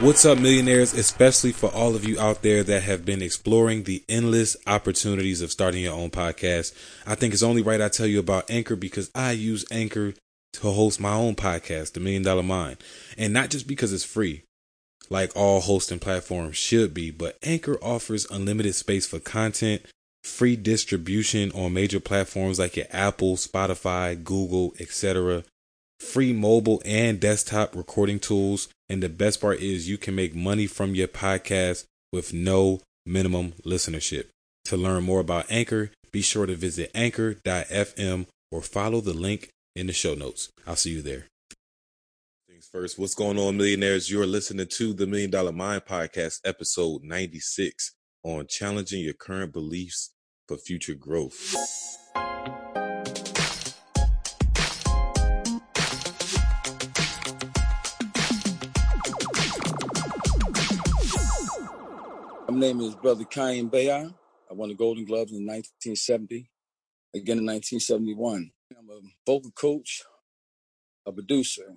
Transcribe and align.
What's 0.00 0.24
up, 0.24 0.38
millionaires? 0.38 0.94
Especially 0.94 1.52
for 1.52 1.70
all 1.74 1.94
of 1.94 2.08
you 2.08 2.18
out 2.18 2.40
there 2.40 2.64
that 2.64 2.84
have 2.84 3.04
been 3.04 3.20
exploring 3.20 3.82
the 3.82 4.02
endless 4.08 4.56
opportunities 4.66 5.42
of 5.42 5.52
starting 5.52 5.82
your 5.82 5.92
own 5.92 6.08
podcast. 6.08 6.72
I 7.06 7.14
think 7.14 7.34
it's 7.34 7.42
only 7.42 7.60
right 7.60 7.82
I 7.82 7.90
tell 7.90 8.06
you 8.06 8.18
about 8.18 8.50
Anchor 8.50 8.76
because 8.76 9.10
I 9.14 9.32
use 9.32 9.66
Anchor 9.70 10.14
to 10.54 10.70
host 10.70 11.00
my 11.00 11.12
own 11.12 11.34
podcast, 11.34 11.92
The 11.92 12.00
Million 12.00 12.22
Dollar 12.22 12.42
Mind. 12.42 12.78
And 13.18 13.34
not 13.34 13.50
just 13.50 13.66
because 13.66 13.92
it's 13.92 14.02
free, 14.02 14.42
like 15.10 15.36
all 15.36 15.60
hosting 15.60 15.98
platforms 15.98 16.56
should 16.56 16.94
be, 16.94 17.10
but 17.10 17.36
Anchor 17.42 17.76
offers 17.82 18.24
unlimited 18.30 18.74
space 18.74 19.06
for 19.06 19.20
content, 19.20 19.82
free 20.24 20.56
distribution 20.56 21.52
on 21.52 21.74
major 21.74 22.00
platforms 22.00 22.58
like 22.58 22.74
your 22.74 22.86
Apple, 22.90 23.36
Spotify, 23.36 24.24
Google, 24.24 24.72
etc 24.80 25.44
free 26.00 26.32
mobile 26.32 26.82
and 26.84 27.20
desktop 27.20 27.76
recording 27.76 28.18
tools. 28.18 28.68
And 28.90 29.00
the 29.04 29.08
best 29.08 29.40
part 29.40 29.60
is 29.60 29.88
you 29.88 29.96
can 29.98 30.16
make 30.16 30.34
money 30.34 30.66
from 30.66 30.96
your 30.96 31.06
podcast 31.06 31.84
with 32.12 32.34
no 32.34 32.80
minimum 33.06 33.52
listenership. 33.64 34.26
To 34.64 34.76
learn 34.76 35.04
more 35.04 35.20
about 35.20 35.46
Anchor, 35.48 35.92
be 36.10 36.22
sure 36.22 36.44
to 36.44 36.56
visit 36.56 36.90
anchor.fm 36.92 38.26
or 38.50 38.62
follow 38.62 39.00
the 39.00 39.12
link 39.12 39.50
in 39.76 39.86
the 39.86 39.92
show 39.92 40.14
notes. 40.14 40.48
I'll 40.66 40.74
see 40.74 40.90
you 40.90 41.02
there. 41.02 41.26
Things 42.48 42.68
first, 42.70 42.98
what's 42.98 43.14
going 43.14 43.38
on, 43.38 43.56
millionaires? 43.56 44.10
You're 44.10 44.26
listening 44.26 44.66
to 44.66 44.92
the 44.92 45.06
Million 45.06 45.30
Dollar 45.30 45.52
Mind 45.52 45.82
Podcast, 45.88 46.40
episode 46.44 47.04
96 47.04 47.92
on 48.24 48.48
challenging 48.48 49.04
your 49.04 49.14
current 49.14 49.52
beliefs 49.52 50.10
for 50.48 50.56
future 50.56 50.94
growth. 50.94 51.54
Name 62.60 62.82
is 62.82 62.94
Brother 62.94 63.24
Quiyiim 63.24 63.70
Bayah. 63.72 64.10
I 64.50 64.54
won 64.54 64.70
the 64.70 64.76
Golden 64.76 65.06
Gloves 65.06 65.32
in 65.32 65.46
1970, 65.46 66.50
again 67.14 67.38
in 67.38 67.46
1971. 67.46 68.52
I'm 68.78 68.90
a 68.90 69.00
vocal 69.26 69.50
coach, 69.52 70.02
a 71.06 71.12
producer. 71.12 71.74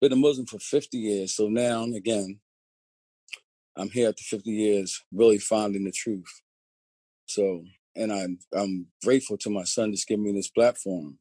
Been 0.00 0.12
a 0.12 0.16
Muslim 0.16 0.46
for 0.46 0.58
50 0.60 0.98
years, 0.98 1.34
so 1.36 1.48
now, 1.48 1.84
again, 1.84 2.40
I'm 3.76 3.90
here 3.90 4.08
after 4.10 4.24
50 4.24 4.50
years, 4.50 5.02
really 5.12 5.38
finding 5.38 5.84
the 5.84 5.92
truth. 5.92 6.42
So, 7.26 7.64
and 7.96 8.12
I'm 8.12 8.40
I'm 8.56 8.88
grateful 9.04 9.38
to 9.38 9.50
my 9.50 9.64
son 9.64 9.90
that's 9.92 10.06
giving 10.06 10.24
me 10.24 10.32
this 10.32 10.50
platform 10.50 11.18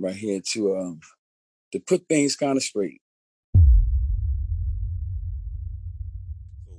right 0.00 0.16
here 0.16 0.40
to 0.52 0.76
um 0.78 1.00
to 1.72 1.80
put 1.80 2.08
things 2.08 2.36
kind 2.36 2.56
of 2.56 2.64
straight. 2.64 3.01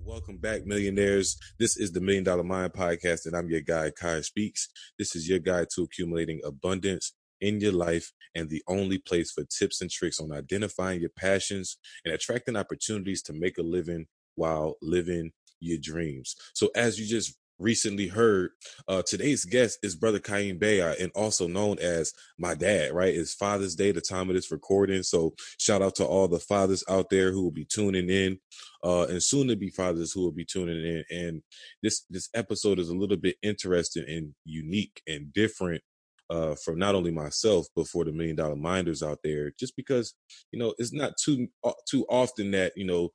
Welcome 0.06 0.36
back, 0.36 0.66
millionaires. 0.66 1.38
This 1.60 1.78
is 1.78 1.94
the 1.94 2.02
Million 2.02 2.26
Dollar 2.26 2.44
Mind 2.44 2.74
Podcast, 2.74 3.26
and 3.26 3.36
I'm 3.38 3.50
your 3.50 3.62
guy, 3.62 3.90
Quiy 3.90 4.22
Speaks. 4.24 4.68
This 5.00 5.16
is 5.16 5.30
your 5.30 5.40
guide 5.40 5.68
to 5.76 5.84
accumulating 5.84 6.42
abundance 6.44 7.14
in 7.40 7.62
your 7.62 7.72
life 7.72 8.12
and 8.36 8.50
the 8.50 8.62
only 8.68 8.98
place 8.98 9.32
for 9.32 9.46
tips 9.46 9.82
and 9.82 9.90
tricks 9.90 10.20
on 10.20 10.34
identifying 10.34 11.00
your 11.00 11.10
passions 11.10 11.78
and 12.04 12.14
attracting 12.14 12.58
opportunities 12.58 13.22
to 13.24 13.34
make 13.34 13.58
a 13.58 13.62
living 13.62 14.08
while 14.36 14.76
living 14.82 15.32
your 15.62 15.78
dreams. 15.82 16.36
So, 16.54 16.70
as 16.76 17.00
you 17.00 17.08
just 17.08 17.38
recently 17.60 18.08
heard, 18.08 18.52
uh, 18.88 19.02
today's 19.06 19.46
guest 19.46 19.80
is 19.84 19.96
Brother 19.96 20.20
Quiyiim 20.20 20.60
Bayah, 20.60 20.96
and 21.00 21.12
also 21.16 21.48
known 21.48 21.80
as 21.80 22.14
my 22.38 22.54
dad, 22.56 22.92
right? 22.94 23.14
It's 23.14 23.34
Father's 23.34 23.76
Day, 23.76 23.92
the 23.92 24.02
time 24.02 24.30
of 24.30 24.36
this 24.36 24.52
recording. 24.52 25.04
So 25.04 25.34
shout 25.60 25.82
out 25.82 25.96
to 25.96 26.06
all 26.06 26.28
the 26.28 26.40
fathers 26.40 26.84
out 26.90 27.10
there 27.10 27.32
who 27.32 27.44
will 27.44 27.52
be 27.52 27.66
tuning 27.66 28.10
in, 28.10 28.40
uh, 28.84 29.08
and 29.08 29.22
soon 29.22 29.48
to 29.48 29.56
be 29.56 29.70
fathers 29.70 30.12
who 30.12 30.22
will 30.22 30.32
be 30.32 30.46
tuning 30.46 30.84
in. 30.84 31.04
And 31.10 31.42
this, 31.82 32.06
this 32.10 32.30
episode 32.34 32.80
is 32.80 32.90
a 32.90 32.96
little 32.96 33.18
bit 33.18 33.38
interesting 33.42 34.06
and 34.08 34.34
unique 34.46 35.02
and 35.08 35.34
different. 35.34 35.82
Uh, 36.30 36.56
from 36.64 36.80
not 36.80 36.96
only 36.96 37.12
myself 37.12 37.68
but 37.76 37.86
for 37.86 38.06
the 38.06 38.12
million 38.12 38.36
dollar 38.36 38.56
minders 38.56 39.04
out 39.04 39.20
there, 39.24 39.52
just 39.60 39.76
because 39.76 40.16
you 40.52 40.58
know 40.58 40.74
it's 40.80 40.94
not 40.94 41.12
too 41.24 41.48
uh, 41.64 41.74
too 41.88 42.06
often 42.10 42.50
that 42.52 42.72
you 42.76 42.86
know 42.86 43.10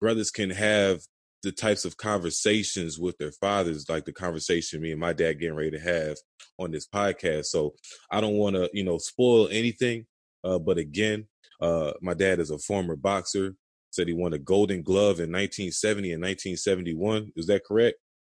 brothers 0.00 0.30
can 0.30 0.50
have 0.50 1.00
the 1.44 1.52
types 1.52 1.84
of 1.84 1.96
conversations 1.96 2.98
with 2.98 3.16
their 3.18 3.32
fathers, 3.32 3.88
like 3.88 4.04
the 4.04 4.12
conversation 4.12 4.80
me 4.80 4.90
and 4.90 5.00
my 5.00 5.12
dad 5.12 5.38
getting 5.38 5.54
ready 5.54 5.70
to 5.70 5.78
have 5.78 6.16
on 6.58 6.70
this 6.70 6.88
podcast. 6.88 7.46
So 7.46 7.74
I 8.10 8.20
don't 8.20 8.34
want 8.34 8.56
to, 8.56 8.68
you 8.72 8.84
know, 8.84 8.98
spoil 8.98 9.48
anything. 9.50 10.06
Uh, 10.42 10.58
but 10.58 10.78
again, 10.78 11.26
uh, 11.60 11.92
my 12.02 12.14
dad 12.14 12.40
is 12.40 12.50
a 12.50 12.58
former 12.58 12.96
boxer. 12.96 13.54
Said 13.90 14.08
he 14.08 14.14
won 14.14 14.32
a 14.32 14.38
Golden 14.38 14.82
Glove 14.82 15.20
in 15.20 15.30
1970 15.30 16.12
and 16.12 16.22
1971. 16.22 17.32
Is 17.36 17.46
that 17.46 17.64
correct? 17.64 17.96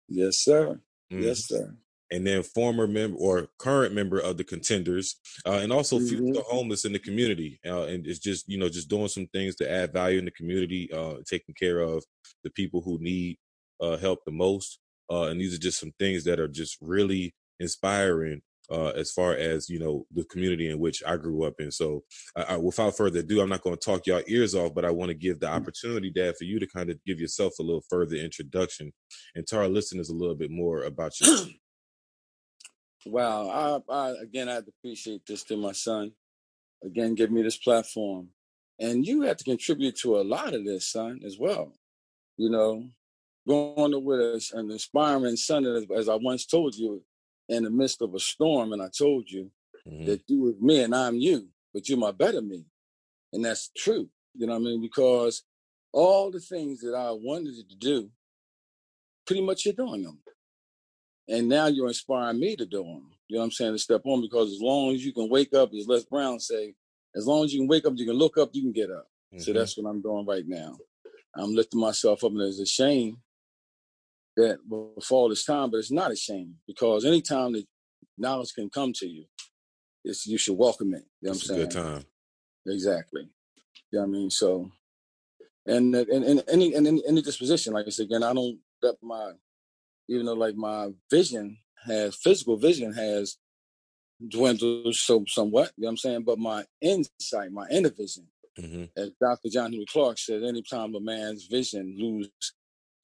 Yes, 0.09 0.39
sir. 0.39 0.81
Mm-hmm. 1.13 1.23
Yes, 1.23 1.47
sir 1.47 1.77
and 2.11 2.27
then 2.27 2.43
former 2.43 2.87
member 2.87 3.17
or 3.19 3.49
current 3.59 3.95
member 3.95 4.19
of 4.19 4.37
the 4.37 4.45
contenders, 4.45 5.17
uh, 5.47 5.59
and 5.63 5.73
also 5.73 5.99
mm-hmm. 5.99 6.33
the 6.33 6.43
homeless 6.43 6.85
in 6.85 6.93
the 6.93 6.99
community. 6.99 7.59
Uh, 7.67 7.85
and 7.85 8.07
it's 8.07 8.19
just 8.19 8.49
you 8.49 8.59
know 8.59 8.69
just 8.69 8.89
doing 8.89 9.09
some 9.09 9.27
things 9.29 9.57
to 9.57 9.71
add 9.71 9.93
value 9.93 10.19
in 10.19 10.25
the 10.25 10.31
community, 10.31 10.91
uh, 10.93 11.15
taking 11.27 11.55
care 11.55 11.81
of 11.81 12.05
the 12.43 12.51
people 12.51 12.81
who 12.81 12.99
need 13.01 13.39
uh, 13.81 13.97
help 13.97 14.21
the 14.25 14.33
most. 14.33 14.79
Uh, 15.11 15.25
and 15.25 15.41
these 15.41 15.55
are 15.55 15.59
just 15.59 15.81
some 15.81 15.93
things 15.99 16.25
that 16.25 16.41
are 16.41 16.49
just 16.49 16.79
really 16.81 17.35
inspiring 17.61 18.41
uh, 18.71 18.89
as 18.91 19.11
far 19.13 19.35
as 19.35 19.69
you 19.69 19.79
know 19.79 20.07
the 20.15 20.25
community 20.25 20.71
in 20.71 20.79
which 20.79 21.03
I 21.07 21.17
grew 21.17 21.45
up 21.45 21.55
in. 21.59 21.71
So, 21.71 22.05
I, 22.37 22.57
without 22.57 22.97
further 22.97 23.21
ado, 23.21 23.41
I'm 23.41 23.49
not 23.49 23.63
going 23.63 23.77
to 23.77 23.81
talk 23.81 24.07
y'all 24.07 24.23
ears 24.27 24.55
off, 24.55 24.75
but 24.75 24.85
I 24.85 24.91
want 24.91 25.11
to 25.11 25.15
give 25.15 25.41
the 25.41 25.47
mm. 25.47 25.55
opportunity, 25.55 26.11
Dad, 26.11 26.37
for 26.37 26.45
you 26.45 26.59
to 26.59 26.67
kind 26.67 26.91
of 26.91 27.03
give 27.05 27.21
yourself 27.21 27.55
a 27.59 27.63
little 27.63 27.85
further 27.89 28.17
introduction 28.17 28.93
and 29.35 29.47
to 29.49 29.59
our 29.59 29.69
listeners 29.69 30.09
a 30.09 30.15
little 30.15 30.35
bit 30.35 30.51
more 30.51 30.85
about 30.85 31.19
you. 31.21 31.49
Wow. 33.07 33.83
I, 33.89 33.93
I 33.93 34.15
again, 34.23 34.49
I 34.49 34.57
appreciate 34.57 35.23
this 35.27 35.43
to 35.45 35.57
my 35.57 35.73
son. 35.73 36.13
Again, 36.85 37.15
give 37.15 37.31
me 37.31 37.43
this 37.43 37.57
platform, 37.57 38.29
and 38.79 39.07
you 39.07 39.23
have 39.23 39.39
to 39.39 39.45
contribute 39.45 39.97
to 39.97 40.19
a 40.19 40.23
lot 40.23 40.53
of 40.53 40.65
this, 40.65 40.87
son, 40.87 41.21
as 41.25 41.39
well. 41.39 41.73
You 42.37 42.51
know, 42.51 42.89
going 43.49 44.05
with 44.05 44.21
us 44.21 44.53
an 44.53 44.71
inspiring 44.71 45.37
son, 45.37 45.65
as, 45.65 45.85
as 45.97 46.09
I 46.09 46.17
once 46.17 46.45
told 46.45 46.75
you, 46.75 47.03
in 47.49 47.65
the 47.65 47.71
midst 47.71 48.03
of 48.03 48.15
a 48.15 48.21
storm, 48.21 48.73
and 48.73 48.83
I 48.83 48.89
told 48.97 49.31
you 49.31 49.51
mm-hmm. 49.87 50.05
that 50.07 50.23
you 50.27 50.43
were 50.43 50.53
me 50.61 50.83
and 50.83 50.95
I'm 50.95 51.17
you, 51.17 51.49
but 51.73 51.89
you're 51.89 51.99
my 51.99 52.11
better 52.11 52.43
me, 52.43 52.67
and 53.33 53.45
that's 53.45 53.71
true. 53.77 54.09
You 54.35 54.47
know 54.47 54.55
what 54.55 54.61
I 54.61 54.65
mean? 54.65 54.81
Because 54.83 55.43
all 55.93 56.31
the 56.31 56.41
things 56.41 56.81
that 56.81 56.95
I 56.95 57.13
wanted 57.13 57.55
to 57.69 57.77
do, 57.77 58.11
pretty 59.27 59.43
much 59.43 59.65
you're 59.65 59.75
doing 59.75 60.03
them. 60.03 60.19
And 61.29 61.49
now 61.49 61.67
you're 61.67 61.89
inspiring 61.89 62.39
me 62.39 62.57
to 62.57 62.67
do 62.67 62.83
them. 62.83 63.11
You 63.29 63.37
know 63.37 63.41
what 63.41 63.45
I'm 63.47 63.51
saying? 63.53 63.73
To 63.73 63.79
step 63.79 64.03
on 64.05 64.21
because 64.21 64.53
as 64.53 64.61
long 64.61 64.95
as 64.95 65.05
you 65.05 65.13
can 65.13 65.31
wake 65.31 65.55
up, 65.55 65.71
as 65.73 65.89
Les 65.89 66.05
Brown 66.05 66.39
say, 66.39 66.75
as 67.17 67.27
long 67.27 67.45
as 67.45 67.53
you 67.53 67.61
can 67.61 67.69
wake 67.69 67.87
up, 67.87 67.95
you 67.97 68.07
can 68.07 68.17
look 68.17 68.37
up, 68.37 68.51
you 68.53 68.63
can 68.63 68.73
get 68.73 68.91
up. 68.91 69.07
Mm-hmm. 69.33 69.41
So 69.41 69.53
that's 69.53 69.77
what 69.79 69.89
I'm 69.89 70.03
doing 70.03 70.27
right 70.27 70.47
now. 70.47 70.77
I'm 71.37 71.55
lifting 71.55 71.81
myself 71.81 72.23
up, 72.23 72.31
and 72.31 72.41
it's 72.43 72.61
a 72.61 72.67
shame 72.67 73.19
that 74.37 74.59
will 74.69 74.93
fall 75.03 75.29
this 75.29 75.45
time, 75.45 75.71
but 75.71 75.79
it's 75.79 75.91
not 75.91 76.13
a 76.13 76.17
shame 76.17 76.57
because 76.67 77.05
anytime 77.05 77.53
that 77.53 77.65
knowledge 78.19 78.53
can 78.55 78.69
come 78.69 78.93
to 78.95 79.07
you, 79.07 79.25
it's 80.05 80.27
you 80.27 80.39
should 80.39 80.59
welcome 80.59 80.95
it. 80.95 81.05
You 81.21 81.29
know 81.29 81.31
what 81.31 81.35
I'm 81.37 81.41
saying? 81.41 81.61
good 81.61 81.71
time. 81.71 82.05
Exactly. 82.67 83.29
You 83.91 83.99
know 83.99 84.07
what 84.07 84.09
I 84.09 84.11
mean? 84.11 84.31
So 84.31 84.71
and 85.67 85.95
and, 85.95 86.25
and 86.25 86.45
any 86.49 86.75
and 86.75 86.87
any 86.87 87.23
disposition, 87.23 87.73
like 87.73 87.87
I 87.87 87.91
said 87.91 88.05
again, 88.05 88.23
I 88.23 88.33
don't 88.33 88.59
let 88.83 88.97
my 89.03 89.33
even 90.09 90.27
though 90.27 90.35
like 90.35 90.57
my 90.57 90.91
vision 91.11 91.59
has 91.87 92.17
physical 92.17 92.57
vision 92.57 92.93
has 92.93 93.37
dwindled 94.29 94.95
so 94.95 95.25
somewhat, 95.27 95.73
you 95.77 95.83
know 95.83 95.87
what 95.87 95.91
I'm 95.91 95.97
saying? 95.99 96.25
But 96.25 96.39
my 96.39 96.65
insight, 96.81 97.53
my 97.53 97.67
inner 97.71 97.91
vision, 97.91 98.29
mm-hmm. 98.59 98.85
as 98.97 99.11
Dr. 99.21 99.49
John 99.51 99.73
Henrik 99.73 99.89
Clarke 99.89 100.19
said, 100.19 100.43
anytime 100.43 100.95
a 100.95 101.01
man's 101.01 101.47
vision 101.47 101.97
lose 101.99 102.31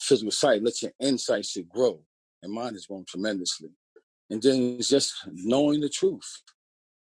physical 0.00 0.30
sight, 0.30 0.62
let 0.62 0.80
your 0.82 0.92
insight 1.00 1.46
should 1.46 1.68
grow. 1.68 2.00
And 2.42 2.52
mine 2.52 2.72
has 2.72 2.86
grown 2.86 3.04
tremendously. 3.06 3.70
And 4.30 4.40
then 4.42 4.76
it's 4.78 4.88
just 4.88 5.14
knowing 5.26 5.80
the 5.80 5.88
truth. 5.88 6.42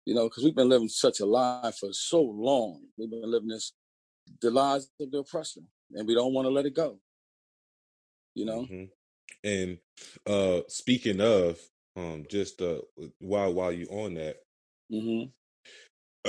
You 0.04 0.14
know, 0.14 0.24
because 0.24 0.42
we've 0.42 0.56
been 0.56 0.68
living 0.68 0.88
such 0.88 1.20
a 1.20 1.26
lie 1.26 1.72
for 1.78 1.92
so 1.92 2.20
long. 2.20 2.80
We've 2.98 3.10
been 3.10 3.30
living 3.30 3.48
this 3.48 3.72
the 4.40 4.50
lies 4.50 4.88
of 5.00 5.10
the 5.10 5.18
oppressor. 5.18 5.60
And 5.94 6.06
we 6.06 6.14
don't 6.14 6.34
want 6.34 6.46
to 6.46 6.50
let 6.50 6.66
it 6.66 6.74
go. 6.74 6.98
You 8.34 8.46
know? 8.46 8.62
Mm-hmm. 8.62 8.84
And 9.44 9.78
uh 10.26 10.60
speaking 10.68 11.20
of, 11.20 11.58
um, 11.96 12.24
just 12.30 12.62
uh 12.62 12.78
while 13.18 13.52
while 13.52 13.72
you 13.72 13.86
on 13.86 14.14
that, 14.14 14.36
mm-hmm. 14.92 15.30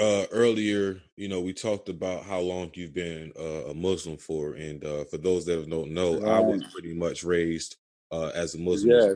uh 0.01 0.25
earlier, 0.31 1.01
you 1.15 1.27
know, 1.27 1.41
we 1.41 1.53
talked 1.53 1.89
about 1.89 2.23
how 2.23 2.39
long 2.39 2.71
you've 2.73 2.93
been 2.93 3.31
uh, 3.39 3.69
a 3.69 3.73
Muslim 3.73 4.17
for, 4.17 4.53
and 4.55 4.83
uh 4.83 5.05
for 5.05 5.17
those 5.17 5.45
that 5.45 5.69
don't 5.69 5.91
know, 5.91 6.21
I 6.25 6.39
was 6.39 6.63
pretty 6.73 6.93
much 6.93 7.23
raised 7.23 7.77
uh 8.11 8.31
as 8.35 8.55
a 8.55 8.59
Muslim. 8.59 8.91
Yeah. 8.99 9.13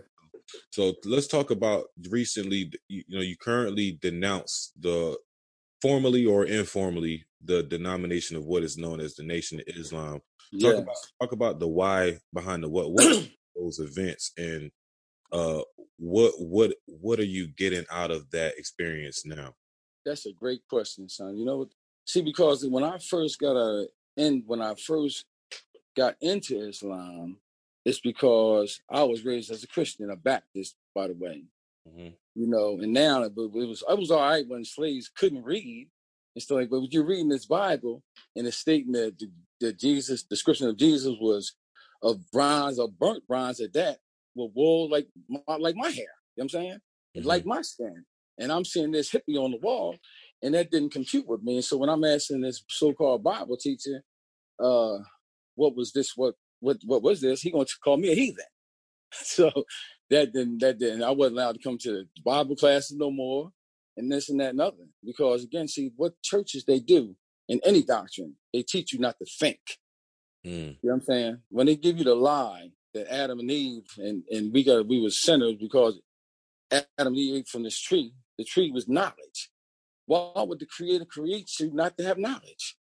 So 0.71 0.93
let's 1.05 1.27
talk 1.27 1.51
about 1.51 1.85
recently. 2.09 2.71
You 2.87 3.03
know, 3.09 3.21
you 3.21 3.35
currently 3.37 3.99
denounce 4.01 4.71
the 4.79 5.17
formally 5.81 6.25
or 6.25 6.45
informally 6.45 7.25
the 7.43 7.63
denomination 7.63 8.37
of 8.37 8.45
what 8.45 8.63
is 8.63 8.77
known 8.77 8.99
as 8.99 9.15
the 9.15 9.23
Nation 9.23 9.59
of 9.59 9.67
Islam. 9.67 10.21
Talk 10.61 10.73
Yes. 10.73 10.79
about 10.79 10.95
talk 11.21 11.31
about 11.33 11.59
the 11.59 11.67
why 11.67 12.19
behind 12.33 12.63
the 12.63 12.69
what. 12.69 12.91
What 12.91 13.29
those 13.59 13.79
events 13.79 14.31
and 14.37 14.71
uh 15.31 15.61
what 15.97 16.33
what 16.37 16.73
what 16.85 17.19
are 17.19 17.25
you 17.25 17.47
getting 17.47 17.85
out 17.91 18.11
of 18.11 18.29
that 18.31 18.57
experience 18.57 19.25
now? 19.25 19.53
That's 20.05 20.25
a 20.25 20.31
great 20.31 20.61
question, 20.69 21.09
son. 21.09 21.37
You 21.37 21.45
know? 21.45 21.67
See, 22.05 22.21
because 22.21 22.65
when 22.65 22.83
I 22.83 22.97
first 22.99 23.39
got 23.39 23.55
a 23.57 23.87
in 24.15 24.43
when 24.45 24.61
I 24.61 24.75
first 24.75 25.25
got 25.95 26.15
into 26.21 26.59
Islam, 26.67 27.37
it's 27.83 27.99
because 27.99 28.79
I 28.89 29.03
was 29.03 29.25
raised 29.25 29.51
as 29.51 29.63
a 29.63 29.67
Christian, 29.67 30.09
a 30.09 30.15
Baptist, 30.15 30.75
by 30.95 31.07
the 31.07 31.13
way. 31.13 31.43
Mhm. 31.89 32.13
You 32.35 32.47
know, 32.47 32.79
and 32.79 32.93
now 32.93 33.23
it 33.23 33.33
was 33.35 33.51
it 33.55 33.67
was, 33.67 33.83
it 33.89 33.97
was 33.99 34.11
all 34.11 34.21
right 34.21 34.47
when 34.47 34.63
slaves 34.63 35.09
couldn't 35.09 35.43
read 35.43 35.89
and 36.35 36.43
stuff 36.43 36.57
like. 36.57 36.69
But 36.69 36.93
you're 36.93 37.05
reading 37.05 37.29
this 37.29 37.45
Bible 37.45 38.03
and 38.35 38.47
it's 38.47 38.57
stating 38.57 38.91
that 38.93 39.17
the, 39.19 39.31
that 39.61 39.79
Jesus 39.79 40.23
description 40.23 40.67
of 40.67 40.77
Jesus 40.77 41.15
was 41.19 41.53
of 42.03 42.19
bronze 42.31 42.79
or 42.79 42.89
burnt 42.89 43.27
bronze 43.27 43.59
at 43.59 43.73
that, 43.73 43.99
with 44.35 44.51
wool 44.55 44.89
like 44.89 45.07
my, 45.29 45.57
like 45.57 45.75
my 45.75 45.89
hair. 45.89 45.95
You 45.95 46.05
know 46.05 46.09
what 46.35 46.43
I'm 46.45 46.49
saying? 46.49 46.77
Mhm. 47.17 47.25
Like 47.25 47.45
my 47.45 47.61
skin. 47.61 48.05
And 48.39 48.51
I'm 48.51 48.65
seeing 48.65 48.91
this 48.91 49.11
hippie 49.11 49.37
on 49.37 49.51
the 49.51 49.57
wall, 49.57 49.97
and 50.43 50.53
that 50.53 50.71
didn't 50.71 50.91
compute 50.91 51.27
with 51.27 51.41
me. 51.43 51.55
And 51.55 51.65
so 51.65 51.77
when 51.77 51.89
I'm 51.89 52.03
asking 52.03 52.41
this 52.41 52.63
so-called 52.69 53.23
Bible 53.23 53.57
teacher, 53.57 54.03
uh, 54.59 54.99
what 55.55 55.75
was 55.75 55.93
this? 55.93 56.13
What 56.15 56.35
what 56.61 56.77
what 56.85 57.03
was 57.03 57.21
this? 57.21 57.41
He 57.41 57.51
gonna 57.51 57.65
call 57.83 57.97
me 57.97 58.11
a 58.11 58.15
heathen. 58.15 58.45
So 59.13 59.51
that 60.09 60.33
didn't 60.33 60.59
that 60.59 60.79
didn't. 60.79 61.03
I 61.03 61.11
wasn't 61.11 61.37
allowed 61.37 61.53
to 61.55 61.63
come 61.63 61.77
to 61.79 61.91
the 61.91 62.07
Bible 62.25 62.55
classes 62.55 62.97
no 62.97 63.11
more, 63.11 63.51
and 63.97 64.11
this 64.11 64.29
and 64.29 64.39
that 64.41 64.51
and 64.51 64.61
other. 64.61 64.87
Because 65.05 65.43
again, 65.43 65.67
see 65.67 65.91
what 65.95 66.21
churches 66.23 66.65
they 66.65 66.79
do 66.79 67.15
in 67.47 67.61
any 67.65 67.83
doctrine, 67.83 68.35
they 68.53 68.63
teach 68.63 68.93
you 68.93 68.99
not 68.99 69.17
to 69.19 69.25
think. 69.39 69.59
Mm. 70.45 70.51
You 70.51 70.65
know 70.67 70.77
what 70.81 70.93
I'm 70.93 71.01
saying? 71.01 71.37
When 71.49 71.67
they 71.67 71.75
give 71.75 71.97
you 71.97 72.03
the 72.03 72.15
lie 72.15 72.71
that 72.93 73.11
Adam 73.13 73.39
and 73.39 73.51
Eve 73.51 73.83
and, 73.97 74.23
and 74.31 74.53
we 74.53 74.63
got 74.63 74.87
we 74.87 75.01
were 75.01 75.09
sinners 75.09 75.55
because 75.59 75.99
Adam 76.71 76.85
and 76.99 77.17
Eve 77.17 77.35
ate 77.37 77.47
from 77.47 77.63
this 77.63 77.79
tree. 77.79 78.13
The 78.37 78.43
tree 78.43 78.71
was 78.71 78.87
knowledge. 78.87 79.49
Why 80.05 80.31
would 80.35 80.59
the 80.59 80.65
creator 80.65 81.05
create 81.05 81.49
you 81.59 81.71
not 81.73 81.97
to 81.97 82.03
have 82.05 82.17
knowledge? 82.17 82.77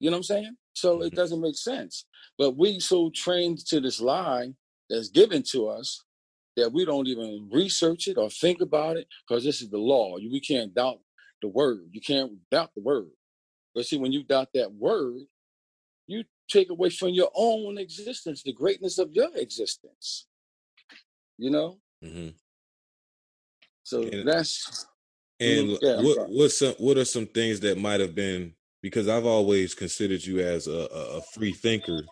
You 0.00 0.10
know 0.10 0.16
what 0.16 0.18
I'm 0.18 0.24
saying? 0.24 0.56
So 0.74 1.02
it 1.02 1.12
Mhm. 1.12 1.16
doesn't 1.16 1.40
make 1.40 1.56
sense. 1.56 2.06
But 2.38 2.52
we 2.56 2.80
so 2.80 3.10
trained 3.10 3.64
to 3.66 3.80
this 3.80 4.00
lie 4.00 4.54
that's 4.90 5.08
given 5.08 5.42
to 5.44 5.68
us 5.68 6.02
that 6.56 6.72
we 6.72 6.84
don't 6.84 7.06
even 7.08 7.48
research 7.50 8.08
it 8.08 8.18
or 8.18 8.30
think 8.30 8.60
about 8.60 8.96
it 8.96 9.08
because 9.26 9.44
this 9.44 9.60
is 9.62 9.70
the 9.70 9.78
law. 9.78 10.16
You- 10.18 10.30
We 10.30 10.40
can't 10.40 10.74
doubt 10.74 11.02
the 11.42 11.48
word. 11.48 11.90
You 11.92 12.00
can't 12.00 12.48
doubt 12.50 12.74
the 12.74 12.82
word. 12.82 13.12
But 13.74 13.86
see, 13.86 13.98
when 13.98 14.12
you 14.12 14.22
doubt 14.24 14.52
that 14.54 14.72
word, 14.72 15.22
you 16.06 16.24
take 16.48 16.70
away 16.70 16.90
from 16.90 17.10
your 17.10 17.30
own 17.34 17.78
existence, 17.78 18.42
the 18.42 18.52
greatness 18.52 18.98
of 18.98 19.12
your 19.12 19.30
existence. 19.36 20.26
You 21.38 21.50
know? 21.50 21.80
hmm 22.02 22.28
So 23.82 24.02
And- 24.02 24.26
that's 24.28 24.86
And 25.40 25.70
Mhm. 25.70 25.78
Yeah, 25.82 26.00
what 26.00 26.30
what's 26.30 26.58
some 26.58 26.74
what 26.78 26.96
are 26.96 27.04
some 27.04 27.26
things 27.26 27.58
that 27.60 27.76
might 27.76 28.00
have 28.00 28.14
been 28.14 28.54
because 28.82 29.08
I've 29.08 29.26
always 29.26 29.74
considered 29.74 30.24
you 30.24 30.38
as 30.40 30.68
a, 30.68 30.86
a, 31.18 31.22
free 31.22 31.52
thinker, 31.52 32.06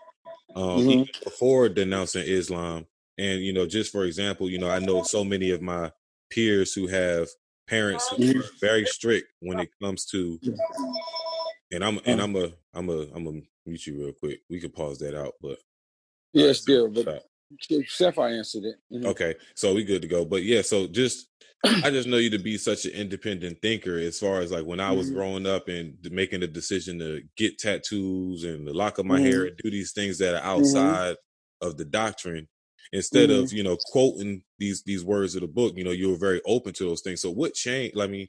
um, 0.57 0.81
Mhm. 0.83 0.93
even 0.93 1.09
before 1.25 1.69
denouncing 1.69 2.25
Islam. 2.27 2.87
And 3.19 3.45
you 3.45 3.53
know, 3.53 3.67
just 3.67 3.93
for 3.93 4.05
example, 4.07 4.51
you 4.51 4.59
know, 4.59 4.69
I 4.69 4.81
know 4.81 5.03
so 5.05 5.23
many 5.23 5.51
of 5.51 5.63
my 5.63 5.93
peers 6.31 6.73
who 6.75 6.89
have 6.89 7.29
parents 7.69 8.09
who 8.09 8.17
Mhm. 8.17 8.41
are 8.41 8.51
very 8.61 8.87
strict 8.87 9.33
when 9.41 9.61
it 9.61 9.69
comes 9.81 10.05
to. 10.07 10.41
And 11.73 11.83
I'm 11.85 11.99
and 12.07 12.21
Uh. 12.21 12.25
I'm 12.25 12.37
a 12.37 12.53
I'm 12.75 12.89
a 12.91 13.01
I'm 13.15 13.27
a 13.27 13.33
mute 13.67 13.87
you 13.87 13.99
real 14.05 14.13
quick. 14.13 14.41
We 14.51 14.61
could 14.61 14.75
pause 14.75 14.99
that 14.99 15.15
out, 15.19 15.35
but 15.41 15.59
yes, 16.33 16.61
so 16.61 16.65
Bill. 16.67 16.89
But 16.91 17.03
stop. 17.03 17.23
Sapphire 17.89 18.29
answered 18.35 18.65
it. 18.65 18.77
Mhm. 18.93 19.07
Okay, 19.07 19.35
so 19.57 19.75
we 19.75 19.85
good 19.85 20.03
to 20.03 20.09
go. 20.09 20.25
But 20.25 20.43
yeah, 20.45 20.63
so 20.63 20.87
just 20.87 21.29
I 21.65 21.91
just 21.91 22.09
know 22.09 22.19
you 22.19 22.31
to 22.31 22.39
be 22.39 22.59
such 22.59 22.85
an 22.87 22.93
independent 22.93 23.61
thinker 23.63 23.99
as 23.99 24.19
far 24.19 24.41
as 24.41 24.53
like 24.53 24.65
when 24.67 24.81
I 24.81 24.93
was 24.93 25.11
Mhm. 25.11 25.15
growing 25.15 25.47
up 25.47 25.69
and 25.69 25.97
making 26.11 26.41
the 26.41 26.49
decision 26.49 26.99
to 27.01 27.23
get 27.37 27.59
tattoos 27.59 28.45
and 28.45 28.67
to 28.67 28.73
lock 28.73 28.99
up 28.99 29.07
my 29.07 29.19
Mhm. 29.19 29.27
hair 29.27 29.45
and 29.47 29.57
do 29.59 29.71
these 29.71 29.93
things 29.93 30.19
that 30.19 30.35
are 30.35 30.43
Mhm. 30.43 30.45
outside 30.45 31.17
of 31.61 31.77
the 31.79 31.85
doctrine 31.85 32.49
instead 32.93 33.31
of 33.31 33.53
you 33.53 33.63
know 33.63 33.77
quoting 33.87 34.43
these 34.59 34.83
these 34.85 35.05
words 35.05 35.35
of 35.37 35.41
the 35.43 35.47
book 35.49 35.77
you 35.77 35.85
know 35.85 35.93
you 35.93 36.11
were 36.11 36.17
very 36.19 36.41
open 36.47 36.73
to 36.75 36.85
those 36.85 37.01
things 37.01 37.21
so 37.21 37.31
what 37.31 37.55
changed 37.55 37.99
i 38.01 38.07
mean 38.07 38.29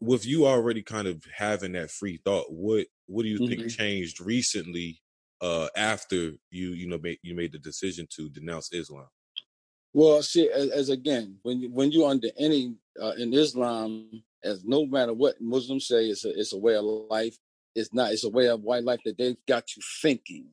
with 0.00 0.26
you 0.26 0.46
already 0.46 0.82
kind 0.82 1.06
of 1.08 1.24
having 1.36 1.72
that 1.72 1.90
free 1.90 2.18
thought 2.24 2.46
what 2.50 2.86
what 3.06 3.22
do 3.22 3.28
you 3.28 3.38
think 3.38 3.60
Mhm. 3.62 3.70
changed 3.76 4.20
recently 4.20 5.00
uh 5.40 5.68
after 5.76 6.32
you 6.50 6.70
you 6.72 6.88
know 6.88 6.98
made, 6.98 7.18
you 7.22 7.34
made 7.34 7.52
the 7.52 7.58
decision 7.58 8.06
to 8.10 8.28
denounce 8.30 8.72
islam 8.72 9.06
Well, 9.94 10.22
see, 10.22 10.50
as, 10.50 10.70
as 10.70 10.88
again, 10.90 11.38
when 11.42 11.60
you, 11.60 11.70
when 11.70 11.90
you're 11.92 12.10
under 12.10 12.28
any 12.38 12.74
uh, 13.02 13.12
in 13.18 13.32
Islam, 13.32 14.22
as 14.44 14.64
no 14.64 14.86
matter 14.86 15.12
what 15.14 15.40
Muslims 15.40 15.88
say, 15.88 16.06
it's 16.06 16.24
a 16.24 16.30
it's 16.38 16.52
a 16.52 16.58
way 16.58 16.76
of 16.76 16.84
life. 16.84 17.36
It's 17.74 17.92
not. 17.92 18.12
It's 18.12 18.24
a 18.24 18.28
way 18.30 18.48
of 18.48 18.62
white 18.62 18.84
life 18.84 19.00
that 19.04 19.16
they've 19.18 19.36
got 19.46 19.74
you 19.76 19.82
thinking. 20.02 20.46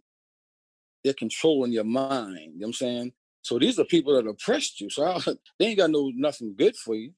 They're 1.04 1.14
controlling 1.14 1.72
your 1.74 1.84
mind. 1.84 2.38
You 2.38 2.46
know 2.46 2.54
what 2.60 2.68
I'm 2.68 2.74
saying? 2.74 3.14
So 3.42 3.60
these 3.60 3.78
are 3.78 3.86
people 3.86 4.16
that 4.16 4.28
oppressed 4.28 4.82
you. 4.82 4.90
So 4.90 5.04
I, 5.06 5.20
they 5.60 5.68
ain't 5.68 5.78
got 5.78 5.92
no 5.92 6.12
nothing 6.16 6.56
good 6.58 6.76
for 6.76 6.96
you. 6.96 7.12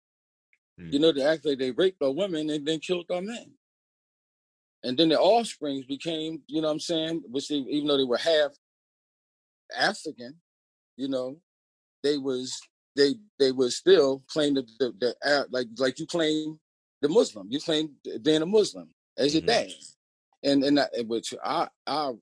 Hmm. 0.78 0.92
You 0.92 1.00
know, 1.00 1.12
they 1.12 1.24
act 1.24 1.46
like 1.46 1.60
they 1.60 1.72
raped 1.72 2.02
our 2.02 2.12
women 2.12 2.50
and 2.50 2.66
then 2.66 2.80
killed 2.80 3.06
our 3.12 3.22
men. 3.22 3.54
And 4.84 4.98
then 4.98 5.10
their 5.10 5.20
offsprings 5.22 5.86
became, 5.86 6.42
you 6.48 6.62
know 6.62 6.68
what 6.68 6.74
I'm 6.76 6.80
saying, 6.80 7.24
which 7.30 7.48
they, 7.50 7.56
even 7.56 7.88
though 7.88 7.98
they 7.98 8.04
were 8.04 8.18
half 8.18 8.52
African, 9.78 10.36
you 10.98 11.08
know, 11.08 11.38
they 12.04 12.18
was 12.18 12.60
they 12.96 13.16
they 13.40 13.52
was 13.52 13.78
still 13.78 14.24
claim 14.28 14.56
the, 14.56 14.64
the, 14.80 14.94
the 15.00 15.48
like 15.52 15.68
like 15.78 16.00
you 16.00 16.08
claim 16.08 16.60
the 17.02 17.10
Muslim, 17.10 17.48
you 17.50 17.60
claim 17.60 17.92
being 18.22 18.42
a 18.42 18.46
Muslim 18.46 18.90
as 19.18 19.34
your 19.34 19.44
Mhm. 19.44 19.48
dad, 19.48 19.72
and 20.44 20.64
and 20.64 20.78
that, 20.78 20.92
which 21.08 21.34
I 21.44 21.68
I 21.86 22.14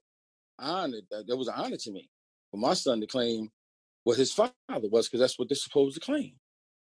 honored 0.59 1.05
that 1.11 1.27
that 1.27 1.37
was 1.37 1.47
an 1.47 1.55
honor 1.57 1.77
to 1.77 1.91
me 1.91 2.09
for 2.51 2.57
my 2.57 2.73
son 2.73 3.01
to 3.01 3.07
claim 3.07 3.51
what 4.03 4.17
his 4.17 4.31
father 4.33 4.53
was 4.69 5.07
because 5.07 5.19
that's 5.19 5.37
what 5.39 5.49
they're 5.49 5.55
supposed 5.55 5.95
to 5.95 6.01
claim, 6.01 6.35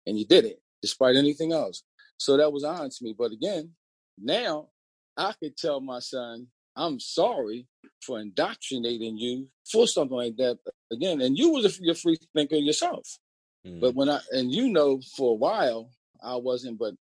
and 0.06 0.18
you 0.18 0.26
did 0.26 0.44
it 0.44 0.62
despite 0.82 1.16
anything 1.16 1.52
else. 1.52 1.82
So 2.18 2.36
that 2.36 2.52
was 2.52 2.64
on 2.64 2.90
to 2.90 2.96
me. 3.02 3.14
But 3.16 3.32
again, 3.32 3.72
now 4.18 4.68
I 5.16 5.32
could 5.40 5.56
tell 5.56 5.80
my 5.80 6.00
son, 6.00 6.48
I'm 6.76 7.00
sorry 7.00 7.66
for 8.02 8.20
indoctrinating 8.20 9.16
you 9.18 9.48
for 9.70 9.86
something 9.86 10.16
like 10.16 10.36
that 10.36 10.58
again. 10.92 11.20
And 11.20 11.36
you 11.36 11.50
was 11.50 11.64
a, 11.64 11.82
you're 11.82 11.92
a 11.92 11.96
free 11.96 12.16
thinker 12.34 12.56
yourself. 12.56 13.18
Mhm. 13.66 13.80
But 13.80 13.94
when 13.94 14.08
I 14.08 14.20
and 14.32 14.52
you 14.52 14.68
know 14.70 15.00
for 15.16 15.32
a 15.32 15.34
while 15.34 15.90
I 16.22 16.36
wasn't, 16.36 16.78
but 16.78 16.94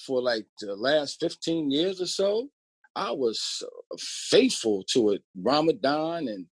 for 0.00 0.22
like 0.22 0.46
the 0.60 0.74
last 0.76 1.18
15 1.20 1.70
years 1.70 2.00
or 2.00 2.06
so, 2.06 2.48
I 2.96 3.12
was 3.12 3.62
faithful 3.98 4.84
to 4.92 5.10
it. 5.10 5.22
Ramadan 5.36 6.28
and 6.28 6.46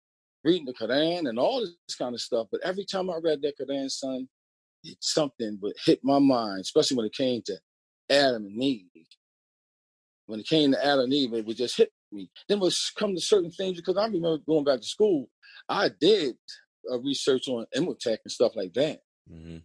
reading 0.43 0.65
the 0.65 0.73
Quran 0.73 1.29
and 1.29 1.39
all 1.39 1.61
this 1.61 1.95
kind 1.97 2.13
of 2.15 2.21
stuff. 2.21 2.47
But 2.51 2.61
every 2.63 2.85
time 2.85 3.09
I 3.09 3.17
read 3.23 3.41
that 3.41 3.57
Quran, 3.59 3.89
son, 3.89 4.27
something 5.01 5.59
would 5.61 5.75
hit 5.85 6.01
my 6.03 6.19
mind, 6.19 6.61
especially 6.61 6.97
when 6.97 7.05
it 7.07 7.13
came 7.13 7.41
to 7.45 7.57
Adam 8.09 8.45
and 8.45 8.63
Eve. 8.63 8.87
When 10.27 10.39
it 10.39 10.47
came 10.47 10.71
to 10.71 10.85
Adam 10.85 11.05
and 11.05 11.13
Eve, 11.13 11.33
it 11.33 11.45
would 11.45 11.57
just 11.57 11.77
hit 11.77 11.91
me. 12.11 12.29
Then 12.47 12.59
would 12.59 12.73
come 12.97 13.15
to 13.15 13.21
certain 13.21 13.51
things 13.51 13.77
because 13.77 13.97
I 13.97 14.05
remember 14.05 14.37
going 14.39 14.63
back 14.65 14.81
to 14.81 14.87
school. 14.87 15.29
I 15.69 15.89
did 15.99 16.35
uh, 16.91 16.99
research 17.01 17.47
on 17.47 17.65
Imhotep 17.73 18.21
and 18.25 18.31
stuff 18.31 18.53
like 18.55 18.73
that 18.73 19.01
Mhm. 19.31 19.63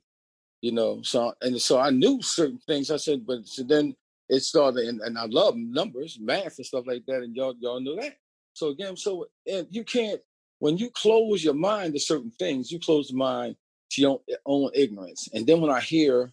you 0.62 0.72
know. 0.72 1.02
So 1.02 1.34
and 1.42 1.60
so 1.60 1.78
I 1.78 1.90
knew 1.90 2.22
certain 2.22 2.60
things. 2.66 2.90
I 2.90 2.96
said, 2.96 3.26
but 3.26 3.46
so 3.46 3.62
then 3.64 3.96
it 4.28 4.42
started, 4.42 4.88
and, 4.88 5.00
and 5.02 5.18
I 5.18 5.26
love 5.26 5.56
numbers, 5.56 6.18
math, 6.20 6.58
and 6.58 6.66
stuff 6.66 6.86
like 6.86 7.04
that, 7.06 7.22
and 7.22 7.34
y'all 7.36 7.54
y'all 7.60 7.80
know 7.80 7.96
that. 7.96 8.16
So 8.54 8.68
again, 8.68 8.96
so 8.96 9.26
and 9.46 9.66
you 9.70 9.84
can't 9.84 10.20
when 10.60 10.78
you 10.78 10.90
close 10.90 11.44
your 11.44 11.54
mind 11.54 11.94
to 11.94 12.00
certain 12.00 12.32
things, 12.32 12.70
you 12.72 12.80
close 12.80 13.08
the 13.08 13.16
mind 13.16 13.56
to 13.98 14.22
your 14.26 14.38
own, 14.46 14.70
ignorance. 14.74 15.28
And 15.32 15.46
then 15.46 15.60
when 15.60 15.70
I 15.70 15.80
hear 15.80 16.32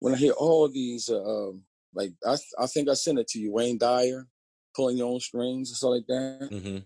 when 0.00 0.14
I 0.14 0.16
hear 0.16 0.32
all 0.32 0.68
these, 0.68 1.08
uh, 1.08 1.22
um, 1.22 1.62
like 1.94 2.12
I 2.26 2.36
I 2.58 2.66
think 2.66 2.88
I 2.88 2.94
sent 2.94 3.18
it 3.18 3.28
to 3.28 3.38
you, 3.38 3.52
Wayne 3.52 3.78
Dyer, 3.78 4.26
pulling 4.74 4.96
your 4.96 5.08
own 5.12 5.20
strings 5.20 5.70
and 5.70 5.76
stuff 5.76 5.90
like 5.90 6.06
that 6.06 6.48
Mhm. 6.50 6.84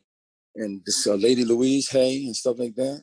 and 0.56 0.82
this 0.84 1.06
uh, 1.06 1.14
Lady 1.14 1.44
Louise 1.44 1.88
Hay 1.90 2.24
and 2.26 2.36
stuff 2.36 2.58
like 2.58 2.74
that, 2.76 3.02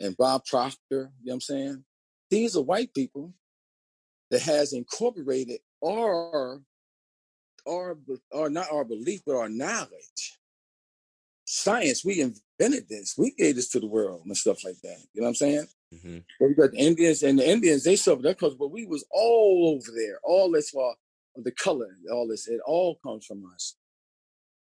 and 0.00 0.16
Bob 0.16 0.44
Proctor, 0.44 0.76
you 0.90 0.98
know 0.98 1.10
what 1.22 1.34
I'm 1.34 1.40
saying? 1.40 1.84
These 2.30 2.56
are 2.56 2.62
white 2.62 2.92
people 2.94 3.34
that 4.30 4.42
has 4.42 4.72
incorporated 4.72 5.60
our, 5.84 6.60
our, 7.66 7.98
our 8.32 8.48
not 8.50 8.70
our 8.70 8.84
belief, 8.84 9.22
but 9.26 9.36
our 9.36 9.48
knowledge. 9.48 10.38
Science, 11.44 12.04
we 12.04 12.22
invented 12.60 12.88
this. 12.90 13.16
We 13.18 13.32
gave 13.32 13.56
this 13.56 13.70
to 13.70 13.80
the 13.80 13.88
world 13.88 14.22
and 14.26 14.36
stuff 14.36 14.64
like 14.64 14.80
that. 14.82 14.98
You 15.14 15.22
know 15.22 15.26
what 15.26 15.30
I'm 15.30 15.34
saying? 15.36 15.68
Mhm. 15.94 16.24
But 16.40 16.48
we 16.48 16.54
got 16.54 16.72
the 16.72 16.78
Indians, 16.78 17.22
and 17.24 17.38
the 17.38 17.48
Indians, 17.48 17.84
they 17.84 17.96
suffered 17.96 18.24
that 18.24 18.38
because, 18.38 18.56
but 18.56 18.68
we 18.72 18.86
was 18.86 19.04
all 19.12 19.74
over 19.76 19.92
there. 19.96 20.20
All 20.24 20.50
this 20.52 20.70
for 20.70 20.94
the 21.36 21.52
color, 21.52 21.96
all 22.12 22.28
this, 22.28 22.48
it 22.48 22.60
all 22.66 22.96
comes 23.04 23.26
from 23.26 23.44
us. 23.54 23.76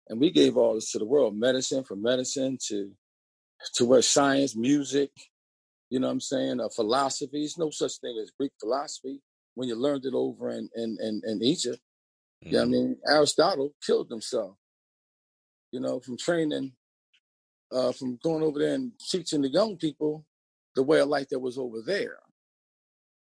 And 0.10 0.20
we 0.20 0.32
gave 0.32 0.58
all 0.58 0.76
this 0.76 0.92
to 0.94 1.00
the 1.00 1.06
world, 1.06 1.36
medicine 1.38 1.84
from 1.86 2.02
medicine 2.04 2.58
to 2.70 2.94
to 3.76 3.86
what 3.86 4.04
science, 4.06 4.56
music, 4.56 5.12
you 5.90 6.00
know 6.00 6.08
what 6.08 6.14
I'm 6.14 6.22
saying, 6.22 6.62
uh, 6.62 6.70
philosophy. 6.70 7.42
There's 7.42 7.58
no 7.60 7.72
such 7.72 8.00
thing 8.00 8.18
as 8.22 8.32
Greek 8.40 8.54
philosophy 8.60 9.22
when 9.56 9.70
you 9.70 9.76
learned 9.76 10.06
it 10.06 10.16
over 10.16 10.52
in, 10.52 10.70
in, 10.76 10.98
in, 11.02 11.22
in 11.26 11.44
Egypt. 11.44 11.80
Mm. 12.46 12.54
Yeah, 12.54 12.62
I 12.64 12.66
mean, 12.66 12.98
Aristotle 13.08 13.74
killed 13.86 14.10
himself, 14.10 14.58
you 15.72 15.80
know, 15.82 16.00
from 16.02 16.18
training, 16.18 16.74
uh, 17.76 17.92
from 17.92 18.18
going 18.24 18.44
over 18.44 18.60
there 18.60 18.74
and 18.74 18.92
teaching 19.10 19.42
the 19.42 19.50
young 19.50 19.76
people 19.78 20.26
the 20.76 20.84
way 20.84 21.00
of 21.00 21.10
life 21.10 21.28
that 21.30 21.40
was 21.40 21.58
over 21.58 21.82
there. 21.86 22.20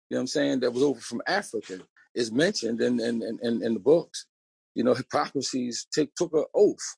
You 0.10 0.16
know 0.16 0.18
what 0.18 0.20
I'm 0.22 0.28
saying? 0.28 0.60
That 0.62 0.72
was 0.72 0.84
over 0.84 1.00
from 1.00 1.22
Africa 1.28 1.80
is 2.16 2.32
mentioned 2.32 2.82
in 2.82 3.00
in, 3.00 3.22
in, 3.44 3.64
in 3.64 3.74
the 3.74 3.80
books. 3.80 4.26
You 4.76 4.84
know, 4.84 4.94
Hippocrates 4.94 5.86
take, 5.94 6.16
took 6.16 6.34
an 6.34 6.46
oath 6.56 6.96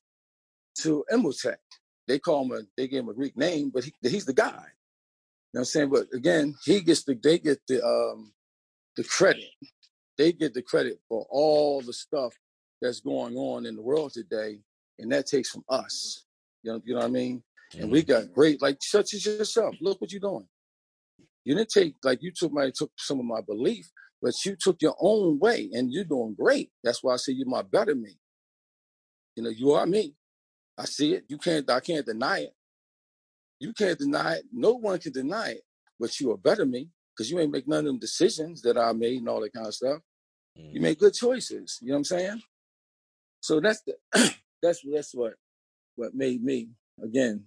to 0.79 1.03
Imhotep. 1.11 1.59
They 2.07 2.19
call 2.19 2.43
him 2.45 2.51
a, 2.51 2.61
they 2.77 2.87
gave 2.87 3.01
him 3.01 3.09
a 3.09 3.13
Greek 3.13 3.35
name, 3.37 3.71
but 3.73 3.83
he, 3.83 3.93
he's 4.01 4.25
the 4.25 4.33
guy. 4.33 4.47
You 4.47 5.57
know 5.57 5.59
what 5.59 5.59
I'm 5.61 5.65
saying? 5.65 5.89
But 5.89 6.07
again, 6.13 6.55
he 6.63 6.81
gets 6.81 7.03
the, 7.03 7.15
they 7.15 7.39
get 7.39 7.59
the, 7.67 7.83
um, 7.83 8.33
the 8.95 9.03
credit. 9.03 9.49
They 10.17 10.31
get 10.31 10.53
the 10.53 10.61
credit 10.61 10.99
for 11.09 11.25
all 11.29 11.81
the 11.81 11.93
stuff 11.93 12.33
that's 12.81 12.99
going 12.99 13.35
on 13.35 13.65
in 13.65 13.75
the 13.75 13.81
world 13.81 14.13
today. 14.13 14.59
And 14.99 15.11
that 15.11 15.27
takes 15.27 15.49
from 15.49 15.63
us. 15.69 16.25
You 16.63 16.73
know, 16.73 16.81
you 16.85 16.93
know 16.93 16.99
what 16.99 17.07
I 17.07 17.11
mean? 17.11 17.43
Mm-hmm. 17.73 17.83
And 17.83 17.91
we 17.91 18.01
mm-hmm. 18.01 18.11
got 18.11 18.33
great, 18.33 18.61
like 18.61 18.77
such 18.81 19.13
as 19.13 19.25
yourself. 19.25 19.75
Look 19.81 20.01
what 20.01 20.11
you're 20.11 20.21
doing. 20.21 20.47
You 21.43 21.55
didn't 21.55 21.69
take 21.69 21.95
like 22.03 22.19
you 22.21 22.31
took 22.35 22.51
my 22.51 22.71
took 22.75 22.91
some 22.97 23.19
of 23.19 23.25
my 23.25 23.41
belief, 23.41 23.89
but 24.21 24.33
you 24.45 24.55
took 24.59 24.81
your 24.81 24.95
own 24.99 25.39
way 25.39 25.69
and 25.73 25.91
you're 25.91 26.03
doing 26.03 26.35
great. 26.37 26.69
That's 26.83 27.03
why 27.03 27.13
I 27.13 27.17
say 27.17 27.33
you're 27.33 27.47
my 27.47 27.63
better 27.63 27.95
me. 27.95 28.17
You 29.35 29.43
know, 29.43 29.49
you 29.49 29.71
are 29.71 29.85
me. 29.85 30.15
I 30.77 30.85
see 30.85 31.13
it. 31.13 31.25
You 31.27 31.37
can't 31.37 31.69
I 31.69 31.79
can't 31.79 32.05
deny 32.05 32.39
it. 32.39 32.53
You 33.59 33.73
can't 33.73 33.97
deny 33.97 34.35
it. 34.35 34.45
No 34.51 34.73
one 34.73 34.99
can 34.99 35.13
deny 35.13 35.51
it. 35.51 35.61
But 35.99 36.19
you 36.19 36.31
are 36.31 36.37
better 36.37 36.65
me 36.65 36.89
because 37.15 37.31
you 37.31 37.39
ain't 37.39 37.51
make 37.51 37.67
none 37.67 37.79
of 37.79 37.85
them 37.85 37.99
decisions 37.99 38.61
that 38.63 38.77
I 38.77 38.91
made 38.93 39.19
and 39.19 39.29
all 39.29 39.41
that 39.41 39.53
kind 39.53 39.67
of 39.67 39.73
stuff. 39.73 39.99
Mm. 40.57 40.73
You 40.73 40.81
make 40.81 40.99
good 40.99 41.13
choices. 41.13 41.77
You 41.81 41.89
know 41.89 41.93
what 41.93 41.97
I'm 41.99 42.03
saying? 42.05 42.41
So 43.41 43.59
that's 43.59 43.81
the 43.81 43.95
that's 44.61 44.81
that's 44.93 45.13
what 45.15 45.33
what 45.95 46.15
made 46.15 46.43
me 46.43 46.69
again 47.03 47.45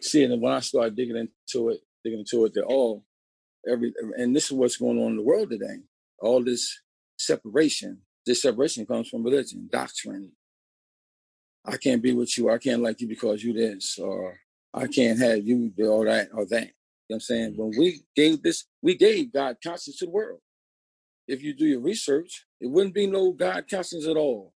seeing 0.00 0.32
it 0.32 0.40
when 0.40 0.52
I 0.52 0.60
started 0.60 0.96
digging 0.96 1.16
into 1.16 1.70
it, 1.70 1.80
digging 2.04 2.20
into 2.20 2.44
it. 2.44 2.54
That 2.54 2.64
all 2.64 3.04
every 3.68 3.92
and 4.16 4.34
this 4.34 4.46
is 4.46 4.52
what's 4.52 4.76
going 4.76 4.98
on 4.98 5.12
in 5.12 5.16
the 5.16 5.22
world 5.22 5.50
today. 5.50 5.80
All 6.20 6.42
this 6.42 6.80
separation. 7.18 7.98
This 8.26 8.42
separation 8.42 8.84
comes 8.84 9.08
from 9.08 9.24
religion, 9.24 9.68
doctrine. 9.72 10.32
I 11.64 11.76
can't 11.76 12.02
be 12.02 12.12
with 12.12 12.36
you. 12.36 12.50
I 12.50 12.58
can't 12.58 12.82
like 12.82 13.00
you 13.00 13.08
because 13.08 13.42
you 13.42 13.52
this, 13.52 13.98
or 13.98 14.38
I 14.74 14.86
can't 14.86 15.18
have 15.18 15.46
you 15.46 15.72
or 15.80 16.04
that 16.06 16.28
or 16.34 16.44
that. 16.46 16.62
You 16.62 16.66
know 16.66 16.72
what 17.08 17.16
I'm 17.16 17.20
saying? 17.20 17.52
Mm-hmm. 17.52 17.62
When 17.62 17.78
we 17.78 18.00
gave 18.14 18.42
this, 18.42 18.64
we 18.82 18.96
gave 18.96 19.32
God 19.32 19.56
conscience 19.62 19.98
to 19.98 20.06
the 20.06 20.10
world. 20.10 20.40
If 21.26 21.42
you 21.42 21.54
do 21.54 21.66
your 21.66 21.80
research, 21.80 22.46
it 22.60 22.70
wouldn't 22.70 22.94
be 22.94 23.06
no 23.06 23.32
God 23.32 23.64
conscience 23.68 24.06
at 24.06 24.16
all 24.16 24.52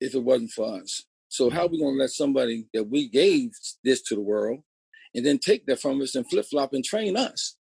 if 0.00 0.14
it 0.14 0.22
wasn't 0.22 0.50
for 0.50 0.80
us. 0.80 1.04
So 1.28 1.50
how 1.50 1.62
are 1.62 1.68
we 1.68 1.80
gonna 1.80 1.96
let 1.96 2.10
somebody 2.10 2.66
that 2.74 2.84
we 2.84 3.08
gave 3.08 3.50
this 3.84 4.02
to 4.02 4.14
the 4.14 4.20
world 4.20 4.60
and 5.14 5.24
then 5.24 5.38
take 5.38 5.66
that 5.66 5.80
from 5.80 6.00
us 6.00 6.14
and 6.14 6.28
flip 6.28 6.46
flop 6.46 6.72
and 6.72 6.84
train 6.84 7.16
us? 7.16 7.56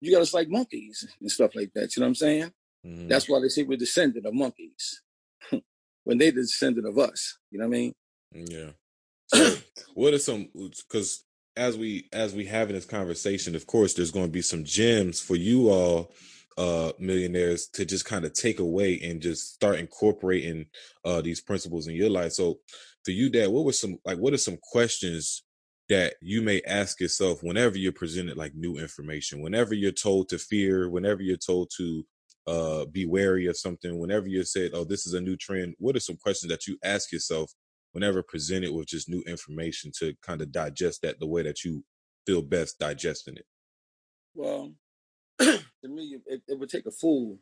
You 0.00 0.12
got 0.12 0.22
us 0.22 0.34
like 0.34 0.48
monkeys 0.48 1.06
and 1.20 1.30
stuff 1.30 1.54
like 1.54 1.72
that. 1.74 1.96
You 1.96 2.00
know 2.00 2.06
what 2.06 2.08
I'm 2.08 2.14
saying? 2.16 2.52
Mm-hmm. 2.86 3.08
That's 3.08 3.28
why 3.28 3.40
they 3.40 3.48
say 3.48 3.62
we're 3.62 3.78
descendant 3.78 4.26
of 4.26 4.34
monkeys 4.34 5.02
when 6.04 6.18
they 6.18 6.30
descendant 6.30 6.86
of 6.86 6.98
us. 6.98 7.38
You 7.50 7.58
know 7.58 7.68
what 7.68 7.76
I 7.76 7.78
mean? 7.78 7.92
Yeah. 8.32 8.70
So 9.28 9.56
what 9.94 10.14
are 10.14 10.18
some 10.18 10.48
because 10.54 11.24
as 11.56 11.76
we 11.76 12.08
as 12.12 12.34
we 12.34 12.44
having 12.44 12.74
this 12.74 12.84
conversation, 12.84 13.56
of 13.56 13.66
course, 13.66 13.94
there's 13.94 14.10
going 14.10 14.26
to 14.26 14.32
be 14.32 14.42
some 14.42 14.62
gems 14.62 15.20
for 15.20 15.34
you 15.34 15.70
all 15.70 16.12
uh 16.58 16.92
millionaires 16.98 17.68
to 17.68 17.84
just 17.84 18.04
kind 18.04 18.24
of 18.24 18.32
take 18.32 18.60
away 18.60 19.00
and 19.02 19.20
just 19.20 19.54
start 19.54 19.78
incorporating 19.78 20.66
uh 21.04 21.20
these 21.20 21.40
principles 21.40 21.86
in 21.86 21.94
your 21.94 22.10
life. 22.10 22.32
So 22.32 22.60
for 23.04 23.10
you, 23.10 23.30
Dad, 23.30 23.48
what 23.48 23.64
were 23.64 23.72
some 23.72 23.98
like 24.04 24.18
what 24.18 24.32
are 24.32 24.38
some 24.38 24.58
questions 24.62 25.42
that 25.88 26.14
you 26.20 26.42
may 26.42 26.60
ask 26.66 27.00
yourself 27.00 27.42
whenever 27.42 27.78
you're 27.78 27.92
presented 27.92 28.36
like 28.36 28.54
new 28.54 28.76
information, 28.78 29.42
whenever 29.42 29.74
you're 29.74 29.92
told 29.92 30.28
to 30.28 30.38
fear, 30.38 30.90
whenever 30.90 31.22
you're 31.22 31.36
told 31.36 31.70
to 31.76 32.04
uh, 32.46 32.84
be 32.86 33.06
wary 33.06 33.46
of 33.46 33.56
something, 33.56 33.98
whenever 33.98 34.26
you're 34.26 34.44
said, 34.44 34.72
oh, 34.74 34.84
this 34.84 35.06
is 35.06 35.14
a 35.14 35.20
new 35.20 35.36
trend, 35.36 35.74
what 35.78 35.96
are 35.96 36.00
some 36.00 36.16
questions 36.16 36.50
that 36.50 36.66
you 36.66 36.76
ask 36.82 37.12
yourself 37.12 37.52
whenever 37.92 38.22
presented 38.22 38.72
with 38.72 38.86
just 38.86 39.08
new 39.08 39.22
information 39.22 39.90
to 39.98 40.14
kind 40.22 40.42
of 40.42 40.52
digest 40.52 41.02
that 41.02 41.18
the 41.18 41.26
way 41.26 41.42
that 41.42 41.64
you 41.64 41.84
feel 42.26 42.42
best 42.42 42.78
digesting 42.78 43.36
it? 43.36 43.46
Well, 44.34 44.72
to 45.86 45.92
me, 45.92 46.18
it, 46.26 46.42
it 46.48 46.58
would 46.58 46.70
take 46.70 46.86
a 46.86 46.90
fool 46.90 47.38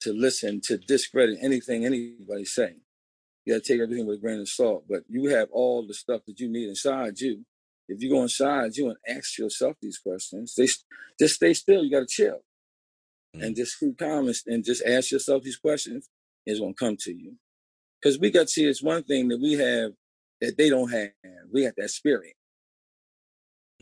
to 0.00 0.12
listen 0.12 0.60
to 0.64 0.78
discredit 0.78 1.38
anything 1.42 1.84
anybody 1.84 2.44
saying. 2.44 2.80
You 3.44 3.54
got 3.54 3.64
to 3.64 3.72
take 3.72 3.80
everything 3.80 4.06
with 4.06 4.18
a 4.18 4.20
grain 4.20 4.40
of 4.40 4.48
salt. 4.48 4.84
But 4.88 5.02
you 5.08 5.26
have 5.30 5.48
all 5.52 5.86
the 5.86 5.94
stuff 5.94 6.22
that 6.26 6.40
you 6.40 6.48
need 6.48 6.68
inside 6.68 7.20
you 7.20 7.44
if 7.88 8.02
you 8.02 8.10
go 8.10 8.22
inside 8.22 8.76
you 8.76 8.88
and 8.88 8.96
ask 9.08 9.38
yourself 9.38 9.76
these 9.80 9.98
questions, 9.98 10.54
they 10.54 10.66
just 11.18 11.34
stay 11.34 11.54
still. 11.54 11.84
You 11.84 11.90
got 11.90 12.00
to 12.00 12.06
chill 12.06 12.40
mm. 13.36 13.44
and 13.44 13.56
just 13.56 13.78
keep 13.78 13.98
calm 13.98 14.26
and, 14.26 14.36
and 14.46 14.64
just 14.64 14.84
ask 14.84 15.10
yourself 15.10 15.42
these 15.42 15.58
questions. 15.58 16.08
It's 16.46 16.58
gonna 16.58 16.74
come 16.74 16.96
to 17.00 17.12
you 17.12 17.36
because 18.00 18.18
we 18.18 18.30
got 18.30 18.42
to 18.42 18.48
see 18.48 18.64
it's 18.64 18.82
one 18.82 19.04
thing 19.04 19.28
that 19.28 19.40
we 19.40 19.52
have 19.52 19.92
that 20.40 20.56
they 20.58 20.70
don't 20.70 20.90
have. 20.90 21.10
We 21.52 21.64
got 21.64 21.74
that 21.76 21.90
spirit. 21.90 22.34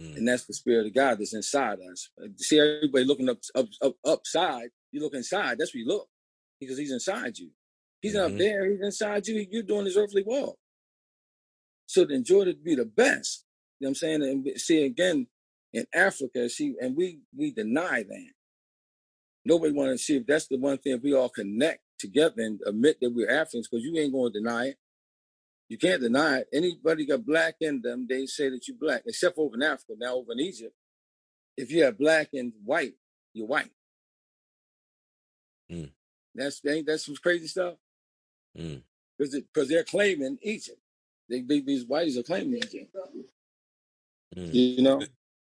Mm. 0.01 0.17
And 0.17 0.29
that's 0.29 0.47
the 0.47 0.55
spirit 0.55 0.87
of 0.87 0.95
God 0.95 1.19
that's 1.19 1.35
inside 1.35 1.79
us. 1.91 2.09
See 2.39 2.59
everybody 2.59 3.05
looking 3.05 3.29
up, 3.29 3.39
up, 3.55 3.67
up, 3.83 3.95
upside. 4.05 4.71
You 4.93 5.01
look 5.01 5.15
inside. 5.15 5.59
That's 5.59 5.75
where 5.75 5.83
you 5.83 5.89
look 5.89 6.09
because 6.59 6.79
He's 6.79 6.93
inside 6.93 7.39
you. 7.39 7.51
He's 8.01 8.15
mm-hmm. 8.15 8.33
up 8.33 8.39
there. 8.39 8.71
He's 8.71 8.81
inside 8.81 9.27
you. 9.27 9.47
You're 9.51 9.63
doing 9.63 9.85
His 9.85 9.97
earthly 9.97 10.25
walk. 10.25 10.57
So 11.87 12.07
to 12.07 12.15
enjoy 12.15 12.45
to 12.45 12.55
be 12.55 12.77
the 12.77 12.85
best, 12.85 13.45
you 13.79 13.87
know 13.87 13.89
what 13.89 13.91
I'm 13.91 13.95
saying? 13.97 14.23
And 14.23 14.61
see 14.61 14.85
again 14.85 15.27
in 15.73 15.87
Africa, 15.95 16.49
see, 16.49 16.75
and 16.81 16.97
we 16.97 17.21
we 17.37 17.53
deny 17.53 18.05
that. 18.09 18.31
Nobody 19.45 19.73
want 19.73 19.91
to 19.91 19.99
see 19.99 20.17
if 20.17 20.27
that's 20.27 20.47
the 20.49 20.59
one 20.59 20.79
thing 20.79 20.95
if 20.95 21.03
we 21.03 21.15
all 21.15 21.29
connect 21.29 21.81
together 21.99 22.43
and 22.43 22.61
admit 22.67 22.99
that 23.01 23.13
we're 23.15 23.31
Africans, 23.31 23.69
because 23.69 23.85
you 23.85 23.97
ain't 23.99 24.13
going 24.13 24.33
to 24.33 24.39
deny 24.39 24.67
it. 24.67 24.77
You 25.71 25.79
can't 25.79 26.03
deny 26.03 26.39
it. 26.39 26.49
Anybody 26.53 27.07
got 27.07 27.25
black 27.25 27.55
in 27.61 27.81
them, 27.81 28.05
they 28.09 28.27
say 28.27 28.49
that 28.51 28.67
you're 28.67 28.77
black, 28.77 29.03
except 29.07 29.37
for 29.37 29.47
over 29.47 29.55
in 29.55 29.63
Africa. 29.63 29.93
Now 29.97 30.17
over 30.17 30.33
in 30.33 30.41
Egypt, 30.41 30.75
if 31.57 31.71
you 31.71 31.85
have 31.85 31.97
black 31.97 32.31
and 32.35 32.53
white, 32.65 32.95
you're 33.33 33.47
white. 33.47 33.71
Mm. 35.71 35.91
That's 36.35 36.61
ain't 36.67 36.87
that's 36.87 37.07
some 37.07 37.15
crazy 37.23 37.47
stuff. 37.47 37.75
Because 38.53 39.33
mm. 39.33 39.45
because 39.55 39.69
they're 39.69 39.85
claiming 39.85 40.39
Egypt. 40.43 40.81
They, 41.29 41.43
they, 41.43 41.61
these 41.61 41.85
whites 41.85 42.19
are 42.19 42.25
claiming 42.25 42.57
Egypt. 42.57 42.97
Mm. 44.37 44.53
You 44.53 44.83
know. 44.83 45.03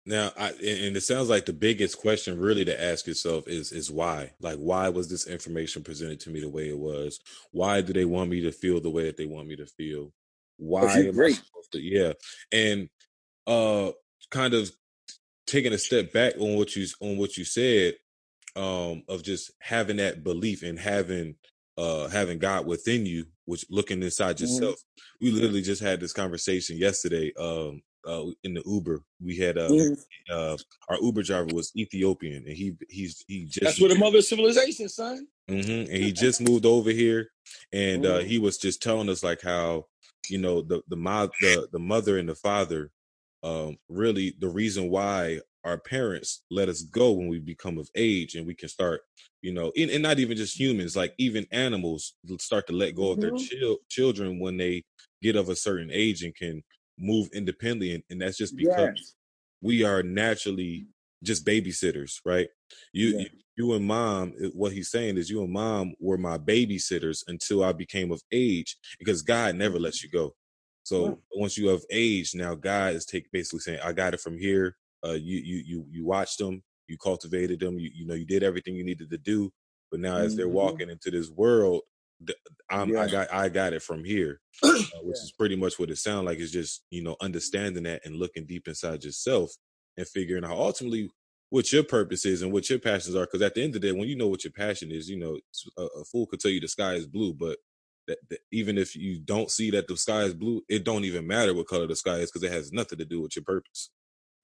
Now, 0.08 0.32
I, 0.40 0.52
and 0.52 0.96
it 0.96 1.04
sounds 1.04 1.28
like 1.28 1.46
the 1.46 1.52
biggest 1.52 2.00
question 2.00 2.40
really 2.40 2.64
to 2.64 2.82
ask 2.82 3.06
yourself 3.06 3.46
is 3.46 3.74
is 3.74 3.92
why? 3.92 4.32
Like, 4.40 4.58
why 4.58 4.88
was 4.88 5.10
this 5.10 5.28
information 5.28 5.84
presented 5.84 6.22
to 6.22 6.30
me 6.30 6.40
the 6.40 6.50
way 6.50 6.70
it 6.70 6.80
was? 6.80 7.20
Why 7.52 7.82
do 7.82 7.92
they 7.92 8.06
want 8.06 8.30
me 8.30 8.40
to 8.42 8.54
feel 8.54 8.80
the 8.80 8.90
way 8.90 9.04
that 9.04 9.18
they 9.18 9.26
want 9.26 9.50
me 9.50 9.58
to 9.58 9.66
feel? 9.66 10.14
Why 10.56 10.94
am 10.94 11.12
great. 11.12 11.42
To? 11.74 11.82
Yeah, 11.82 12.14
and 12.54 12.88
uh, 13.48 13.92
kind 14.32 14.54
of 14.54 14.72
taking 15.46 15.74
a 15.74 15.78
step 15.78 16.14
back 16.14 16.36
on 16.40 16.56
what 16.56 16.74
you 16.78 16.88
on 17.02 17.18
what 17.18 17.36
you 17.36 17.44
said, 17.44 17.96
um, 18.56 19.04
of 19.10 19.24
just 19.24 19.52
having 19.60 19.98
that 19.98 20.24
belief 20.24 20.64
and 20.64 20.80
having 20.80 21.36
uh 21.78 22.08
having 22.08 22.40
God 22.40 22.66
within 22.66 23.06
you, 23.06 23.26
which 23.44 23.66
looking 23.70 24.02
inside 24.02 24.38
mm-hmm. 24.38 24.46
yourself. 24.46 24.76
Mm-hmm. 24.76 25.26
We 25.26 25.32
literally 25.32 25.62
just 25.64 25.82
had 25.82 26.00
this 26.00 26.14
conversation 26.14 26.78
yesterday. 26.78 27.34
Um, 27.38 27.82
uh, 28.08 28.26
in 28.44 28.54
the 28.54 28.64
Uber. 28.66 29.04
We 29.22 29.38
had 29.38 29.58
uh, 29.58 29.70
mm. 29.70 29.98
uh, 30.32 30.58
our 30.90 30.98
Uber 31.02 31.24
driver 31.24 31.50
was 31.54 31.72
Ethiopian, 31.76 32.44
and 32.48 32.56
he 32.56 32.76
he's 32.90 33.24
he 33.28 33.46
just 33.46 33.62
that's 33.62 33.82
where 33.82 33.90
the 33.90 34.00
mother 34.00 34.20
of 34.20 34.26
civilization, 34.26 34.90
son. 34.90 35.28
Mm-hmm, 35.50 35.92
and 35.92 36.04
he 36.04 36.12
just 36.14 36.42
moved 36.42 36.66
over 36.66 36.90
here, 36.90 37.30
and 37.74 38.04
mm. 38.04 38.10
uh, 38.10 38.20
he 38.20 38.40
was 38.40 38.58
just 38.58 38.82
telling 38.82 39.10
us 39.10 39.24
like 39.24 39.42
how 39.42 39.86
you 40.30 40.38
know 40.38 40.62
the 40.62 40.82
the 40.88 40.96
mo- 40.96 41.30
the 41.42 41.68
the 41.72 41.80
mother 41.80 42.18
and 42.18 42.30
the 42.30 42.36
father, 42.36 42.90
um, 43.44 43.78
really 43.90 44.34
the 44.40 44.50
reason 44.50 44.90
why 44.90 45.40
our 45.64 45.78
parents 45.78 46.44
let 46.50 46.70
us 46.70 46.84
go 46.84 47.12
when 47.12 47.28
we 47.28 47.40
become 47.40 47.78
of 47.78 47.90
age 47.94 48.36
and 48.36 48.48
we 48.48 48.56
can 48.56 48.70
start 48.70 49.02
you 49.42 49.52
know 49.52 49.70
and, 49.76 49.90
and 49.90 50.02
not 50.02 50.18
even 50.18 50.38
just 50.38 50.58
humans 50.58 50.96
like 50.96 51.14
even 51.18 51.46
animals 51.52 52.14
start 52.40 52.66
to 52.66 52.74
let 52.74 52.96
go 52.96 53.12
of 53.12 53.20
their 53.20 53.32
mm-hmm. 53.32 53.74
children 53.90 54.40
when 54.40 54.56
they 54.56 54.82
get 55.22 55.36
of 55.36 55.50
a 55.50 55.56
certain 55.56 55.90
age 55.92 56.24
and 56.24 56.34
can 56.36 56.64
move 56.98 57.30
independently 57.34 57.94
and, 57.94 58.04
and 58.10 58.22
that's 58.22 58.38
just 58.38 58.56
because 58.56 58.96
yes. 58.96 59.16
we 59.62 59.84
are 59.84 60.04
naturally 60.04 60.88
just 61.24 61.46
babysitters 61.46 62.20
right 62.26 62.48
you, 62.94 63.20
you 63.20 63.26
you 63.56 63.74
and 63.74 63.86
mom 63.86 64.34
what 64.54 64.72
he's 64.72 64.92
saying 64.92 65.18
is 65.18 65.30
you 65.30 65.44
and 65.44 65.52
mom 65.52 65.94
were 66.00 66.18
my 66.18 66.38
babysitters 66.38 67.24
until 67.28 67.64
i 67.64 67.72
became 67.72 68.12
of 68.12 68.22
age 68.32 68.78
because 69.00 69.22
god 69.22 69.56
never 69.56 69.80
lets 69.80 70.04
you 70.04 70.10
go 70.10 70.34
So 70.88 71.08
right. 71.10 71.18
once 71.36 71.58
you 71.58 71.68
have 71.68 71.82
age, 71.92 72.34
now 72.34 72.56
God 72.56 72.94
is 72.94 73.06
take 73.06 73.30
basically 73.34 73.60
saying, 73.60 73.80
I 73.84 73.92
got 73.92 74.14
it 74.14 74.22
from 74.22 74.38
here. 74.38 74.78
Uh, 75.06 75.18
you 75.20 75.38
you 75.38 75.58
you 75.66 75.86
you 75.92 76.06
watched 76.06 76.38
them, 76.38 76.64
you 76.88 76.98
cultivated 76.98 77.60
them, 77.60 77.78
you 77.78 77.92
you 77.94 78.08
know 78.08 78.14
you 78.14 78.24
did 78.26 78.42
everything 78.42 78.74
you 78.74 78.86
needed 78.86 79.10
to 79.10 79.18
do. 79.18 79.52
But 79.92 80.00
now 80.00 80.16
as 80.16 80.32
mm-hmm. 80.32 80.38
they're 80.38 80.48
walking 80.48 80.90
into 80.90 81.12
this 81.12 81.30
world, 81.30 81.82
yeah. 82.72 83.02
I 83.02 83.08
got 83.08 83.34
I 83.34 83.50
got 83.50 83.74
it 83.74 83.82
from 83.82 84.04
here, 84.04 84.40
uh, 84.64 84.70
which 84.72 85.18
yeah. 85.18 85.24
is 85.24 85.34
pretty 85.38 85.56
much 85.56 85.80
what 85.80 85.90
it 85.90 85.98
sounds 85.98 86.26
like. 86.26 86.40
Is 86.40 86.52
just 86.52 86.84
you 86.90 87.04
know 87.04 87.16
understanding 87.22 87.84
that 87.84 88.06
and 88.06 88.16
looking 88.16 88.46
deep 88.46 88.68
inside 88.68 89.04
yourself 89.04 89.52
and 89.98 90.08
figuring 90.08 90.44
out 90.44 90.52
ultimately 90.52 91.10
what 91.50 91.72
your 91.72 91.84
purpose 91.84 92.26
is 92.26 92.42
and 92.42 92.52
what 92.52 92.70
your 92.70 92.80
passions 92.80 93.16
are. 93.16 93.26
Because 93.26 93.42
at 93.42 93.56
the 93.56 93.64
end 93.64 93.76
of 93.76 93.82
the 93.82 93.88
day, 93.88 93.98
when 93.98 94.10
you 94.10 94.18
know 94.18 94.28
what 94.28 94.44
your 94.44 94.54
passion 94.54 94.92
is, 94.92 95.10
you 95.10 95.18
know 95.18 95.38
a, 95.78 95.84
a 95.84 96.04
fool 96.06 96.26
could 96.28 96.40
tell 96.40 96.52
you 96.52 96.60
the 96.60 96.68
sky 96.68 96.94
is 96.94 97.08
blue, 97.08 97.34
but 97.34 97.58
that, 98.08 98.18
that, 98.30 98.40
even 98.52 98.78
if 98.78 98.96
you 98.96 99.20
don't 99.20 99.52
see 99.52 99.72
that 99.72 99.88
the 99.88 99.98
sky 99.98 100.22
is 100.22 100.34
blue, 100.34 100.62
it 100.70 100.84
don't 100.84 101.06
even 101.06 101.28
matter 101.28 101.54
what 101.54 101.68
color 101.68 101.88
the 101.88 101.96
sky 101.96 102.16
is 102.16 102.32
because 102.32 102.44
it 102.44 102.54
has 102.54 102.72
nothing 102.72 102.98
to 102.98 103.06
do 103.06 103.22
with 103.22 103.36
your 103.36 103.44
purpose. 103.44 103.90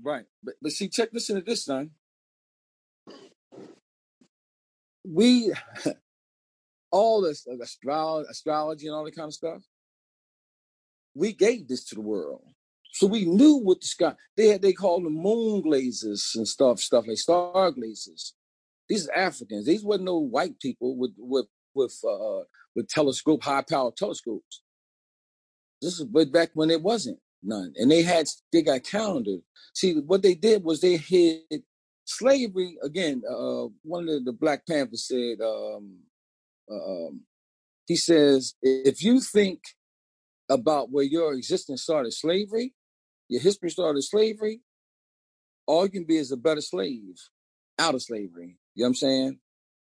Right, 0.02 0.26
but 0.44 0.56
but 0.62 0.72
see, 0.72 0.90
check 0.90 1.10
listen 1.14 1.38
to 1.38 1.42
this, 1.42 1.66
son. 1.66 1.92
We 5.06 5.54
all 6.94 7.22
this 7.22 7.46
uh, 7.52 7.58
astrology, 8.30 8.88
and 8.88 8.96
all 8.96 9.04
that 9.04 9.16
kind 9.16 9.28
of 9.28 9.34
stuff. 9.34 9.64
We 11.16 11.34
gave 11.34 11.68
this 11.68 11.84
to 11.86 11.96
the 11.96 12.02
world. 12.02 12.44
So 12.94 13.08
we 13.08 13.26
knew 13.26 13.56
what 13.56 13.82
the 13.82 13.88
sky 13.88 14.14
they 14.38 14.48
had 14.50 14.62
they 14.62 14.74
called 14.74 15.04
them 15.04 15.16
moon 15.16 15.62
glazes 15.62 16.32
and 16.36 16.48
stuff, 16.48 16.80
stuff 16.80 17.08
like 17.08 17.18
star 17.18 17.72
glazes. 17.72 18.34
These 18.88 19.10
Africans. 19.10 19.66
These 19.66 19.84
wasn't 19.84 20.06
no 20.06 20.20
white 20.20 20.60
people 20.60 20.96
with 20.96 21.14
with 21.18 21.48
with 21.74 22.00
uh 22.08 22.44
with 22.76 22.88
telescope, 22.88 23.44
high 23.44 23.64
power 23.68 23.92
telescopes. 23.98 24.62
This 25.82 26.00
is 26.00 26.06
back 26.06 26.52
when 26.54 26.70
it 26.70 26.82
wasn't 26.82 27.20
none. 27.42 27.74
And 27.78 27.90
they 27.90 28.04
had 28.04 28.28
they 28.52 28.62
got 28.62 28.84
calendars. 28.84 29.42
See, 29.74 29.96
what 29.96 30.22
they 30.22 30.36
did 30.36 30.64
was 30.64 30.80
they 30.80 30.98
hid 30.98 31.64
slavery 32.06 32.78
again. 32.84 33.24
Uh, 33.28 33.66
one 33.84 34.04
of 34.04 34.10
the, 34.10 34.22
the 34.26 34.34
Black 34.34 34.68
Panthers 34.68 35.08
said, 35.08 35.42
um, 35.42 35.98
um, 36.76 37.22
he 37.88 37.96
says, 37.96 38.56
if 38.62 39.04
you 39.04 39.20
think 39.20 39.60
about 40.50 40.92
where 40.92 41.04
your 41.04 41.34
existence 41.34 41.84
started 41.84 42.14
slavery, 42.14 42.74
your 43.30 43.42
history 43.42 43.70
started 43.70 44.02
slavery, 44.04 44.62
all 45.68 45.86
you 45.86 45.92
can 45.92 46.06
be 46.06 46.18
is 46.18 46.32
a 46.32 46.38
better 46.38 46.62
slave 46.62 47.16
out 47.80 47.96
of 47.96 48.02
slavery. 48.02 48.58
You 48.76 48.84
know 48.84 48.86
what 48.86 48.90
I'm 48.90 48.96
saying? 48.96 49.40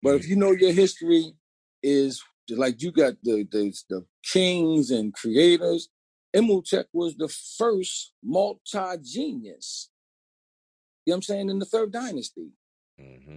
But 0.03 0.15
if 0.17 0.23
mm-hmm. 0.23 0.31
you 0.31 0.37
know 0.37 0.51
your 0.53 0.73
history 0.73 1.35
is 1.83 2.23
like 2.51 2.83
you 2.83 2.93
got 2.93 3.15
the 3.23 3.47
the, 3.51 3.73
the 3.89 4.05
kings 4.25 4.91
and 4.91 5.15
creators, 5.15 5.89
Imhotep 6.35 6.89
was 6.93 7.17
the 7.17 7.29
first 7.59 8.13
multi-genius. 8.23 9.91
You 11.05 11.13
know 11.13 11.15
what 11.15 11.17
I'm 11.17 11.23
saying? 11.23 11.51
In 11.51 11.59
the 11.59 11.65
third 11.65 11.93
dynasty. 11.93 12.53
Mm-hmm. 13.01 13.31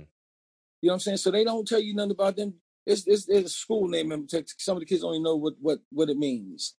You 0.82 0.90
know 0.90 0.94
what 0.94 0.94
I'm 0.94 1.00
saying? 1.00 1.18
So 1.18 1.32
they 1.32 1.44
don't 1.44 1.68
tell 1.68 1.80
you 1.82 1.96
nothing 1.96 2.12
about 2.12 2.36
them 2.36 2.56
it's, 2.86 3.08
it's, 3.08 3.28
it's 3.28 3.52
a 3.52 3.54
school 3.54 3.88
name 3.88 4.12
and 4.12 4.30
some 4.58 4.78
of 4.78 4.82
the 4.82 4.86
kids 4.86 5.04
even 5.04 5.24
know 5.24 5.36
what, 5.36 5.54
what, 5.60 5.80
what 5.92 6.10
it 6.10 6.18
means. 6.18 6.76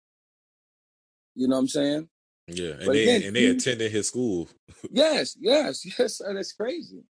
You 1.35 1.49
know 1.49 1.57
what 1.57 1.61
I'm 1.61 1.69
saying? 1.69 2.09
Yeah, 2.49 2.75
and 2.75 2.87
but 2.87 2.93
they 2.93 3.03
again, 3.03 3.23
and 3.27 3.37
they 3.37 3.47
attended 3.47 3.91
his 3.91 4.09
school. 4.09 4.49
yes, 4.91 5.37
yes, 5.41 5.85
yes. 5.99 6.23
That's 6.25 6.53
crazy. 6.53 7.03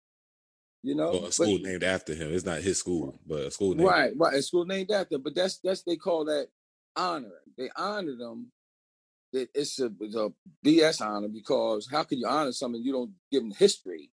You 0.81 0.95
know, 0.95 1.11
well, 1.11 1.25
a 1.25 1.31
school 1.31 1.57
but, 1.57 1.69
named 1.69 1.83
after 1.83 2.13
him. 2.13 2.33
It's 2.33 2.45
not 2.45 2.61
his 2.61 2.79
school, 2.79 3.19
but 3.27 3.39
a 3.39 3.51
school 3.51 3.75
named 3.75 3.89
right, 3.89 4.13
right. 4.15 4.35
A 4.35 4.41
school 4.41 4.65
named 4.65 4.91
after. 4.91 5.17
But 5.17 5.35
that's 5.35 5.59
that's 5.59 5.83
they 5.83 5.97
call 5.97 6.25
that 6.25 6.47
honor. 6.95 7.41
They 7.57 7.69
honor 7.75 8.15
them. 8.15 8.51
It's 9.33 9.79
a, 9.81 9.91
it's 9.99 10.15
a 10.15 10.31
BS 10.65 11.05
honor 11.05 11.27
because 11.27 11.89
how 11.91 12.03
can 12.03 12.19
you 12.19 12.27
honor 12.27 12.53
something 12.53 12.81
you 12.81 12.93
don't 12.93 13.11
give 13.29 13.41
them 13.41 13.51
history? 13.51 14.11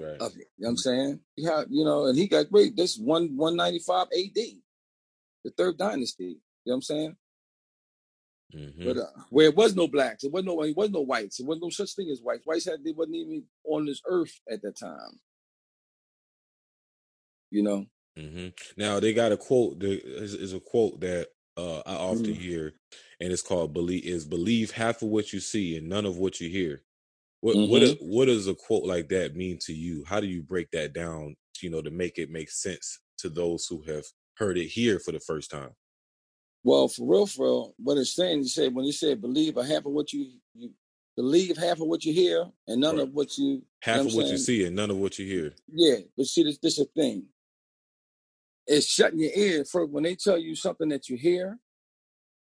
Right. 0.00 0.20
of 0.20 0.32
it. 0.32 0.48
You 0.56 0.64
know 0.64 0.66
what 0.66 0.70
I'm 0.70 0.76
saying? 0.76 1.20
Yeah, 1.36 1.62
you 1.68 1.84
know, 1.84 2.06
and 2.06 2.16
he 2.16 2.26
got 2.26 2.50
great. 2.50 2.76
This 2.76 2.96
one 2.96 3.36
195 3.36 4.06
AD, 4.06 4.44
the 5.44 5.50
third 5.56 5.78
dynasty. 5.78 6.24
You 6.64 6.70
know 6.70 6.72
what 6.72 6.74
I'm 6.74 6.82
saying? 6.82 7.16
Mm-hmm. 8.54 8.84
But 8.84 8.96
uh, 8.98 9.22
where 9.30 9.48
it 9.48 9.56
was 9.56 9.74
no 9.74 9.88
blacks, 9.88 10.24
it 10.24 10.32
wasn't 10.32 10.48
no 10.48 10.62
it 10.62 10.76
wasn't 10.76 10.94
no 10.94 11.00
whites, 11.00 11.40
it 11.40 11.46
wasn't 11.46 11.64
no 11.64 11.70
such 11.70 11.94
thing 11.94 12.08
as 12.10 12.20
whites. 12.22 12.46
Whites 12.46 12.66
had 12.66 12.84
they 12.84 12.92
wasn't 12.92 13.16
even 13.16 13.44
on 13.64 13.86
this 13.86 14.00
earth 14.06 14.40
at 14.50 14.62
that 14.62 14.78
time. 14.78 15.20
You 17.50 17.62
know. 17.62 17.86
Mm-hmm. 18.18 18.48
Now 18.76 19.00
they 19.00 19.12
got 19.12 19.32
a 19.32 19.36
quote. 19.36 19.80
There 19.80 19.98
is, 20.04 20.34
is 20.34 20.52
a 20.52 20.60
quote 20.60 21.00
that 21.00 21.28
uh, 21.56 21.80
I 21.84 21.94
often 21.94 22.26
mm-hmm. 22.26 22.40
hear, 22.40 22.74
and 23.20 23.32
it's 23.32 23.42
called 23.42 23.72
"believe 23.72 24.04
is 24.04 24.24
believe 24.24 24.70
half 24.70 25.02
of 25.02 25.08
what 25.08 25.32
you 25.32 25.40
see 25.40 25.76
and 25.76 25.88
none 25.88 26.06
of 26.06 26.16
what 26.16 26.40
you 26.40 26.48
hear." 26.48 26.82
What 27.44 27.56
mm-hmm. 27.56 27.70
what 27.70 27.98
what 28.00 28.24
does 28.24 28.48
a 28.48 28.54
quote 28.54 28.84
like 28.84 29.10
that 29.10 29.36
mean 29.36 29.58
to 29.66 29.74
you? 29.74 30.02
How 30.08 30.18
do 30.18 30.26
you 30.26 30.42
break 30.42 30.70
that 30.70 30.94
down, 30.94 31.36
you 31.60 31.68
know, 31.68 31.82
to 31.82 31.90
make 31.90 32.16
it 32.16 32.30
make 32.30 32.50
sense 32.50 33.00
to 33.18 33.28
those 33.28 33.66
who 33.66 33.82
have 33.82 34.06
heard 34.38 34.56
it 34.56 34.68
here 34.68 34.98
for 34.98 35.12
the 35.12 35.20
first 35.20 35.50
time? 35.50 35.68
Well, 36.62 36.88
for 36.88 37.06
real, 37.06 37.26
for 37.26 37.44
real, 37.44 37.74
what 37.76 37.98
it's 37.98 38.14
saying, 38.14 38.38
you 38.38 38.48
say 38.48 38.68
when 38.68 38.86
you 38.86 38.92
say 38.92 39.12
believe 39.12 39.58
a 39.58 39.62
half 39.62 39.84
of 39.84 39.92
what 39.92 40.10
you, 40.14 40.26
you 40.54 40.70
believe 41.18 41.58
half 41.58 41.82
of 41.82 41.86
what 41.86 42.02
you 42.06 42.14
hear 42.14 42.46
and 42.66 42.80
none 42.80 42.96
right. 42.96 43.02
of 43.02 43.12
what 43.12 43.36
you 43.36 43.62
half 43.82 43.98
you 43.98 44.02
know 44.04 44.08
of 44.08 44.14
what 44.14 44.22
saying? 44.22 44.32
you 44.32 44.38
see 44.38 44.64
and 44.64 44.74
none 44.74 44.90
of 44.90 44.96
what 44.96 45.18
you 45.18 45.26
hear. 45.26 45.52
Yeah, 45.70 45.96
but 46.16 46.24
see, 46.24 46.44
this 46.44 46.56
this 46.62 46.78
a 46.78 46.86
thing. 46.96 47.26
It's 48.66 48.86
shutting 48.86 49.20
your 49.20 49.32
ear 49.34 49.66
for 49.66 49.84
when 49.84 50.04
they 50.04 50.14
tell 50.14 50.38
you 50.38 50.56
something 50.56 50.88
that 50.88 51.10
you 51.10 51.18
hear 51.18 51.58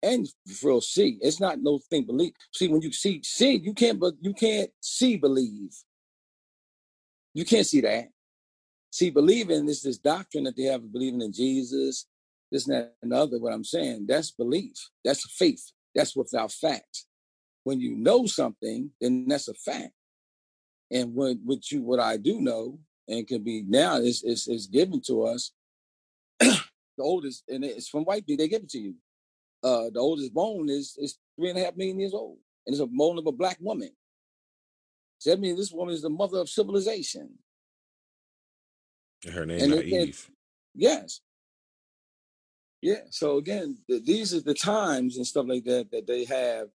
and 0.06 0.28
real 0.64 0.82
see. 0.82 1.18
It's 1.22 1.40
not 1.40 1.62
no 1.62 1.80
thing 1.90 2.06
believe. 2.06 2.34
See, 2.54 2.68
when 2.68 2.82
you 2.82 2.92
see 2.92 3.22
see, 3.24 3.58
you 3.58 3.74
can't 3.74 4.00
but 4.00 4.14
you 4.22 4.34
can't 4.34 4.70
see 4.80 5.18
believe. 5.18 5.72
You 7.34 7.44
can't 7.44 7.66
see 7.66 7.82
that. 7.82 8.10
See, 8.92 9.10
believing 9.10 9.68
is 9.68 9.82
this 9.82 9.98
doctrine 9.98 10.46
that 10.46 10.56
they 10.56 10.64
have 10.64 10.92
believing 10.94 11.22
in 11.22 11.34
Jesus, 11.34 12.06
this 12.52 12.68
and 12.68 12.92
that 13.02 13.18
other. 13.18 13.40
What 13.40 13.54
I'm 13.54 13.64
saying, 13.64 14.06
that's 14.08 14.32
belief. 14.32 14.76
That's 15.04 15.30
faith. 15.34 15.72
That's 15.94 16.16
without 16.16 16.52
fact. 16.52 17.06
When 17.64 17.82
you 17.82 17.96
know 17.96 18.28
something, 18.28 18.92
then 19.02 19.26
that's 19.28 19.48
a 19.48 19.54
fact. 19.54 19.92
And 20.92 21.16
what 21.16 21.38
what 21.44 21.72
you 21.72 21.82
what 21.82 22.00
I 22.00 22.18
do 22.18 22.40
know 22.40 22.80
and 23.08 23.28
can 23.28 23.44
be 23.44 23.64
now 23.68 23.98
is 23.98 24.24
is, 24.24 24.48
is 24.48 24.68
given 24.68 25.02
to 25.08 25.24
us. 25.24 25.52
the 26.40 26.64
oldest, 27.00 27.44
and 27.50 27.66
it's 27.66 27.90
from 27.90 28.04
white 28.04 28.26
people. 28.26 28.44
They 28.44 28.50
give 28.50 28.64
it 28.64 28.70
to 28.70 28.80
you 28.80 28.96
uh, 29.66 29.90
the 29.92 30.00
oldest 30.00 30.34
bone 30.34 30.70
is 30.70 30.96
is 30.98 31.18
three 31.36 31.50
and 31.50 31.60
a 31.60 31.64
half 31.66 31.76
million 31.76 32.00
years 32.00 32.14
old, 32.14 32.38
and 32.66 32.74
it's 32.74 32.82
a 32.82 32.86
bone 32.86 33.18
of 33.18 33.26
a 33.26 33.32
black 33.32 33.58
woman. 33.60 33.92
So 35.18 35.32
that 35.32 35.40
means 35.40 35.58
this 35.58 35.72
woman 35.72 35.96
is 35.96 36.04
the 36.04 36.10
mother 36.10 36.38
of 36.40 36.50
civilization. 36.50 37.40
Her 39.34 39.46
name 39.46 39.74
is 39.74 39.84
Eve. 39.84 40.30
Yes. 40.76 41.22
Yeah. 42.82 43.02
So 43.10 43.38
again, 43.38 43.78
th- 43.90 44.04
these 44.06 44.36
are 44.36 44.42
the 44.42 44.54
times 44.54 45.18
and 45.18 45.26
stuff 45.26 45.48
like 45.48 45.64
that 45.64 45.90
that 45.92 46.06
they 46.06 46.26
have, 46.26 46.68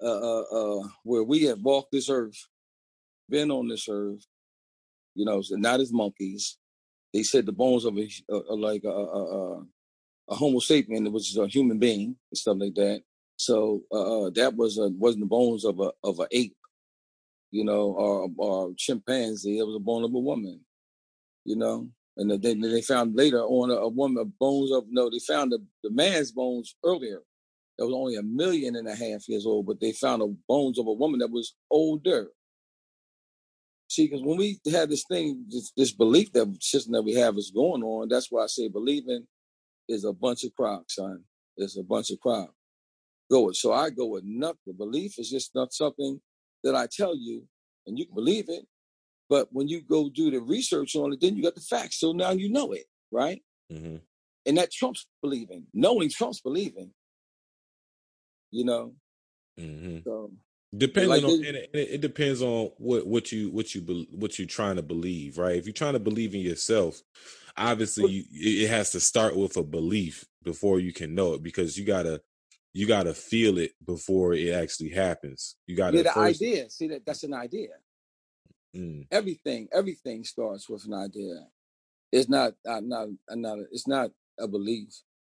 uh, 0.00 0.06
uh, 0.06 0.42
uh, 0.42 0.88
where 1.02 1.24
we 1.24 1.42
have 1.44 1.60
walked 1.60 1.90
this 1.90 2.08
earth, 2.08 2.46
been 3.28 3.50
on 3.50 3.66
this 3.66 3.88
earth, 3.90 4.24
you 5.16 5.24
know, 5.24 5.42
so 5.42 5.56
not 5.56 5.80
as 5.80 5.92
monkeys. 5.92 6.58
They 7.12 7.24
said 7.24 7.46
the 7.46 7.52
bones 7.52 7.84
of 7.84 7.98
a, 7.98 8.08
uh, 8.30 8.54
like 8.54 8.84
a, 8.84 8.88
a, 8.88 9.58
a, 9.58 9.66
a 10.32 10.34
Homo 10.34 10.58
sapien, 10.58 11.12
which 11.12 11.30
is 11.30 11.36
a 11.36 11.46
human 11.46 11.78
being 11.78 12.16
and 12.30 12.38
stuff 12.38 12.56
like 12.58 12.74
that. 12.74 13.02
So 13.36 13.82
uh, 13.92 14.26
uh, 14.26 14.30
that 14.30 14.56
was 14.56 14.78
a, 14.78 14.88
wasn't 14.88 15.24
the 15.24 15.26
bones 15.26 15.64
of 15.64 15.78
a 15.80 15.90
of 16.02 16.18
an 16.20 16.28
ape, 16.32 16.56
you 17.50 17.64
know, 17.64 17.92
or 17.92 18.28
or 18.38 18.72
chimpanzee. 18.76 19.58
It 19.58 19.66
was 19.66 19.76
a 19.76 19.80
bone 19.80 20.04
of 20.04 20.14
a 20.14 20.18
woman, 20.18 20.60
you 21.44 21.56
know. 21.56 21.88
And 22.16 22.30
then 22.42 22.60
they 22.60 22.82
found 22.82 23.16
later 23.16 23.42
on 23.42 23.70
a, 23.70 23.74
a 23.74 23.88
woman 23.88 24.32
bones 24.38 24.70
of 24.72 24.84
no, 24.90 25.10
they 25.10 25.18
found 25.18 25.52
the, 25.52 25.58
the 25.82 25.90
man's 25.90 26.32
bones 26.32 26.76
earlier. 26.84 27.20
That 27.78 27.86
was 27.86 27.94
only 27.94 28.16
a 28.16 28.22
million 28.22 28.76
and 28.76 28.86
a 28.86 28.94
half 28.94 29.28
years 29.28 29.46
old, 29.46 29.66
but 29.66 29.80
they 29.80 29.92
found 29.92 30.20
the 30.20 30.36
bones 30.46 30.78
of 30.78 30.86
a 30.86 30.92
woman 30.92 31.20
that 31.20 31.30
was 31.30 31.54
older. 31.70 32.28
See, 33.88 34.06
because 34.06 34.22
when 34.22 34.38
we 34.38 34.60
have 34.70 34.88
this 34.88 35.04
thing, 35.10 35.44
this, 35.48 35.72
this 35.76 35.92
belief 35.92 36.32
that 36.32 36.62
system 36.62 36.92
that 36.92 37.02
we 37.02 37.14
have 37.14 37.36
is 37.36 37.50
going 37.50 37.82
on, 37.82 38.08
that's 38.08 38.30
why 38.30 38.44
I 38.44 38.46
say 38.46 38.68
believing 38.68 39.26
is 39.88 40.04
a 40.04 40.12
bunch 40.12 40.44
of 40.44 40.54
crops, 40.54 40.96
son. 40.96 41.24
It's 41.56 41.78
a 41.78 41.82
bunch 41.82 42.10
of 42.10 42.20
crops. 42.20 42.52
Go 43.30 43.46
with. 43.46 43.56
So 43.56 43.72
I 43.72 43.90
go 43.90 44.06
with 44.06 44.24
nothing. 44.24 44.58
The 44.66 44.74
belief 44.74 45.18
is 45.18 45.30
just 45.30 45.54
not 45.54 45.72
something 45.72 46.20
that 46.64 46.74
I 46.74 46.86
tell 46.90 47.16
you, 47.16 47.44
and 47.86 47.98
you 47.98 48.06
can 48.06 48.14
believe 48.14 48.48
it. 48.48 48.66
But 49.28 49.48
when 49.50 49.68
you 49.68 49.80
go 49.82 50.10
do 50.10 50.30
the 50.30 50.40
research 50.40 50.94
on 50.94 51.12
it, 51.12 51.20
then 51.20 51.36
you 51.36 51.42
got 51.42 51.54
the 51.54 51.60
facts. 51.60 51.98
So 51.98 52.12
now 52.12 52.30
you 52.32 52.50
know 52.50 52.72
it, 52.72 52.84
right? 53.10 53.40
Mm-hmm. 53.72 53.96
And 54.44 54.58
that 54.58 54.72
trumps 54.72 55.06
believing. 55.22 55.66
Knowing 55.72 56.10
trumps 56.10 56.40
believing. 56.40 56.90
You 58.50 58.64
know. 58.64 58.92
Mm-hmm. 59.58 59.98
So 60.04 60.32
depending 60.76 61.10
like 61.10 61.24
on 61.24 61.44
it, 61.44 61.70
it, 61.74 62.00
depends 62.00 62.42
on 62.42 62.70
what 62.78 63.06
what 63.06 63.32
you 63.32 63.50
what 63.50 63.74
you 63.74 64.06
what 64.12 64.38
you're 64.38 64.48
trying 64.48 64.76
to 64.76 64.82
believe, 64.82 65.38
right? 65.38 65.56
If 65.56 65.66
you're 65.66 65.72
trying 65.72 65.94
to 65.94 66.00
believe 66.00 66.34
in 66.34 66.40
yourself, 66.40 67.00
obviously 67.56 68.10
you, 68.10 68.24
it 68.64 68.70
has 68.70 68.90
to 68.92 69.00
start 69.00 69.36
with 69.36 69.56
a 69.56 69.62
belief 69.62 70.24
before 70.42 70.80
you 70.80 70.92
can 70.92 71.14
know 71.14 71.34
it 71.34 71.42
because 71.42 71.78
you 71.78 71.84
gotta 71.84 72.20
you 72.72 72.86
got 72.86 73.04
to 73.04 73.14
feel 73.14 73.58
it 73.58 73.72
before 73.84 74.32
it 74.32 74.52
actually 74.54 74.90
happens. 74.90 75.56
You 75.66 75.76
got 75.76 75.90
to 75.90 75.98
Yeah, 75.98 76.02
the 76.04 76.10
first. 76.10 76.42
idea. 76.42 76.70
See 76.70 76.88
that 76.88 77.04
that's 77.04 77.22
an 77.24 77.34
idea. 77.34 77.68
Mm, 78.74 79.06
Everything, 79.10 79.68
everything 79.72 80.24
starts 80.24 80.68
with 80.68 80.86
an 80.86 80.94
idea. 80.94 81.46
It's 82.10 82.28
not, 82.28 82.54
uh, 82.66 82.80
not, 82.80 83.08
uh, 83.30 83.34
not. 83.34 83.58
It's 83.70 83.86
not 83.86 84.10
a 84.38 84.48
belief. 84.48 84.88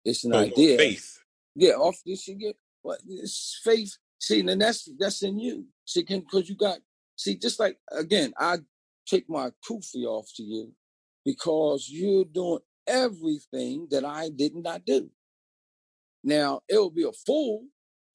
It's 0.06 0.24
an 0.24 0.34
your 0.34 0.44
idea. 0.44 0.78
faith. 0.78 1.20
Yeah, 1.56 1.72
off 1.74 2.00
this 2.06 2.28
you 2.28 2.36
get 2.36 2.58
what 2.82 3.00
it's 3.08 3.60
faith. 3.64 3.98
See, 4.26 4.40
and 4.40 4.60
that's 4.60 4.90
that's 4.98 5.22
in 5.22 5.38
you. 5.38 5.66
See, 5.86 6.02
can 6.04 6.22
because 6.22 6.50
you 6.50 6.56
got 6.56 6.80
see, 7.16 7.36
just 7.38 7.60
like 7.60 7.78
again, 7.92 8.34
I 8.40 8.58
take 9.06 9.30
my 9.30 9.52
kufi 9.70 10.04
off 10.06 10.28
to 10.38 10.42
you 10.44 10.74
because 11.24 11.88
you're 11.92 12.26
doing 12.26 12.62
everything 12.88 13.88
that 13.92 14.04
I 14.04 14.30
did 14.36 14.56
not 14.56 14.84
do. 14.84 15.12
Now 16.24 16.62
it 16.68 16.82
would 16.82 16.96
be 16.96 17.04
a 17.04 17.12
fool 17.12 17.66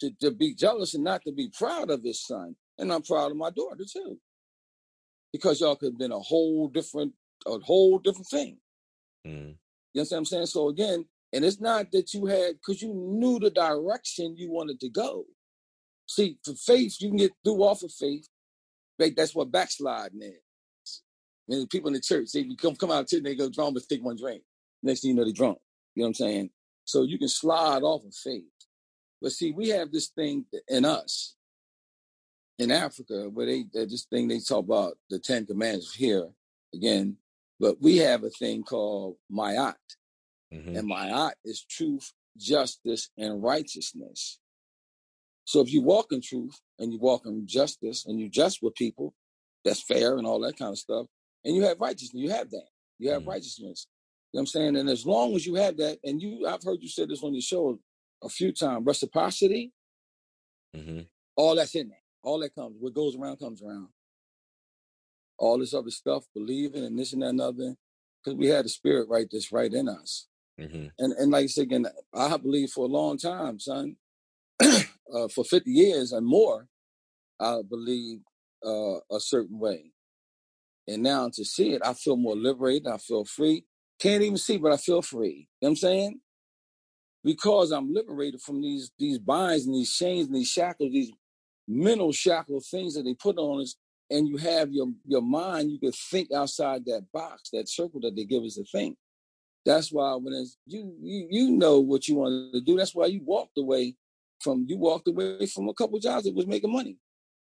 to, 0.01 0.11
to 0.21 0.33
be 0.33 0.53
jealous 0.53 0.95
and 0.95 1.05
not 1.05 1.23
to 1.27 1.33
be 1.33 1.49
proud 1.57 1.91
of 1.91 2.03
his 2.03 2.25
son, 2.27 2.57
and 2.77 2.93
I'm 2.93 3.03
proud 3.03 3.31
of 3.31 3.37
my 3.37 3.51
daughter 3.51 3.85
too, 3.89 4.19
because 5.33 5.61
y'all 5.61 5.77
could 5.77 5.93
have 5.93 5.99
been 5.99 6.11
a 6.11 6.19
whole 6.19 6.67
different, 6.67 7.13
a 7.47 7.57
whole 7.61 8.01
different 8.01 8.27
thing. 8.27 8.59
Mm, 9.25 9.55
You 9.95 10.01
understand 10.01 10.17
what 10.17 10.19
I'm 10.19 10.25
saying? 10.25 10.47
So 10.47 10.71
again, 10.71 11.05
and 11.33 11.45
it's 11.45 11.61
not 11.61 11.93
that 11.93 12.13
you 12.15 12.27
had 12.27 12.55
because 12.55 12.83
you 12.83 12.93
knew 12.93 13.39
the 13.39 13.51
direction 13.51 14.35
you 14.37 14.51
wanted 14.51 14.81
to 14.81 14.89
go. 14.89 15.27
See, 16.11 16.39
for 16.45 16.55
faith, 16.55 16.99
you 17.01 17.11
can 17.11 17.19
get 17.19 17.33
through 17.45 17.63
off 17.65 17.85
of 17.85 17.93
faith. 17.93 18.29
That's 18.99 19.35
what 19.35 19.53
backsliding 19.53 20.23
is. 20.23 21.03
And 21.49 21.71
people 21.71 21.89
in 21.89 21.95
the 21.95 22.01
church, 22.01 22.33
they 22.33 22.45
come 22.57 22.77
come 22.77 22.91
out 22.93 23.03
of 23.05 23.09
church, 23.09 23.23
they 23.25 23.37
go 23.37 23.51
drunk, 23.51 23.75
but 23.75 23.85
take 23.89 24.05
one 24.05 24.17
drink. 24.17 24.43
Next 24.83 25.03
thing 25.03 25.11
you 25.11 25.17
know, 25.17 25.25
they 25.25 25.33
drunk. 25.33 25.59
You 25.95 26.03
know 26.03 26.07
what 26.07 26.11
I'm 26.11 26.15
saying? 26.15 26.51
So 26.85 27.03
you 27.05 27.19
can 27.19 27.29
slide 27.29 27.83
off 27.83 28.05
of 28.05 28.15
faith. 28.15 28.45
But 29.23 29.33
see, 29.33 29.53
we 29.53 29.71
have 29.71 29.93
this 29.93 30.09
thing 30.09 30.47
in 30.69 30.85
us 30.87 31.37
in 32.59 32.73
Africa 32.73 33.31
where 33.33 33.47
they 33.47 33.65
this 33.73 34.07
thing 34.07 34.29
they 34.29 34.41
talk 34.41 34.65
about 34.67 34.99
the 35.11 35.21
Ten 35.21 35.47
Commandments 35.47 35.95
here 35.95 36.29
again, 36.75 37.19
but 37.61 37.83
we 37.83 37.99
have 37.99 38.25
a 38.25 38.31
thing 38.31 38.65
called 38.65 39.17
Ma'at. 39.33 39.77
mhm, 40.53 40.79
And 40.79 40.91
Ma'at 40.91 41.33
is 41.45 41.65
truth, 41.65 42.13
justice, 42.39 43.11
and 43.19 43.43
righteousness. 43.43 44.41
So 45.47 45.61
if 45.61 45.73
you 45.73 45.83
walk 45.83 46.13
in 46.13 46.23
truth 46.23 46.61
and 46.79 46.93
you 46.93 47.01
walk 47.01 47.27
in 47.27 47.47
justice 47.47 48.07
and 48.07 48.21
you 48.21 48.31
just 48.31 48.61
with 48.63 48.77
people, 48.77 49.15
that's 49.65 49.83
fair 49.83 50.19
and 50.19 50.27
all 50.27 50.41
that 50.43 50.59
kind 50.59 50.73
of 50.73 50.79
stuff. 50.79 51.07
And 51.45 51.57
you 51.57 51.65
have 51.65 51.81
righteousness, 51.81 52.23
you 52.23 52.31
have 52.31 52.51
that. 52.51 52.69
You 52.99 53.13
have 53.13 53.25
Mhm. 53.25 53.29
righteousness. 53.29 53.89
You 54.33 54.39
know 54.39 54.41
what 54.41 54.43
I'm 54.43 54.47
saying? 54.49 54.77
And 54.77 54.91
as 54.91 55.07
long 55.07 55.35
as 55.37 55.47
you 55.47 55.57
have 55.57 55.79
that, 55.79 56.01
and 56.05 56.23
you 56.23 56.47
I've 56.47 56.65
heard 56.65 56.83
you 56.83 56.89
say 56.89 57.07
this 57.07 57.23
on 57.25 57.35
your 57.35 57.43
show 57.43 57.81
a 58.23 58.29
few 58.31 58.53
times, 58.53 58.87
reciprocity, 58.87 59.73
mhm, 60.75 61.09
all 61.37 61.57
that's 61.57 61.75
in 61.75 61.89
there. 61.91 61.99
All 62.23 62.41
that 62.41 62.55
comes, 62.55 62.77
what 62.81 62.95
goes 62.95 63.17
around 63.17 63.39
comes 63.39 63.63
around. 63.63 63.91
All 65.39 65.59
this 65.59 65.75
other 65.75 65.91
stuff, 65.91 66.27
believing 66.35 66.85
and 66.85 66.99
this 66.99 67.13
and 67.13 67.23
that 67.23 67.31
and 67.31 67.41
other. 67.43 67.77
Because 68.25 68.39
we 68.39 68.49
had 68.49 68.67
the 68.67 68.71
spirit 68.71 69.09
right 69.09 69.29
that's 69.31 69.53
right 69.53 69.73
in 69.73 69.89
us. 69.89 70.29
mhm, 70.61 70.93
and 70.99 71.13
and 71.15 71.31
like 71.33 71.45
I 71.45 71.49
said 71.49 71.63
again, 71.65 71.87
I 72.15 72.37
believe 72.39 72.71
for 72.71 72.85
a 72.87 72.89
long 72.89 73.19
time, 73.19 73.61
son. 73.61 73.97
Uh, 75.15 75.29
for 75.29 75.45
fifty 75.45 75.71
years 75.71 76.13
and 76.13 76.27
more, 76.27 76.67
I 77.39 77.63
believe 77.69 78.21
uh, 78.65 78.99
a 79.11 79.21
certain 79.21 79.59
way, 79.59 79.93
and 80.87 81.03
now 81.03 81.31
to 81.35 81.45
see 81.45 81.73
it, 81.73 81.83
I 81.85 81.95
feel 81.95 82.17
more 82.17 82.37
liberated. 82.37 82.89
I 82.89 82.99
feel 82.99 83.25
free. 83.25 83.65
Can't 84.01 84.23
even 84.23 84.39
see, 84.39 84.57
but 84.57 84.73
I 84.73 84.77
feel 84.77 85.03
free. 85.03 85.29
You 85.61 85.67
know 85.67 85.69
what 85.69 85.69
I'm 85.71 85.77
saying? 85.77 86.21
Because 87.23 87.71
I'm 87.71 87.93
liberated 87.93 88.41
from 88.41 88.63
these 88.63 88.91
these 88.99 89.19
binds 89.19 89.67
and 89.67 89.75
these 89.75 89.95
chains 89.95 90.27
and 90.27 90.37
these 90.37 90.49
shackles, 90.51 90.93
these 90.93 91.13
mental 91.69 92.13
shackle 92.13 92.61
things 92.61 92.95
that 92.95 93.03
they 93.03 93.15
put 93.15 93.39
on 93.39 93.61
us, 93.61 93.77
and 94.11 94.27
you 94.27 94.37
have 94.39 94.73
your 94.73 94.89
your 95.07 95.23
mind. 95.23 95.71
You 95.71 95.79
can 95.79 95.93
think 95.93 96.33
outside 96.33 96.85
that 96.87 97.07
box, 97.13 97.51
that 97.53 97.69
circle 97.69 98.01
that 98.01 98.17
they 98.17 98.25
give 98.25 98.43
us 98.43 98.55
to 98.55 98.65
think. 98.65 98.97
That's 99.67 99.93
why 99.93 100.15
when 100.15 100.33
it's 100.33 100.57
you, 100.67 100.95
you 101.01 101.29
you 101.31 101.51
know 101.51 101.81
what 101.81 102.09
you 102.09 102.17
wanted 102.17 102.53
to 102.55 102.61
do. 102.63 102.77
That's 102.77 102.95
why 102.95 103.07
you 103.07 103.21
walked 103.25 103.59
away 103.59 103.95
from 104.43 104.67
you 104.69 104.79
walked 104.79 105.09
away 105.09 105.47
from 105.47 105.69
a 105.69 105.75
couple 105.75 105.99
jobs 105.99 106.25
that 106.25 106.35
was 106.35 106.47
making 106.47 106.73
money, 106.73 106.97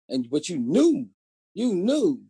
and 0.08 0.28
but 0.30 0.48
you 0.48 0.58
knew, 0.58 1.08
you 1.54 1.74
knew. 1.74 2.22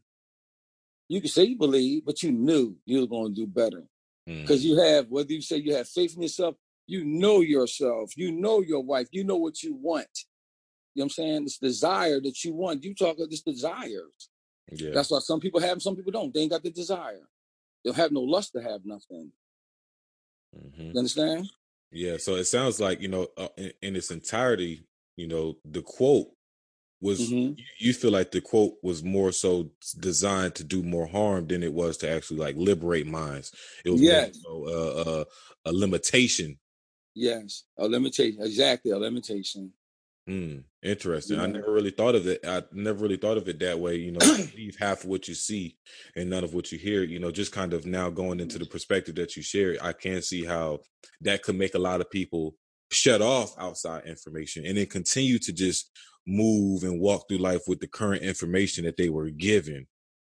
You 1.09 1.21
could 1.21 1.31
say 1.31 1.45
you 1.45 1.59
believe, 1.59 2.05
but 2.05 2.23
you 2.23 2.31
knew 2.33 2.77
you 2.87 3.01
were 3.01 3.07
going 3.09 3.35
to 3.35 3.41
do 3.41 3.47
better 3.47 3.85
because 4.27 4.63
mhm, 4.63 4.65
you 4.65 4.79
have 4.79 5.09
whether 5.09 5.33
you 5.33 5.43
say 5.43 5.57
you 5.57 5.75
have 5.75 5.89
faith 5.89 6.15
in 6.17 6.23
yourself, 6.23 6.55
you 6.87 7.05
know 7.05 7.41
yourself, 7.41 8.17
you 8.17 8.33
know 8.33 8.61
your 8.63 8.83
wife, 8.83 9.09
you 9.11 9.25
know 9.25 9.37
what 9.37 9.63
you 9.63 9.75
want. 9.75 10.09
You 10.95 11.01
know 11.01 11.05
what 11.05 11.07
I'm 11.07 11.11
saying? 11.11 11.45
This 11.45 11.59
desire 11.59 12.21
that 12.21 12.45
you 12.45 12.55
want. 12.55 12.85
You 12.85 12.95
talk 12.95 13.19
of 13.21 13.31
this 13.31 13.43
desires. 13.43 14.31
yeah. 14.73 14.91
That's 14.95 15.11
why 15.11 15.21
some 15.21 15.41
people 15.41 15.61
have, 15.61 15.71
them, 15.71 15.81
some 15.81 15.97
people 15.97 16.13
don't. 16.13 16.35
They 16.35 16.41
ain't 16.41 16.51
got 16.51 16.63
the 16.63 16.71
desire. 16.71 17.29
They'll 17.85 17.95
have 17.95 18.13
no 18.13 18.23
lust 18.23 18.53
to 18.55 18.63
have 18.63 18.81
nothing. 18.85 19.33
mhm. 20.57 20.93
You 20.95 20.99
understand? 20.99 21.49
Yeah, 21.93 22.19
so 22.19 22.37
it 22.37 22.45
sounds 22.45 22.81
like 22.81 23.01
you 23.01 23.09
know, 23.09 23.29
uh, 23.37 23.49
in, 23.57 23.73
in 23.83 23.97
its 23.97 24.11
entirety, 24.11 24.85
you 25.17 25.29
know, 25.29 25.57
the 25.65 25.83
quote 25.83 26.29
was 27.01 27.35
hmm 27.35 27.53
you, 27.81 27.93
feel 27.95 28.11
like 28.13 28.31
the 28.33 28.41
quote 28.41 28.75
was 28.83 29.03
more 29.05 29.33
so 29.33 29.71
designed 30.01 30.55
to 30.57 30.65
do 30.65 30.83
more 30.83 31.07
harm 31.07 31.47
than 31.49 31.63
it 31.63 31.73
was 31.73 31.99
to 31.99 32.11
actually 32.11 32.39
like 32.39 32.57
liberate 32.57 33.07
minds. 33.07 33.53
It 33.85 33.91
was 33.91 34.05
more 34.05 34.23
Yes. 34.23 34.39
so 34.45 34.67
uh, 34.67 35.11
uh, 35.11 35.25
a 35.67 35.73
limitation. 35.73 36.59
Yes, 37.15 37.65
a 37.79 37.89
limitation. 37.89 38.43
Exactly, 38.43 38.93
a 38.93 38.99
limitation. 38.99 39.73
Hmm, 40.31 40.59
interesting. 40.85 41.39
You 41.39 41.43
I 41.43 41.47
never 41.47 41.73
really 41.73 41.91
thought 41.91 42.15
of 42.15 42.27
it. 42.29 42.41
I 42.47 42.63
never 42.73 43.03
really 43.03 43.17
thought 43.17 43.37
of 43.37 43.49
it 43.49 43.59
that 43.59 43.81
way. 43.81 43.97
You 43.97 44.13
know, 44.13 44.19
believe 44.55 44.77
half 44.79 45.03
of 45.03 45.11
what 45.11 45.27
you 45.27 45.35
see 45.35 45.77
and 46.15 46.31
none 46.31 46.45
of 46.45 46.55
what 46.55 46.71
you 46.71 46.79
hear. 46.79 47.03
You 47.03 47.19
know, 47.19 47.33
just 47.33 47.51
kind 47.53 47.73
of 47.73 47.85
now 47.85 48.11
going 48.11 48.39
into 48.39 48.59
the 48.59 48.67
perspective 48.67 49.17
that 49.17 49.35
you 49.37 49.43
share, 49.43 49.77
I 49.83 49.93
can 49.93 50.23
see 50.23 50.45
how 50.45 50.81
that 51.23 51.43
could 51.43 51.57
make 51.57 51.75
a 51.75 51.81
lot 51.81 52.01
of 52.01 52.11
people 52.11 52.55
shut 52.93 53.21
off 53.23 53.59
outside 53.59 54.05
information 54.07 54.65
and 54.67 54.79
then 54.79 54.87
continue 54.87 55.41
to 55.41 55.53
just 55.53 55.91
move 56.29 56.85
and 56.85 57.01
walk 57.01 57.25
through 57.29 57.39
life 57.39 57.63
with 57.67 57.81
the 57.81 57.89
current 57.89 58.23
information 58.23 58.85
that 58.85 58.97
they 58.97 59.09
were 59.09 59.31
given 59.31 59.89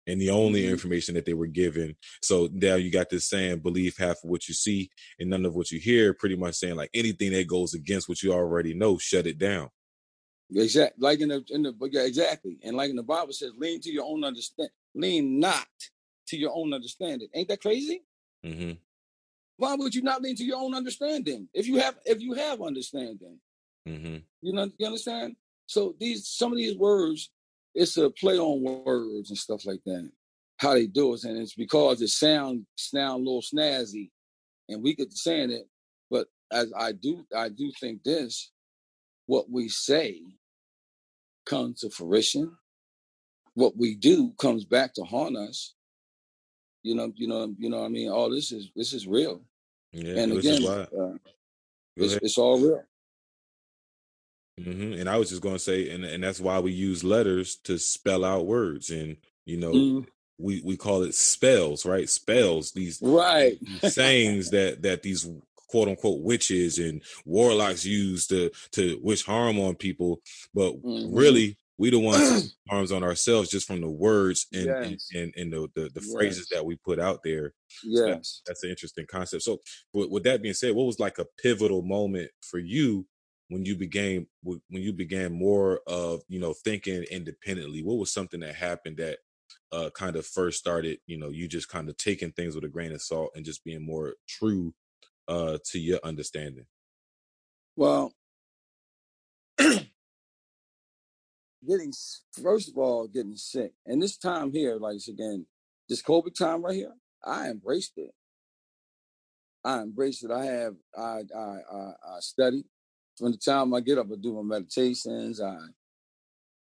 and 0.06 0.20
the 0.20 0.30
only 0.30 0.62
Mhm. 0.62 0.70
information 0.70 1.14
that 1.16 1.24
they 1.24 1.34
were 1.34 1.46
given. 1.48 1.96
So 2.22 2.48
now 2.52 2.76
you 2.76 2.90
got 2.90 3.10
this 3.10 3.26
saying, 3.28 3.60
believe 3.60 3.96
half 3.96 4.18
of 4.22 4.30
what 4.30 4.48
you 4.48 4.54
see 4.54 4.90
and 5.18 5.28
none 5.30 5.44
of 5.44 5.56
what 5.56 5.70
you 5.72 5.80
hear, 5.80 6.14
pretty 6.14 6.36
much 6.36 6.54
saying 6.54 6.76
like 6.76 6.90
anything 6.94 7.32
that 7.32 7.48
goes 7.48 7.74
against 7.74 8.08
what 8.08 8.22
you 8.22 8.32
already 8.32 8.74
know, 8.74 8.96
shut 8.98 9.26
it 9.26 9.38
down. 9.38 9.70
Exactly. 10.54 11.02
Like 11.02 11.20
in 11.20 11.28
the 11.28 11.44
in 11.50 11.62
the 11.62 11.74
yeah, 11.90 12.02
exactly. 12.02 12.58
And 12.62 12.76
like 12.76 12.90
in 12.90 12.96
the 12.96 13.02
Bible 13.02 13.32
says, 13.32 13.52
lean 13.58 13.80
to 13.82 13.90
your 13.90 14.04
own 14.04 14.24
understand. 14.24 14.70
Lean 14.94 15.38
not 15.38 15.66
to 16.28 16.36
your 16.36 16.52
own 16.54 16.72
understanding. 16.72 17.28
Ain't 17.34 17.48
that 17.48 17.60
crazy? 17.60 18.02
hmm 18.44 18.72
Why 19.56 19.74
would 19.74 19.94
you 19.94 20.02
not 20.02 20.22
lean 20.22 20.36
to 20.36 20.44
your 20.44 20.58
own 20.58 20.74
understanding 20.74 21.48
if 21.52 21.66
you 21.66 21.78
have 21.78 21.96
if 22.04 22.20
you 22.20 22.32
have 22.34 22.62
understanding? 22.62 23.38
hmm 23.86 24.16
You 24.40 24.52
know, 24.52 24.70
you 24.78 24.86
understand? 24.86 25.36
So 25.66 25.94
these 26.00 26.28
some 26.28 26.52
of 26.52 26.58
these 26.58 26.76
words, 26.76 27.30
it's 27.74 27.96
a 27.98 28.08
play 28.10 28.38
on 28.38 28.62
words 28.62 29.28
and 29.28 29.38
stuff 29.38 29.66
like 29.66 29.80
that. 29.84 30.10
How 30.56 30.74
they 30.74 30.86
do 30.86 31.14
it, 31.14 31.24
and 31.24 31.36
it's 31.38 31.54
because 31.54 32.00
it 32.00 32.08
sound 32.08 32.64
sound 32.76 33.20
a 33.20 33.24
little 33.24 33.42
snazzy, 33.42 34.10
and 34.68 34.82
we 34.82 34.96
could 34.96 35.12
saying 35.12 35.50
it, 35.50 35.68
but 36.10 36.26
as 36.50 36.72
I 36.76 36.92
do, 36.92 37.24
I 37.36 37.50
do 37.50 37.70
think 37.78 38.02
this: 38.02 38.50
what 39.26 39.50
we 39.50 39.68
say 39.68 40.22
comes 41.48 41.80
to 41.80 41.90
fruition. 41.90 42.52
What 43.54 43.76
we 43.76 43.96
do 43.96 44.32
comes 44.40 44.64
back 44.66 44.94
to 44.94 45.04
haunt 45.04 45.36
us. 45.38 45.74
You 46.84 46.96
know, 46.96 47.12
you 47.16 47.28
know, 47.28 47.54
you 47.58 47.70
know. 47.70 47.84
I 47.84 47.88
mean, 47.88 48.10
all 48.10 48.30
this 48.30 48.52
is 48.52 48.70
this 48.76 48.94
is 48.94 49.06
real, 49.06 49.42
Yeah, 49.92 50.14
and 50.16 50.32
again, 50.32 50.62
uh, 50.66 51.14
it's 51.98 52.18
it's 52.22 52.38
all 52.38 52.60
real. 52.60 52.84
hmm 54.60 54.94
And 54.94 55.08
I 55.08 55.18
was 55.18 55.30
just 55.30 55.42
going 55.42 55.56
to 55.56 55.60
say, 55.60 55.90
and 55.90 56.04
and 56.04 56.24
that's 56.24 56.40
why 56.40 56.60
we 56.60 56.72
use 56.72 57.04
letters 57.04 57.56
to 57.64 57.78
spell 57.78 58.24
out 58.24 58.46
words, 58.46 58.90
and 58.90 59.16
you 59.46 59.58
know, 59.58 59.72
Mm, 59.74 60.06
we 60.38 60.62
we 60.64 60.76
call 60.76 61.02
it 61.02 61.14
spells, 61.14 61.86
right? 61.86 62.08
Spells. 62.08 62.72
These 62.72 63.02
right. 63.02 63.58
sayings 63.82 64.50
that 64.50 64.82
that 64.82 65.02
these 65.02 65.28
quote 65.68 65.88
unquote 65.88 66.22
witches 66.22 66.78
and 66.78 67.02
warlocks 67.24 67.84
use 67.84 68.26
to 68.28 68.50
to 68.72 68.98
wish 69.02 69.24
harm 69.24 69.58
on 69.58 69.76
people, 69.76 70.20
but 70.54 70.74
Mhm. 70.82 71.08
really 71.08 71.56
we 71.78 71.90
the 71.90 71.98
ones 71.98 72.56
harms 72.68 72.92
on 72.92 73.02
ourselves 73.04 73.50
just 73.50 73.66
from 73.66 73.80
the 73.80 73.90
words 73.90 74.46
and 74.52 74.76
and, 74.82 74.98
Yes. 74.98 75.14
and, 75.14 75.32
and 75.36 75.52
the, 75.52 75.68
the 75.74 75.90
the 75.94 76.00
phrases 76.00 76.48
that 76.50 76.64
we 76.64 76.76
put 76.76 76.98
out 76.98 77.20
there. 77.22 77.54
So 77.92 78.10
that, 78.10 78.18
Yes. 78.18 78.42
that's 78.46 78.64
an 78.64 78.70
interesting 78.70 79.06
concept. 79.06 79.42
So 79.42 79.60
with, 79.92 80.10
with 80.10 80.22
that 80.24 80.42
being 80.42 80.54
said, 80.54 80.74
what 80.74 80.86
was 80.86 80.98
like 81.00 81.18
a 81.18 81.26
pivotal 81.42 81.82
moment 81.82 82.30
for 82.42 82.58
you 82.58 83.06
when 83.48 83.64
you 83.64 83.76
began 83.76 84.26
when 84.42 84.60
you 84.70 84.92
began 84.92 85.32
more 85.32 85.80
of 85.86 86.22
you 86.28 86.40
know 86.40 86.52
thinking 86.54 87.04
independently? 87.04 87.82
What 87.82 87.98
was 87.98 88.12
something 88.12 88.40
that 88.40 88.54
happened 88.56 88.98
that 88.98 89.18
uh, 89.72 89.90
kind 89.94 90.16
of 90.16 90.26
first 90.26 90.58
started, 90.58 90.98
you 91.06 91.18
know, 91.18 91.28
you 91.28 91.48
just 91.48 91.68
kind 91.68 91.88
of 91.88 91.96
taking 91.96 92.32
things 92.32 92.54
with 92.54 92.64
a 92.64 92.68
grain 92.68 92.92
of 92.92 93.02
salt 93.02 93.32
and 93.34 93.44
just 93.44 93.64
being 93.64 93.84
more 93.84 94.14
true 94.26 94.74
uh, 95.28 95.58
to 95.66 95.78
your 95.78 96.00
understanding. 96.02 96.66
Well, 97.76 98.12
getting 99.58 99.88
first 102.42 102.68
of 102.68 102.78
all 102.78 103.06
getting 103.06 103.36
sick, 103.36 103.72
and 103.86 104.02
this 104.02 104.16
time 104.16 104.52
here, 104.52 104.76
like 104.76 104.98
again, 105.08 105.46
this 105.88 106.02
COVID 106.02 106.34
time 106.34 106.64
right 106.64 106.74
here, 106.74 106.94
I 107.24 107.48
embraced 107.48 107.92
it. 107.96 108.10
I 109.64 109.80
embraced 109.80 110.24
it. 110.24 110.30
I 110.30 110.44
have 110.44 110.74
I 110.96 111.22
I 111.36 111.56
I, 111.72 111.92
I 112.16 112.20
study 112.20 112.64
from 113.16 113.32
the 113.32 113.38
time 113.38 113.74
I 113.74 113.80
get 113.80 113.98
up. 113.98 114.06
I 114.10 114.16
do 114.20 114.34
my 114.34 114.42
meditations. 114.42 115.40
I 115.40 115.58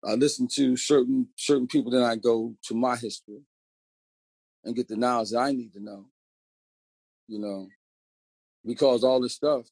I 0.03 0.15
listen 0.15 0.47
to 0.55 0.75
certain 0.75 1.27
certain 1.37 1.67
people. 1.67 1.91
Then 1.91 2.03
I 2.03 2.15
go 2.15 2.55
to 2.67 2.75
my 2.75 2.95
history 2.95 3.41
and 4.63 4.75
get 4.75 4.87
the 4.87 4.95
knowledge 4.95 5.31
that 5.31 5.39
I 5.39 5.51
need 5.51 5.73
to 5.73 5.83
know. 5.83 6.05
You 7.27 7.39
know, 7.39 7.67
because 8.65 9.03
all 9.03 9.21
this 9.21 9.35
stuff, 9.35 9.65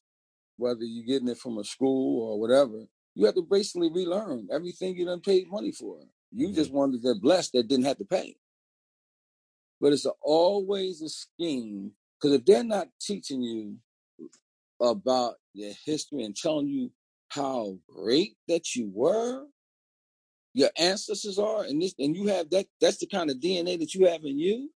whether 0.56 0.82
you're 0.82 1.06
getting 1.06 1.28
it 1.28 1.38
from 1.38 1.58
a 1.58 1.64
school 1.64 2.30
or 2.30 2.40
whatever, 2.40 2.84
you 3.14 3.26
have 3.26 3.34
to 3.34 3.42
basically 3.42 3.90
relearn 3.92 4.48
everything 4.52 4.96
you 4.96 5.04
done 5.04 5.20
paid 5.20 5.48
money 5.48 5.72
for. 5.72 5.98
You 6.32 6.48
mm-hmm. 6.48 6.56
just 6.56 6.72
wanted 6.72 7.02
to 7.02 7.14
get 7.14 7.22
blessed 7.22 7.52
that 7.52 7.68
didn't 7.68 7.86
have 7.86 7.98
to 7.98 8.04
pay. 8.04 8.36
But 9.80 9.92
it's 9.92 10.06
a, 10.06 10.12
always 10.22 11.02
a 11.02 11.08
scheme 11.08 11.92
because 12.20 12.38
if 12.38 12.44
they're 12.44 12.64
not 12.64 12.88
teaching 13.00 13.42
you 13.42 13.76
about 14.80 15.34
your 15.52 15.72
history 15.84 16.24
and 16.24 16.34
telling 16.34 16.68
you 16.68 16.90
how 17.28 17.78
great 17.88 18.36
that 18.48 18.74
you 18.74 18.90
were, 18.92 19.44
your 20.52 20.70
ancestors 20.78 21.38
are, 21.38 21.64
and 21.64 21.82
this, 21.82 21.94
and 21.98 22.16
you 22.16 22.28
have 22.28 22.48
that. 22.50 22.66
That's 22.80 22.98
the 22.98 23.06
kind 23.06 23.30
of 23.30 23.38
DNA 23.38 23.78
that 23.80 23.94
you 23.94 24.06
have 24.06 24.24
in 24.24 24.38
you. 24.38 24.70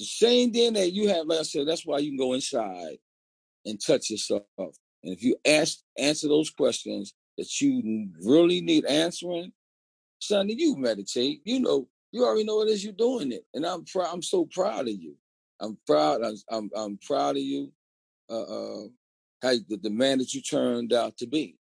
The 0.00 0.06
same 0.06 0.50
DNA 0.50 0.90
you 0.90 1.08
have, 1.08 1.26
like 1.26 1.40
I 1.40 1.42
said, 1.42 1.68
that's 1.68 1.84
why 1.84 1.98
you 1.98 2.08
can 2.08 2.16
go 2.16 2.32
inside 2.32 2.96
and 3.66 3.78
touch 3.78 4.08
yourself. 4.08 4.44
And 4.56 4.72
if 5.14 5.22
you 5.22 5.36
ask 5.46 5.80
answer 5.98 6.26
those 6.26 6.48
questions 6.48 7.12
that 7.36 7.60
you 7.60 8.08
really 8.24 8.62
need 8.62 8.86
answering, 8.86 9.52
son, 10.18 10.48
you 10.48 10.74
meditate. 10.78 11.42
You 11.44 11.60
know, 11.60 11.86
you 12.12 12.24
already 12.24 12.44
know 12.44 12.56
what 12.56 12.68
it 12.68 12.70
is 12.70 12.82
you're 12.82 12.94
doing 12.94 13.30
it, 13.30 13.44
and 13.52 13.66
I'm 13.66 13.84
proud. 13.84 14.08
I'm 14.10 14.22
so 14.22 14.46
proud 14.50 14.88
of 14.88 14.94
you. 14.94 15.16
I'm 15.60 15.76
proud. 15.86 16.22
I'm 16.24 16.36
I'm, 16.50 16.70
I'm 16.74 16.98
proud 17.06 17.36
of 17.36 17.42
you. 17.42 17.70
Uh, 18.30 18.42
uh, 18.42 18.82
how 19.42 19.52
the, 19.68 19.78
the 19.82 19.90
man 19.90 20.16
that 20.18 20.32
you 20.32 20.40
turned 20.40 20.94
out 20.94 21.18
to 21.18 21.26
be. 21.26 21.58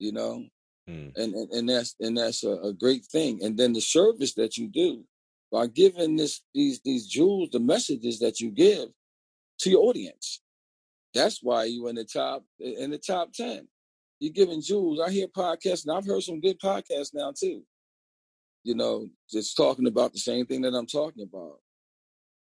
You 0.00 0.10
know, 0.10 0.44
mm. 0.88 1.16
and, 1.16 1.34
and 1.34 1.50
and 1.52 1.68
that's 1.68 1.94
and 2.00 2.18
that's 2.18 2.42
a, 2.42 2.50
a 2.50 2.72
great 2.72 3.04
thing. 3.04 3.44
And 3.44 3.56
then 3.56 3.74
the 3.74 3.80
service 3.80 4.34
that 4.34 4.56
you 4.56 4.66
do 4.66 5.04
by 5.50 5.66
giving 5.66 6.16
this 6.16 6.42
these 6.54 6.80
these 6.84 7.06
jewels, 7.06 7.50
the 7.50 7.60
messages 7.60 8.18
that 8.20 8.40
you 8.40 8.50
give 8.50 8.88
to 9.60 9.70
your 9.70 9.82
audience. 9.84 10.40
That's 11.14 11.40
why 11.42 11.64
you 11.64 11.88
in 11.88 11.96
the 11.96 12.04
top 12.04 12.44
in 12.58 12.90
the 12.90 12.98
top 12.98 13.32
ten. 13.32 13.68
You're 14.20 14.32
giving 14.32 14.60
jewels. 14.60 15.00
I 15.00 15.10
hear 15.10 15.26
podcasts, 15.28 15.86
and 15.86 15.96
I've 15.96 16.06
heard 16.06 16.22
some 16.22 16.40
good 16.40 16.60
podcasts 16.60 17.14
now 17.14 17.32
too. 17.38 17.62
You 18.64 18.74
know, 18.74 19.08
just 19.30 19.56
talking 19.56 19.86
about 19.86 20.12
the 20.12 20.18
same 20.18 20.44
thing 20.44 20.60
that 20.62 20.74
I'm 20.74 20.86
talking 20.86 21.22
about. 21.22 21.60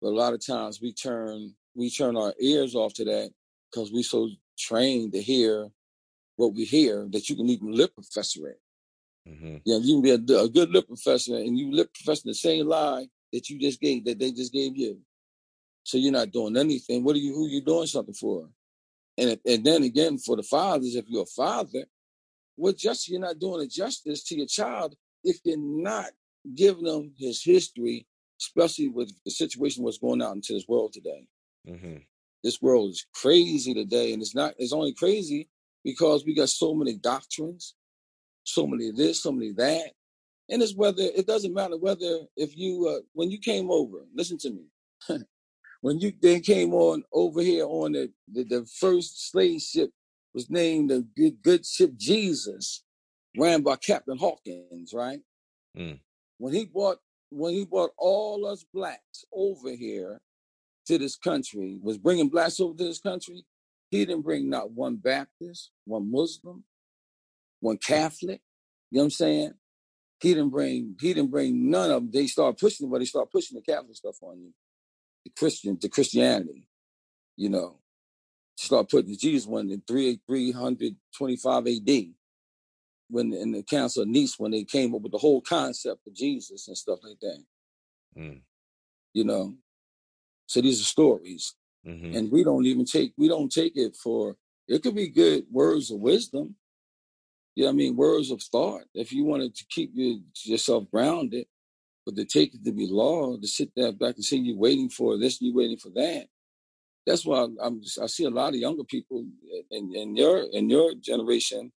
But 0.01 0.09
a 0.09 0.15
lot 0.15 0.33
of 0.33 0.45
times 0.45 0.81
we 0.81 0.93
turn 0.93 1.53
we 1.75 1.89
turn 1.89 2.17
our 2.17 2.33
ears 2.39 2.75
off 2.75 2.93
to 2.95 3.05
that 3.05 3.31
because 3.71 3.91
we 3.91 4.03
so 4.03 4.29
trained 4.57 5.13
to 5.13 5.21
hear 5.21 5.69
what 6.35 6.53
we 6.53 6.65
hear 6.65 7.07
that 7.11 7.29
you 7.29 7.35
can 7.35 7.49
even 7.49 7.71
lip 7.71 7.93
professor 7.93 8.47
it. 8.49 8.59
Mm-hmm. 9.27 9.57
Yeah, 9.65 9.77
you 9.77 9.95
can 9.95 10.01
be 10.01 10.11
a, 10.11 10.39
a, 10.39 10.49
good 10.49 10.71
lip 10.71 10.87
professor 10.87 11.35
and 11.35 11.57
you 11.57 11.71
lip 11.71 11.93
professor 11.93 12.23
the 12.25 12.33
same 12.33 12.67
lie 12.67 13.07
that 13.31 13.49
you 13.49 13.59
just 13.59 13.79
gave 13.79 14.05
that 14.05 14.17
they 14.17 14.31
just 14.31 14.51
gave 14.51 14.75
you. 14.75 14.99
So 15.83 15.97
you're 15.97 16.11
not 16.11 16.31
doing 16.31 16.57
anything. 16.57 17.03
What 17.03 17.15
are 17.15 17.19
you? 17.19 17.33
Who 17.33 17.47
you 17.47 17.61
doing 17.61 17.87
something 17.87 18.13
for? 18.13 18.47
And 19.17 19.39
and 19.45 19.63
then 19.63 19.83
again 19.83 20.17
for 20.17 20.35
the 20.35 20.43
fathers, 20.43 20.95
if 20.95 21.05
you're 21.07 21.23
a 21.23 21.25
father, 21.25 21.85
what 22.55 22.77
justice 22.77 23.09
you're 23.09 23.19
not 23.19 23.39
doing 23.39 23.61
a 23.61 23.67
justice 23.67 24.23
to 24.25 24.35
your 24.35 24.47
child 24.47 24.95
if 25.23 25.37
you're 25.43 25.57
not 25.57 26.11
giving 26.55 26.85
them 26.85 27.11
his 27.17 27.43
history 27.43 28.07
especially 28.39 28.87
with 28.87 29.11
the 29.25 29.31
situation 29.31 29.83
what's 29.83 29.97
going 29.97 30.21
out 30.21 30.35
into 30.35 30.53
this 30.53 30.67
world 30.67 30.93
today. 30.93 31.27
Mm-hmm. 31.67 31.97
This 32.43 32.61
world 32.61 32.91
is 32.91 33.05
crazy 33.13 33.73
today, 33.73 34.13
and 34.13 34.21
it's 34.21 34.35
not. 34.35 34.53
It's 34.57 34.73
only 34.73 34.93
crazy 34.93 35.49
because 35.83 36.25
we 36.25 36.33
got 36.33 36.49
so 36.49 36.73
many 36.73 36.95
doctrines, 36.95 37.75
so 38.53 38.67
many 38.67 38.91
this, 38.91 39.23
so 39.23 39.31
many 39.31 39.51
that, 39.53 39.91
and 40.49 40.61
it's 40.61 40.75
whether 40.75 41.03
it 41.03 41.27
doesn't 41.27 41.53
matter 41.53 41.77
whether 41.77 42.19
if 42.35 42.57
you 42.57 42.87
uh, 42.87 43.01
when 43.13 43.29
you 43.31 43.39
came 43.39 43.71
over. 43.71 43.99
Listen 44.15 44.37
to 44.39 44.51
me. 44.51 44.65
when 45.81 45.99
you 45.99 46.11
then 46.21 46.41
came 46.41 46.73
on 46.73 47.03
over 47.13 47.41
here 47.41 47.65
on 47.65 47.93
the, 47.93 48.11
the, 48.31 48.43
the 48.43 48.65
first 48.79 49.31
slave 49.31 49.61
ship 49.61 49.91
was 50.33 50.49
named 50.49 50.89
the 50.89 51.05
good, 51.15 51.41
good 51.41 51.65
ship 51.65 51.91
Jesus, 51.97 52.83
ran 53.37 53.61
by 53.61 53.75
Captain 53.77 54.17
Hawkins, 54.17 54.93
right? 54.93 55.19
Mm. 55.77 55.99
When 56.37 56.53
he 56.53 56.65
brought 56.65 56.97
when 57.31 57.53
he 57.53 57.63
brought 57.63 57.91
all 57.97 58.47
us 58.47 58.65
blacks 58.73 59.23
over 59.31 59.71
here 59.71 60.19
to 60.87 60.97
this 60.97 61.15
country, 61.15 61.79
was 61.81 61.99
bringing 61.99 62.27
blacks 62.27 62.59
over 62.59 62.75
to 62.75 62.83
this 62.83 62.99
country, 62.99 63.45
he 63.91 64.03
didn't 64.05 64.23
bring 64.23 64.49
not 64.49 64.71
one 64.71 64.95
Baptist, 64.95 65.69
one 65.85 66.11
Muslim, 66.11 66.63
one 67.59 67.77
Catholic. 67.77 68.41
You 68.91 68.97
know 68.97 69.01
what 69.01 69.05
I'm 69.05 69.11
saying? 69.11 69.53
He 70.21 70.33
didn't 70.33 70.49
bring 70.49 70.95
he 70.99 71.13
didn't 71.13 71.31
bring 71.31 71.69
none 71.69 71.91
of 71.91 72.01
them. 72.01 72.11
They 72.11 72.27
start 72.27 72.59
pushing, 72.59 72.89
but 72.89 72.99
they 72.99 73.05
start 73.05 73.31
pushing 73.31 73.55
the 73.55 73.61
Catholic 73.61 73.95
stuff 73.95 74.17
on 74.21 74.39
you, 74.39 74.53
the 75.25 75.31
Christian, 75.37 75.77
the 75.81 75.89
Christianity. 75.89 76.67
You 77.37 77.49
know, 77.49 77.79
start 78.57 78.89
putting 78.89 79.11
the 79.11 79.17
Jesus 79.17 79.47
one 79.47 79.69
in 79.69 79.81
three 79.87 80.19
three 80.27 80.51
hundred 80.51 80.95
twenty 81.15 81.37
five 81.37 81.67
A.D 81.67 82.13
when 83.09 83.33
in 83.33 83.51
the 83.51 83.63
Council 83.63 84.03
of 84.03 84.09
Nice 84.09 84.35
when 84.37 84.51
they 84.51 84.63
came 84.63 84.93
up 84.93 85.01
with 85.01 85.11
the 85.11 85.17
whole 85.17 85.41
concept 85.41 86.07
of 86.07 86.13
Jesus 86.13 86.67
and 86.67 86.77
stuff 86.77 86.99
like 87.03 87.19
that. 87.21 87.43
Mm. 88.17 88.41
You 89.13 89.23
know, 89.23 89.55
so 90.45 90.61
these 90.61 90.79
are 90.79 90.85
stories, 90.85 91.55
mm-hmm. 91.85 92.15
and 92.15 92.31
we 92.31 92.43
don't 92.43 92.65
even 92.65 92.85
take 92.85 93.13
we 93.17 93.27
don't 93.27 93.51
take 93.51 93.75
it 93.75 93.95
for 93.95 94.37
it 94.67 94.83
could 94.83 94.95
be 94.95 95.09
good 95.09 95.45
words 95.51 95.91
of 95.91 95.99
wisdom. 95.99 96.55
You 97.59 97.65
know 97.65 97.71
I 97.71 97.73
mean? 97.73 97.97
Words 97.97 98.31
of 98.31 98.41
thought. 98.41 98.83
If 98.93 99.11
you 99.11 99.25
wanted 99.25 99.53
to 99.53 99.65
keep 99.69 99.91
your, 99.93 100.19
yourself 100.45 100.85
grounded, 100.89 101.45
but 102.05 102.15
to 102.15 102.23
take 102.23 102.53
it 102.53 102.63
to 102.63 102.71
be 102.71 102.87
law, 102.87 103.35
to 103.35 103.47
sit 103.47 103.71
there 103.75 103.91
back 103.91 104.15
and 104.15 104.23
say 104.23 104.37
you're 104.37 104.55
waiting 104.55 104.87
for 104.87 105.17
this, 105.17 105.41
you're 105.41 105.53
waiting 105.53 105.75
for 105.75 105.89
that. 105.89 106.27
That's 107.05 107.25
why 107.25 107.47
I'm. 107.61 107.81
I 108.01 108.05
see 108.05 108.23
a 108.23 108.29
lot 108.29 108.53
of 108.53 108.61
younger 108.61 108.85
people 108.85 109.25
in, 109.71 109.93
in 109.93 110.15
your 110.15 110.45
in 110.53 110.69
your 110.69 110.93
generation 111.01 111.73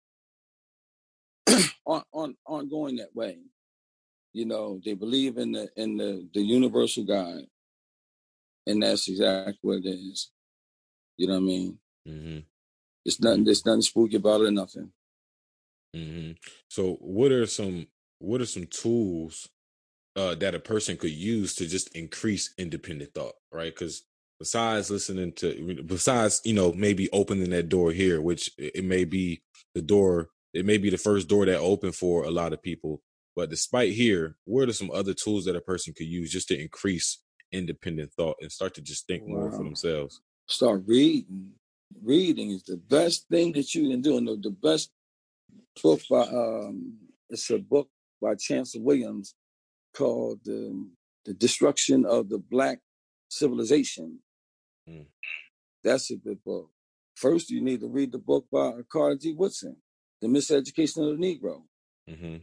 aren't, 1.84 2.04
aren't, 2.14 2.36
aren't 2.46 2.70
going 2.70 2.94
that 2.98 3.16
way. 3.16 3.38
You 4.32 4.46
know, 4.46 4.80
they 4.84 4.94
believe 4.94 5.36
in 5.36 5.50
the 5.50 5.68
in 5.74 5.96
the, 5.96 6.28
the 6.32 6.42
universal 6.42 7.02
God, 7.02 7.40
and 8.68 8.84
that's 8.84 9.08
exactly 9.08 9.58
what 9.62 9.78
it 9.78 9.88
is. 9.88 10.30
You 11.16 11.26
know 11.26 11.32
what 11.32 11.40
I 11.40 11.42
mean? 11.42 11.78
Mm-hmm. 12.06 12.38
It's 13.04 13.20
nothing. 13.20 13.42
There's 13.42 13.66
nothing 13.66 13.82
spooky 13.82 14.14
about 14.14 14.42
it. 14.42 14.46
Or 14.46 14.52
nothing. 14.52 14.92
Mm-hmm. 15.94 16.32
So, 16.68 16.94
what 17.00 17.32
are 17.32 17.46
some 17.46 17.86
what 18.18 18.40
are 18.40 18.46
some 18.46 18.66
tools 18.66 19.48
uh, 20.16 20.34
that 20.36 20.54
a 20.54 20.60
person 20.60 20.96
could 20.96 21.10
use 21.10 21.54
to 21.56 21.66
just 21.66 21.94
increase 21.96 22.54
independent 22.58 23.14
thought? 23.14 23.34
Right? 23.52 23.74
Because 23.74 24.02
besides 24.38 24.90
listening 24.90 25.32
to, 25.34 25.82
besides 25.86 26.40
you 26.44 26.54
know 26.54 26.72
maybe 26.72 27.10
opening 27.10 27.50
that 27.50 27.68
door 27.68 27.92
here, 27.92 28.20
which 28.20 28.50
it 28.58 28.84
may 28.84 29.04
be 29.04 29.42
the 29.74 29.82
door 29.82 30.30
it 30.52 30.66
may 30.66 30.78
be 30.78 30.90
the 30.90 30.98
first 30.98 31.28
door 31.28 31.46
that 31.46 31.58
opened 31.58 31.94
for 31.94 32.24
a 32.24 32.30
lot 32.30 32.52
of 32.52 32.62
people. 32.62 33.02
But 33.34 33.50
despite 33.50 33.92
here, 33.92 34.36
what 34.44 34.68
are 34.68 34.74
some 34.74 34.90
other 34.90 35.14
tools 35.14 35.46
that 35.46 35.56
a 35.56 35.60
person 35.60 35.94
could 35.94 36.06
use 36.06 36.30
just 36.30 36.48
to 36.48 36.60
increase 36.60 37.18
independent 37.50 38.12
thought 38.12 38.36
and 38.40 38.52
start 38.52 38.74
to 38.74 38.82
just 38.82 39.06
think 39.06 39.22
wow. 39.22 39.40
more 39.40 39.52
for 39.52 39.64
themselves? 39.64 40.20
Start 40.46 40.82
reading. 40.86 41.52
Reading 42.02 42.50
is 42.50 42.62
the 42.64 42.76
best 42.76 43.28
thing 43.28 43.52
that 43.52 43.74
you 43.74 43.88
can 43.90 44.02
do. 44.02 44.18
And 44.18 44.28
the, 44.28 44.36
the 44.36 44.50
best 44.50 44.90
book 45.82 46.00
by 46.10 46.22
um, 46.22 46.98
it's 47.30 47.50
a 47.50 47.58
book 47.58 47.88
by 48.20 48.34
Chancellor 48.34 48.82
Williams 48.82 49.34
called 49.94 50.40
um, 50.48 50.92
"The 51.24 51.34
Destruction 51.34 52.04
of 52.04 52.28
the 52.28 52.38
Black 52.38 52.80
Civilization." 53.28 54.18
Mm. 54.88 55.06
That's 55.84 56.10
a 56.10 56.16
good 56.16 56.42
book. 56.44 56.70
First, 57.14 57.50
you 57.50 57.60
need 57.60 57.80
to 57.80 57.88
read 57.88 58.12
the 58.12 58.18
book 58.18 58.46
by 58.50 58.72
Carter 58.90 59.16
G. 59.16 59.32
Woodson 59.32 59.76
the 60.22 60.28
miseducation 60.28 61.10
of 61.10 61.18
the 61.18 61.22
Negro. 61.22 61.62
Mm-hmm. 62.08 62.36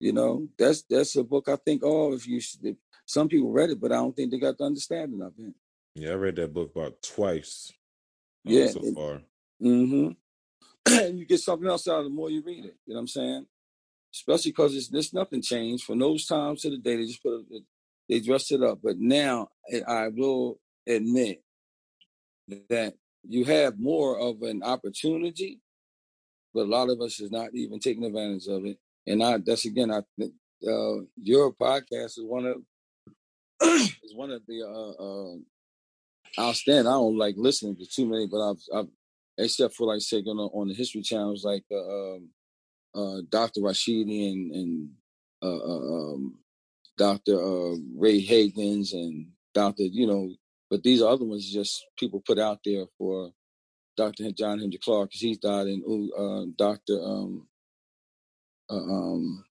You 0.00 0.12
know, 0.12 0.48
that's 0.58 0.82
that's 0.90 1.16
a 1.16 1.22
book 1.22 1.48
I 1.48 1.56
think 1.64 1.82
all 1.82 2.12
of 2.12 2.26
you 2.26 2.40
should. 2.40 2.76
Some 3.06 3.28
people 3.28 3.52
read 3.52 3.70
it, 3.70 3.80
but 3.80 3.92
I 3.92 3.96
don't 3.96 4.14
think 4.14 4.30
they 4.30 4.38
got 4.38 4.58
the 4.58 4.64
understanding 4.64 5.22
of 5.22 5.32
it. 5.38 5.54
Yeah, 5.94 6.10
I 6.10 6.14
read 6.14 6.36
that 6.36 6.52
book 6.52 6.72
about 6.74 7.00
twice. 7.02 7.72
Uh, 8.46 8.50
yeah, 8.50 8.66
so 8.68 8.80
it, 8.82 8.94
far. 8.94 9.22
Mm-hmm. 9.62 10.10
And 10.86 11.18
you 11.18 11.26
get 11.26 11.40
something 11.40 11.68
else 11.68 11.88
out 11.88 11.98
of 11.98 12.04
the 12.04 12.10
more 12.10 12.30
you 12.30 12.42
read 12.42 12.64
it. 12.64 12.76
You 12.86 12.94
know 12.94 12.96
what 12.96 13.00
I'm 13.00 13.08
saying? 13.08 13.46
Especially 14.14 14.50
because 14.50 14.76
it's 14.76 14.88
there's 14.88 15.12
nothing 15.12 15.42
changed 15.42 15.84
from 15.84 15.98
those 15.98 16.26
times 16.26 16.62
to 16.62 16.70
the 16.70 16.78
day. 16.78 16.96
They 16.96 17.06
just 17.06 17.22
put 17.22 17.44
it, 17.50 17.62
they 18.08 18.20
dressed 18.20 18.52
it 18.52 18.62
up. 18.62 18.80
But 18.82 18.98
now 18.98 19.48
I 19.88 20.08
will 20.08 20.58
admit 20.86 21.42
that 22.68 22.94
you 23.26 23.44
have 23.44 23.78
more 23.78 24.18
of 24.18 24.42
an 24.42 24.62
opportunity 24.62 25.60
but 26.54 26.66
a 26.66 26.70
lot 26.70 26.90
of 26.90 27.00
us 27.00 27.20
is 27.20 27.30
not 27.30 27.54
even 27.54 27.78
taking 27.78 28.04
advantage 28.04 28.46
of 28.46 28.64
it. 28.66 28.78
And 29.06 29.22
I, 29.22 29.38
that's 29.38 29.64
again, 29.64 29.90
I 29.90 30.02
think 30.18 30.32
uh, 30.66 31.04
your 31.16 31.52
podcast 31.52 32.18
is 32.18 32.24
one 32.24 32.46
of 32.46 32.56
is 33.62 34.14
one 34.14 34.30
of 34.30 34.42
the 34.46 34.62
uh, 34.62 36.42
uh, 36.42 36.46
outstanding. 36.46 36.86
I 36.86 36.92
don't 36.92 37.18
like 37.18 37.34
listening 37.36 37.76
to 37.76 37.86
too 37.86 38.06
many, 38.06 38.26
but 38.26 38.50
I've, 38.50 38.56
I've 38.74 38.88
except 39.38 39.74
for 39.74 39.86
like 39.86 40.00
say 40.00 40.18
on, 40.18 40.38
on 40.38 40.68
the 40.68 40.74
History 40.74 41.02
channels 41.02 41.44
like 41.44 41.64
uh, 41.70 42.14
um, 42.14 42.28
uh, 42.94 43.22
Dr. 43.28 43.60
Rashidi 43.60 44.32
and, 44.32 44.52
and 44.54 44.88
uh, 45.42 45.58
uh 45.58 46.12
um, 46.14 46.38
Dr. 46.98 47.34
Uh, 47.34 47.76
Ray 47.96 48.24
Hagins 48.24 48.92
and 48.92 49.28
Dr. 49.54 49.84
You 49.84 50.06
know, 50.06 50.34
but 50.70 50.82
these 50.82 51.02
other 51.02 51.24
ones 51.24 51.50
just 51.50 51.84
people 51.98 52.22
put 52.24 52.38
out 52.38 52.60
there 52.64 52.84
for 52.98 53.30
Dr. 53.96 54.30
John 54.32 54.58
Henrik 54.58 54.80
Clarke 54.80 55.10
because 55.10 55.20
he's 55.20 55.38
died, 55.38 55.66
and 55.66 55.82
uh, 56.16 56.46
Dr. 56.56 56.98
Um, 57.02 57.46
uh, 58.70 58.74
um, 58.74 59.44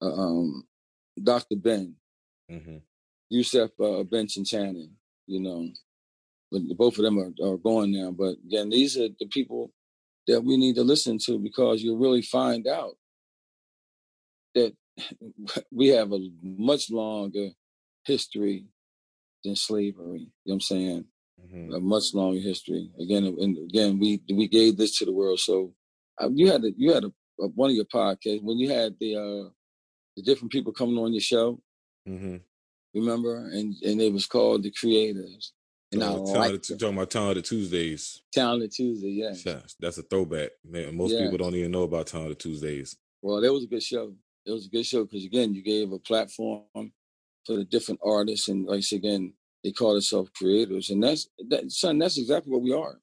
uh, 0.00 0.14
um, 0.14 0.64
Dr. 1.22 1.56
Ben, 1.56 1.94
mm-hmm. 2.50 2.78
Yusuf 3.28 3.70
uh, 3.78 4.02
Ben-Jochannan, 4.04 4.90
you 5.26 5.40
know, 5.40 5.68
but 6.52 6.76
both 6.76 6.98
of 6.98 7.04
them 7.04 7.18
are, 7.18 7.32
are 7.42 7.56
going 7.56 7.92
now. 7.92 8.10
But 8.10 8.36
again, 8.46 8.68
these 8.68 8.96
are 8.98 9.08
the 9.18 9.26
people 9.30 9.72
that 10.26 10.42
we 10.42 10.56
need 10.56 10.76
to 10.76 10.82
listen 10.82 11.18
to 11.26 11.38
because 11.38 11.82
you'll 11.82 11.98
really 11.98 12.22
find 12.22 12.66
out 12.66 12.94
that 14.54 14.74
we 15.72 15.88
have 15.88 16.12
a 16.12 16.18
much 16.42 16.90
longer 16.90 17.48
history 18.04 18.66
than 19.44 19.56
slavery. 19.56 20.20
You 20.20 20.26
know 20.26 20.30
what 20.44 20.54
I'm 20.54 20.60
saying? 20.60 21.04
Mm-hmm. 21.44 21.74
A 21.74 21.80
much 21.80 22.14
longer 22.14 22.40
history. 22.40 22.90
Again, 23.00 23.24
and 23.24 23.58
again, 23.58 23.98
we 23.98 24.22
we 24.32 24.46
gave 24.46 24.76
this 24.76 24.98
to 24.98 25.04
the 25.04 25.12
world. 25.12 25.40
So 25.40 25.74
uh, 26.20 26.28
you 26.32 26.50
had 26.50 26.64
a, 26.64 26.70
you 26.76 26.92
had 26.92 27.04
a, 27.04 27.12
a, 27.40 27.48
one 27.48 27.70
of 27.70 27.76
your 27.76 27.86
podcasts 27.86 28.42
when 28.42 28.58
you 28.58 28.70
had 28.70 28.94
the 29.00 29.16
uh, 29.16 29.48
the 30.16 30.22
different 30.22 30.52
people 30.52 30.72
coming 30.72 30.98
on 30.98 31.12
your 31.12 31.20
show. 31.20 31.60
Mm-hmm. 32.08 32.36
Remember, 32.94 33.46
and 33.46 33.74
and 33.82 34.00
it 34.00 34.12
was 34.12 34.26
called 34.26 34.62
the 34.62 34.70
Creators. 34.70 35.52
And 35.92 36.02
oh, 36.02 36.26
I 36.30 36.32
talented, 36.32 36.80
talking 36.80 36.96
about 36.96 37.10
Talented 37.10 37.44
Tuesdays. 37.44 38.22
Talented 38.32 38.72
Tuesday, 38.72 39.10
yeah. 39.10 39.34
That's 39.78 39.98
a 39.98 40.02
throwback. 40.02 40.50
Man, 40.64 40.96
most 40.96 41.18
people 41.18 41.36
don't 41.36 41.54
even 41.54 41.70
know 41.70 41.82
about 41.82 42.06
Talented 42.06 42.38
Tuesdays. 42.38 42.96
Well, 43.20 43.40
that 43.40 43.52
was 43.52 43.64
a 43.64 43.68
good 43.68 43.82
show. 43.82 44.14
It 44.46 44.50
was 44.50 44.66
a 44.66 44.70
good 44.70 44.86
show 44.86 45.04
because 45.04 45.24
again, 45.24 45.54
you 45.54 45.62
gave 45.62 45.92
a 45.92 45.98
platform 45.98 46.64
for 46.74 47.56
the 47.56 47.64
different 47.64 48.00
artists, 48.04 48.48
and 48.48 48.66
like 48.66 48.84
again, 48.90 49.34
they 49.62 49.70
call 49.70 49.92
themselves 49.92 50.30
creators, 50.36 50.90
and 50.90 51.02
that's 51.02 51.28
that. 51.48 51.70
Son, 51.70 51.98
that's 51.98 52.18
exactly 52.18 52.50
what 52.50 52.62
we 52.62 52.72
are. 52.72 52.98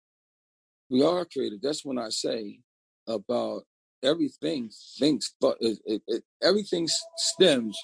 We 0.90 1.04
are 1.04 1.26
creative. 1.26 1.62
That's 1.62 1.86
when 1.86 2.00
I 2.00 2.10
say 2.10 2.60
about 3.08 3.64
everything. 4.04 4.72
Things, 4.98 5.34
but 5.40 5.58
it, 5.62 5.78
it, 5.86 6.02
it, 6.08 6.24
everything 6.42 6.88
stems 7.18 7.78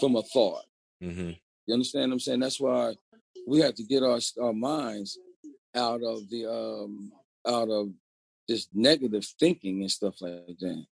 from 0.00 0.16
a 0.16 0.22
thought. 0.22 0.64
Mm-hmm. 1.02 1.32
You 1.66 1.74
understand 1.74 2.10
what 2.10 2.14
I'm 2.14 2.20
saying? 2.20 2.40
That's 2.40 2.60
why 2.60 2.94
we 3.46 3.60
have 3.60 3.74
to 3.74 3.84
get 3.84 4.02
our 4.02 4.20
our 4.40 4.52
minds 4.52 5.18
out 5.74 6.02
of 6.02 6.28
the 6.30 6.46
um 6.46 7.12
out 7.46 7.68
of 7.68 7.88
this 8.48 8.68
negative 8.72 9.24
thinking 9.38 9.80
and 9.80 9.90
stuff 9.90 10.14
like 10.20 10.58
that. 10.60 10.84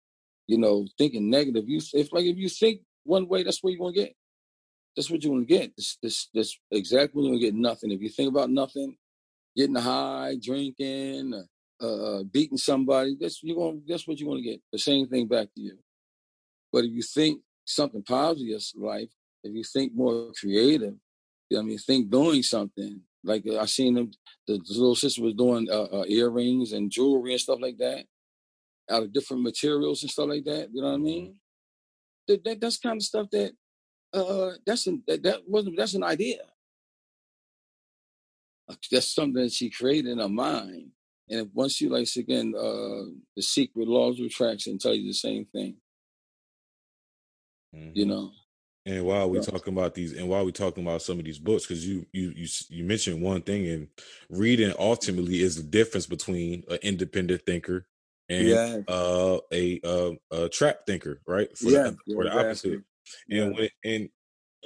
You 0.47 0.59
know, 0.59 0.87
thinking 0.97 1.31
negative. 1.31 1.69
You 1.69 1.81
if 1.93 2.13
like 2.13 2.25
if 2.25 2.37
you 2.37 2.49
think 2.49 2.81
one 3.05 3.29
way, 3.29 3.43
that's 3.43 3.63
what 3.63 3.73
you're 3.73 3.81
gonna 3.81 3.93
get. 3.93 4.15
That's 4.97 5.11
what 5.11 5.23
you're 5.23 5.35
gonna 5.35 5.45
get. 5.45 5.77
This 5.77 5.99
this 6.03 6.29
this 6.35 6.59
exactly 6.71 7.23
you're 7.23 7.33
gonna 7.33 7.41
get 7.41 7.55
nothing. 7.55 7.91
If 7.91 8.01
you 8.01 8.09
think 8.09 8.31
about 8.31 8.51
nothing, 8.51 8.97
getting 9.57 9.77
high, 9.77 10.37
drinking, 10.43 11.35
uh, 11.81 11.87
uh, 11.87 12.23
beating 12.25 12.59
somebody, 12.59 13.17
that's 13.21 13.41
you're 13.43 13.57
gonna 13.57 13.81
that's 13.87 14.07
what 14.07 14.19
you're 14.19 14.31
gonna 14.31 14.43
get. 14.43 14.61
The 14.73 14.79
same 14.79 15.07
thing 15.09 15.27
back 15.27 15.49
to 15.55 15.61
you. 15.61 15.79
But 16.73 16.85
if 16.85 16.93
you 16.93 17.03
think 17.03 17.41
something 17.65 18.03
positive 18.03 18.61
in 18.75 18.83
life, 18.83 19.11
if 19.45 19.55
you 19.55 19.65
think 19.65 19.95
more 19.95 20.33
creative, 20.39 20.95
I 21.57 21.63
mean, 21.63 21.79
think 21.79 22.11
doing 22.11 22.43
something. 22.43 23.01
Like 23.25 23.45
uh, 23.47 23.59
I 23.59 23.67
seen 23.67 23.95
them, 23.95 24.11
the, 24.47 24.61
little 24.69 24.95
sister 24.95 25.23
was 25.23 25.35
doing 25.35 25.69
uh, 25.71 25.89
uh, 25.93 26.05
earrings 26.09 26.73
and 26.73 26.91
jewelry 26.91 27.33
and 27.33 27.41
stuff 27.41 27.59
like 27.61 27.79
that, 27.79 28.05
out 28.91 29.03
of 29.03 29.13
different 29.13 29.43
materials 29.43 30.03
and 30.03 30.11
stuff 30.11 30.29
like 30.29 30.45
that. 30.45 30.69
You 30.73 30.83
know 30.83 30.89
what 30.89 30.95
I 30.95 30.97
mm-hmm. 30.97 31.05
mean? 31.05 31.35
That, 32.29 32.45
that 32.45 32.61
that's 32.61 32.79
kind 32.79 32.97
of 32.97 33.03
stuff 33.03 33.29
that 33.33 33.53
uh 34.13 34.53
that's 34.67 34.87
an, 34.87 35.03
that, 35.07 35.23
that 35.23 35.41
wasn't 35.47 35.77
that's 35.77 35.95
an 35.95 36.03
idea. 36.03 36.39
That's 38.91 39.15
something 39.15 39.43
that 39.43 39.53
she 39.53 39.71
created 39.71 40.13
in 40.13 40.19
her 40.19 40.29
mind. 40.29 40.91
And 41.31 41.51
once 41.55 41.81
you 41.81 41.89
like 41.89 42.09
again, 42.17 42.55
uh 42.57 43.13
the 43.35 43.43
secret 43.43 43.89
laws 43.89 44.21
of 44.21 44.27
attraction 44.27 44.79
tell 44.79 44.95
you 44.95 45.07
the 45.07 45.15
same 45.15 45.47
thing. 45.47 45.77
Mm-hmm. 47.75 47.91
You 47.95 48.07
know, 48.07 48.33
and 48.89 49.05
while 49.05 49.29
we 49.29 49.39
talking 49.41 49.75
about 49.75 49.95
these, 49.95 50.15
and 50.15 50.27
while 50.29 50.47
we 50.47 50.53
talking 50.53 50.83
about 50.83 51.03
some 51.03 51.19
of 51.19 51.25
these 51.27 51.39
books, 51.39 51.67
because 51.67 51.87
you 51.87 52.07
you 52.13 52.33
you 52.35 52.49
you 52.71 52.85
mentioned 52.85 53.21
one 53.21 53.43
thing, 53.43 53.69
and 53.69 53.89
reading 54.31 54.73
ultimately 54.79 55.43
is 55.43 55.57
the 55.57 55.63
difference 55.63 56.07
between 56.07 56.65
an 56.71 56.79
independent 56.83 57.43
thinker 57.45 57.87
and 58.31 58.49
yeah. 58.49 58.79
uh, 58.89 59.39
a, 59.53 59.81
uh, 59.85 60.13
a 60.31 60.49
trap 60.49 60.87
thinker, 60.87 61.21
right? 61.27 61.57
For 61.57 61.71
yeah, 61.71 61.91
the, 62.07 62.15
for 62.15 62.25
the 62.25 62.33
opposite. 62.33 62.83
And 63.31 63.55
when 63.55 63.69
and 63.85 64.09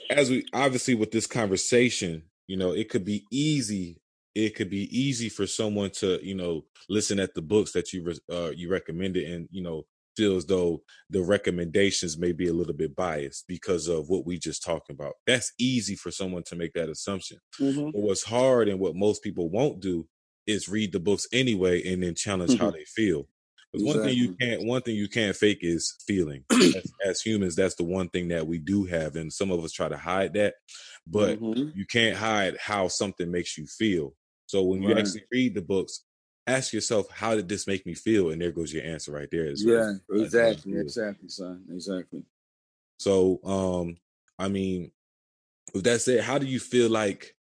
as 0.08 0.30
we 0.30 0.46
obviously 0.54 0.94
with 0.94 1.10
this 1.10 1.26
conversation, 1.26 2.22
you 2.46 2.56
know, 2.56 2.72
it 2.72 2.88
could 2.90 3.04
be 3.04 3.24
easy. 3.32 4.00
It 4.36 4.54
could 4.54 4.70
be 4.70 4.88
easy 4.96 5.28
for 5.30 5.48
someone 5.48 5.90
to, 5.90 6.24
you 6.24 6.34
know, 6.34 6.64
listen 6.88 7.18
at 7.18 7.34
the 7.34 7.42
books 7.42 7.72
that 7.72 7.92
you 7.92 8.14
uh, 8.30 8.50
you 8.54 8.70
recommended, 8.70 9.28
and 9.28 9.48
you 9.50 9.62
know, 9.62 9.84
feel 10.16 10.36
as 10.36 10.46
though 10.46 10.82
the 11.10 11.22
recommendations 11.22 12.18
may 12.18 12.32
be 12.32 12.48
a 12.48 12.52
little 12.52 12.74
bit 12.74 12.94
biased 12.94 13.46
because 13.46 13.88
of 13.88 14.08
what 14.08 14.26
we 14.26 14.38
just 14.38 14.62
talked 14.62 14.90
about. 14.90 15.14
That's 15.26 15.52
easy 15.58 15.96
for 15.96 16.10
someone 16.10 16.42
to 16.44 16.56
make 16.56 16.72
that 16.74 16.88
assumption. 16.88 17.38
Mm-hmm. 17.60 17.90
But 17.90 18.00
what's 18.00 18.24
hard 18.24 18.68
and 18.68 18.78
what 18.78 18.94
most 18.94 19.22
people 19.22 19.50
won't 19.50 19.80
do 19.80 20.06
is 20.46 20.68
read 20.68 20.92
the 20.92 21.00
books 21.00 21.26
anyway 21.32 21.86
and 21.92 22.02
then 22.02 22.14
challenge 22.14 22.52
mm-hmm. 22.52 22.64
how 22.64 22.70
they 22.70 22.84
feel. 22.84 23.26
Because 23.72 23.86
exactly. 23.86 24.00
one 24.00 24.08
thing 24.08 24.18
you 24.18 24.36
can't 24.38 24.68
one 24.68 24.82
thing 24.82 24.96
you 24.96 25.08
can't 25.08 25.36
fake 25.36 25.60
is 25.62 25.96
feeling. 26.06 26.44
as, 26.52 26.92
as, 27.06 27.22
humans, 27.22 27.56
that's 27.56 27.76
the 27.76 27.84
one 27.84 28.10
thing 28.10 28.28
that 28.28 28.46
we 28.46 28.58
do 28.58 28.84
have, 28.84 29.16
and 29.16 29.32
some 29.32 29.50
of 29.50 29.64
us 29.64 29.72
try 29.72 29.88
to 29.88 29.96
hide 29.96 30.34
that. 30.34 30.54
But 31.06 31.40
mm-hmm. 31.40 31.70
you 31.74 31.86
can't 31.86 32.16
hide 32.16 32.56
how 32.60 32.88
something 32.88 33.30
makes 33.30 33.56
you 33.56 33.66
feel. 33.66 34.14
So 34.46 34.62
when 34.62 34.80
right. 34.80 34.90
you 34.90 34.98
actually 34.98 35.24
read 35.32 35.54
the 35.54 35.62
books, 35.62 36.04
ask 36.46 36.72
yourself, 36.72 37.08
how 37.10 37.34
did 37.34 37.48
this 37.48 37.66
make 37.66 37.86
me 37.86 37.94
feel? 37.94 38.30
And 38.30 38.40
there 38.40 38.52
goes 38.52 38.72
your 38.72 38.84
answer 38.84 39.12
right 39.12 39.28
there. 39.30 39.52
yeah, 39.56 39.92
exactly, 40.10 40.78
exactly, 40.78 41.28
son, 41.28 41.64
exactly. 41.70 42.22
So, 42.98 43.40
um, 43.44 43.96
I 44.38 44.48
mean, 44.48 44.90
with 45.74 45.84
that 45.84 46.00
said, 46.00 46.20
how 46.20 46.38
do 46.38 46.46
you 46.46 46.60
feel 46.60 46.90
like 46.90 47.34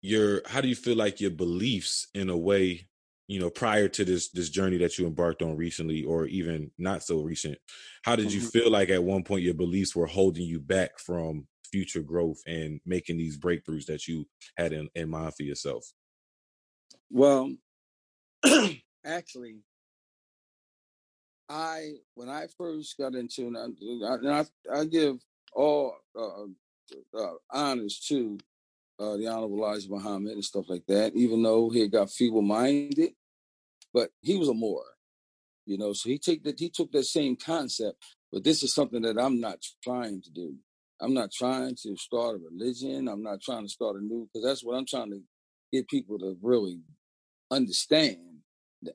your 0.00 0.42
how 0.46 0.60
do 0.60 0.68
you 0.68 0.76
feel 0.76 0.96
like 0.96 1.20
your 1.20 1.30
beliefs 1.30 2.06
in 2.14 2.30
a 2.30 2.36
way, 2.36 2.88
you 3.26 3.40
know, 3.40 3.50
prior 3.50 3.88
to 3.88 4.04
this 4.04 4.30
this 4.30 4.48
journey 4.48 4.78
that 4.78 4.98
you 4.98 5.06
embarked 5.06 5.42
on 5.42 5.56
recently, 5.56 6.04
or 6.04 6.26
even 6.26 6.70
not 6.78 7.02
so 7.02 7.20
recent? 7.20 7.58
How 8.04 8.16
did 8.16 8.32
you 8.32 8.40
mm-hmm. 8.40 8.48
feel 8.48 8.70
like 8.70 8.90
at 8.90 9.02
one 9.02 9.24
point 9.24 9.42
your 9.42 9.54
beliefs 9.54 9.94
were 9.94 10.06
holding 10.06 10.46
you 10.46 10.60
back 10.60 10.98
from 10.98 11.46
future 11.70 12.02
growth 12.02 12.40
and 12.46 12.80
making 12.86 13.18
these 13.18 13.38
breakthroughs 13.38 13.86
that 13.86 14.06
you 14.06 14.26
had 14.56 14.72
in, 14.72 14.88
in 14.94 15.10
mind 15.10 15.34
for 15.34 15.42
yourself? 15.42 15.84
Well, 17.10 17.52
actually, 19.04 19.58
I 21.48 21.92
when 22.14 22.28
I 22.28 22.46
first 22.56 22.96
got 22.98 23.14
into 23.14 23.46
and 23.46 23.56
I, 23.56 24.40
I, 24.40 24.80
I 24.80 24.84
give 24.84 25.18
all 25.52 25.96
uh, 26.16 26.44
uh, 27.18 27.34
honors 27.50 27.98
to 28.08 28.38
uh, 28.98 29.16
the 29.16 29.26
Honorable 29.26 29.58
Elijah 29.58 29.90
Muhammad 29.90 30.32
and 30.32 30.44
stuff 30.44 30.66
like 30.68 30.84
that, 30.88 31.14
even 31.14 31.42
though 31.42 31.70
he 31.70 31.88
got 31.88 32.10
feeble 32.10 32.42
minded, 32.42 33.12
but 33.94 34.10
he 34.20 34.36
was 34.36 34.48
a 34.48 34.54
Moor, 34.54 34.84
you 35.66 35.78
know. 35.78 35.92
So 35.92 36.08
he 36.08 36.18
take 36.18 36.44
that 36.44 36.58
he 36.58 36.68
took 36.68 36.92
that 36.92 37.04
same 37.04 37.36
concept, 37.36 37.96
but 38.32 38.44
this 38.44 38.62
is 38.62 38.74
something 38.74 39.02
that 39.02 39.18
I'm 39.18 39.40
not 39.40 39.58
trying 39.82 40.20
to 40.22 40.30
do. 40.30 40.54
I'm 41.00 41.14
not 41.14 41.30
trying 41.32 41.76
to 41.82 41.96
start 41.96 42.36
a 42.36 42.38
religion. 42.38 43.08
I'm 43.08 43.22
not 43.22 43.40
trying 43.40 43.62
to 43.62 43.68
start 43.68 43.96
a 43.96 44.00
new 44.00 44.28
because 44.32 44.44
that's 44.44 44.64
what 44.64 44.76
I'm 44.76 44.86
trying 44.86 45.10
to 45.10 45.22
get 45.72 45.88
people 45.88 46.18
to 46.18 46.36
really 46.42 46.80
understand 47.50 48.27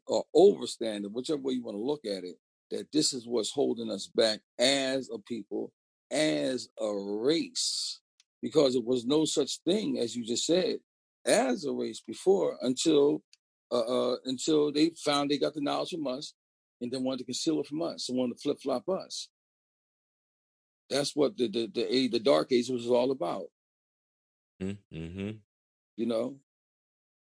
or 0.08 0.24
overstand 0.34 1.06
it, 1.06 1.12
whichever 1.12 1.42
way 1.42 1.54
you 1.54 1.64
want 1.64 1.76
to 1.76 1.82
look 1.84 2.06
at 2.06 2.24
it, 2.24 2.36
that 2.72 2.92
this 2.92 3.14
is 3.14 3.28
what's 3.28 3.52
holding 3.52 3.92
us 3.92 4.08
back 4.08 4.40
as 4.60 5.10
a 5.14 5.20
people, 5.20 5.72
as 6.12 6.70
a 6.80 6.92
race, 6.94 8.00
because 8.42 8.76
it 8.76 8.84
was 8.84 9.06
no 9.06 9.26
such 9.26 9.60
thing 9.66 10.00
as 10.00 10.16
you 10.16 10.26
just 10.26 10.46
said 10.46 10.78
as 11.26 11.66
a 11.66 11.72
race 11.72 12.02
before 12.06 12.58
until 12.62 13.24
uh, 13.72 14.12
uh, 14.12 14.16
until 14.26 14.72
they 14.72 14.92
found 15.04 15.30
they 15.30 15.38
got 15.38 15.54
the 15.54 15.62
knowledge 15.62 15.90
from 15.92 16.08
us 16.08 16.34
and 16.82 16.92
then 16.92 17.04
wanted 17.04 17.20
to 17.20 17.26
conceal 17.26 17.60
it 17.60 17.68
from 17.68 17.82
us 17.82 18.10
and 18.10 18.18
wanted 18.18 18.38
to 18.38 18.42
flip 18.42 18.58
flop 18.62 18.88
us. 18.90 19.30
That's 20.90 21.16
what 21.16 21.38
the 21.38 21.48
the 21.48 21.72
the, 21.74 22.08
the 22.10 22.20
dark 22.20 22.52
age 22.52 22.70
was 22.70 22.88
all 22.88 23.12
about. 23.12 23.46
Mm-hmm. 24.62 25.32
You 25.96 26.06
know, 26.06 26.36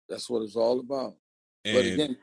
that's 0.09 0.31
what 0.31 0.43
it's 0.43 0.57
all 0.57 0.81
about. 0.81 1.17
And 1.65 1.75
but 1.75 1.85
again. 1.85 2.17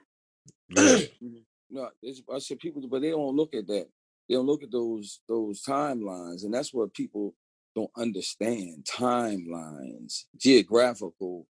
no, 1.70 1.90
I 2.34 2.40
said 2.40 2.60
people, 2.60 2.82
but 2.90 3.02
they 3.02 3.12
don't 3.12 3.36
look 3.36 3.54
at 3.54 3.68
that. 3.68 3.88
They 4.28 4.36
don't 4.36 4.48
look 4.48 4.64
at 4.64 4.72
those 4.72 5.22
those 5.28 5.62
timelines, 5.64 6.44
and 6.44 6.54
that's 6.54 6.74
what 6.74 6.94
people 6.94 7.36
don't 7.76 7.92
understand. 7.98 8.86
Timelines, 8.90 10.24
geographical 10.38 11.48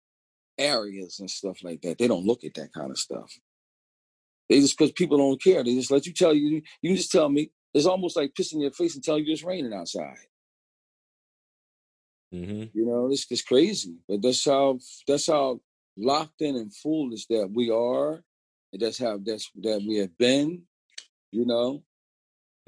areas, 0.57 1.19
and 1.19 1.29
stuff 1.29 1.63
like 1.63 1.81
that. 1.81 1.97
They 1.97 2.07
don't 2.07 2.25
look 2.25 2.43
at 2.43 2.55
that 2.55 2.73
kind 2.73 2.91
of 2.91 2.97
stuff. 2.97 3.31
They 4.49 4.59
just 4.59 4.77
because 4.77 4.91
people 4.91 5.17
don't 5.17 5.41
care. 5.41 5.63
They 5.63 5.75
just 5.75 5.91
let 5.91 6.05
you 6.05 6.13
tell 6.13 6.33
you. 6.33 6.61
You 6.81 6.95
just 6.95 7.11
tell 7.11 7.29
me. 7.29 7.51
It's 7.73 7.85
almost 7.85 8.15
like 8.15 8.33
pissing 8.33 8.61
your 8.61 8.71
face 8.71 8.95
and 8.95 9.03
telling 9.03 9.25
you 9.25 9.33
it's 9.33 9.43
raining 9.43 9.73
outside. 9.73 10.27
Mm-hmm. 12.33 12.77
You 12.77 12.85
know, 12.85 13.09
it's 13.11 13.25
just 13.27 13.47
crazy. 13.47 13.97
But 14.07 14.21
that's 14.21 14.43
how 14.45 14.79
that's 15.07 15.27
how 15.27 15.61
locked 15.97 16.41
in 16.41 16.55
and 16.55 16.75
foolish 16.75 17.27
that 17.27 17.49
we 17.53 17.69
are. 17.69 18.23
And 18.73 18.81
that's 18.81 18.97
how 18.97 19.19
that's 19.23 19.49
that 19.61 19.81
we 19.87 19.97
have 19.97 20.17
been. 20.17 20.63
You 21.31 21.45
know. 21.45 21.83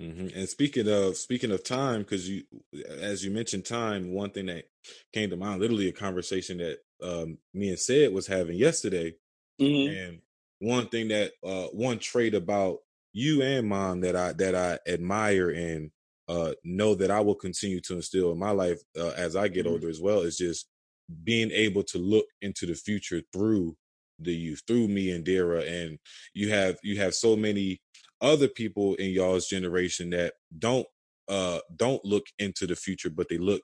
Mm-hmm. 0.01 0.37
And 0.37 0.49
speaking 0.49 0.87
of 0.89 1.17
speaking 1.17 1.51
of 1.51 1.63
time, 1.63 2.01
because 2.01 2.29
you, 2.29 2.43
as 2.99 3.23
you 3.25 3.31
mentioned, 3.31 3.65
time. 3.65 4.13
One 4.13 4.29
thing 4.29 4.47
that 4.47 4.65
came 5.13 5.29
to 5.29 5.37
mind, 5.37 5.61
literally 5.61 5.87
a 5.87 5.93
conversation 5.93 6.57
that 6.59 6.77
um, 7.01 7.37
me 7.53 7.69
and 7.69 7.79
said 7.79 8.13
was 8.13 8.27
having 8.27 8.57
yesterday, 8.57 9.15
Mm-hmm. 9.61 9.95
and 9.95 10.21
one 10.59 10.87
thing 10.89 11.07
that 11.09 11.31
uh, 11.43 11.67
one 11.67 11.97
trait 11.97 12.33
about 12.35 12.79
you 13.13 13.41
and 13.41 13.67
mom 13.69 14.01
that 14.01 14.15
I 14.17 14.33
that 14.33 14.53
I 14.53 14.79
admire 14.91 15.49
and 15.49 15.91
uh, 16.27 16.53
know 16.65 16.93
that 16.95 17.09
I 17.09 17.21
will 17.21 17.35
continue 17.35 17.79
to 17.81 17.95
instill 17.95 18.33
in 18.33 18.37
my 18.39 18.51
life 18.51 18.81
uh, 18.99 19.11
as 19.15 19.37
I 19.37 19.47
get 19.47 19.65
Mhm. 19.65 19.71
older 19.71 19.89
as 19.89 20.01
well 20.01 20.21
is 20.21 20.37
just 20.37 20.67
being 21.23 21.51
able 21.51 21.83
to 21.83 21.97
look 21.99 22.25
into 22.41 22.65
the 22.65 22.75
future 22.75 23.21
through 23.31 23.77
the 24.19 24.33
youth, 24.33 24.61
through 24.67 24.87
me 24.87 25.11
and 25.11 25.23
Dara. 25.25 25.61
And 25.61 25.99
you 26.33 26.49
have 26.51 26.77
you 26.83 26.99
have 26.99 27.13
so 27.13 27.35
many 27.35 27.81
other 28.21 28.47
people 28.47 28.95
in 28.95 29.11
y'all's 29.11 29.47
generation 29.47 30.09
that 30.11 30.33
don't 30.57 30.87
uh 31.27 31.59
don't 31.75 32.03
look 32.05 32.25
into 32.39 32.67
the 32.67 32.75
future, 32.75 33.09
but 33.09 33.27
they 33.29 33.37
look 33.37 33.61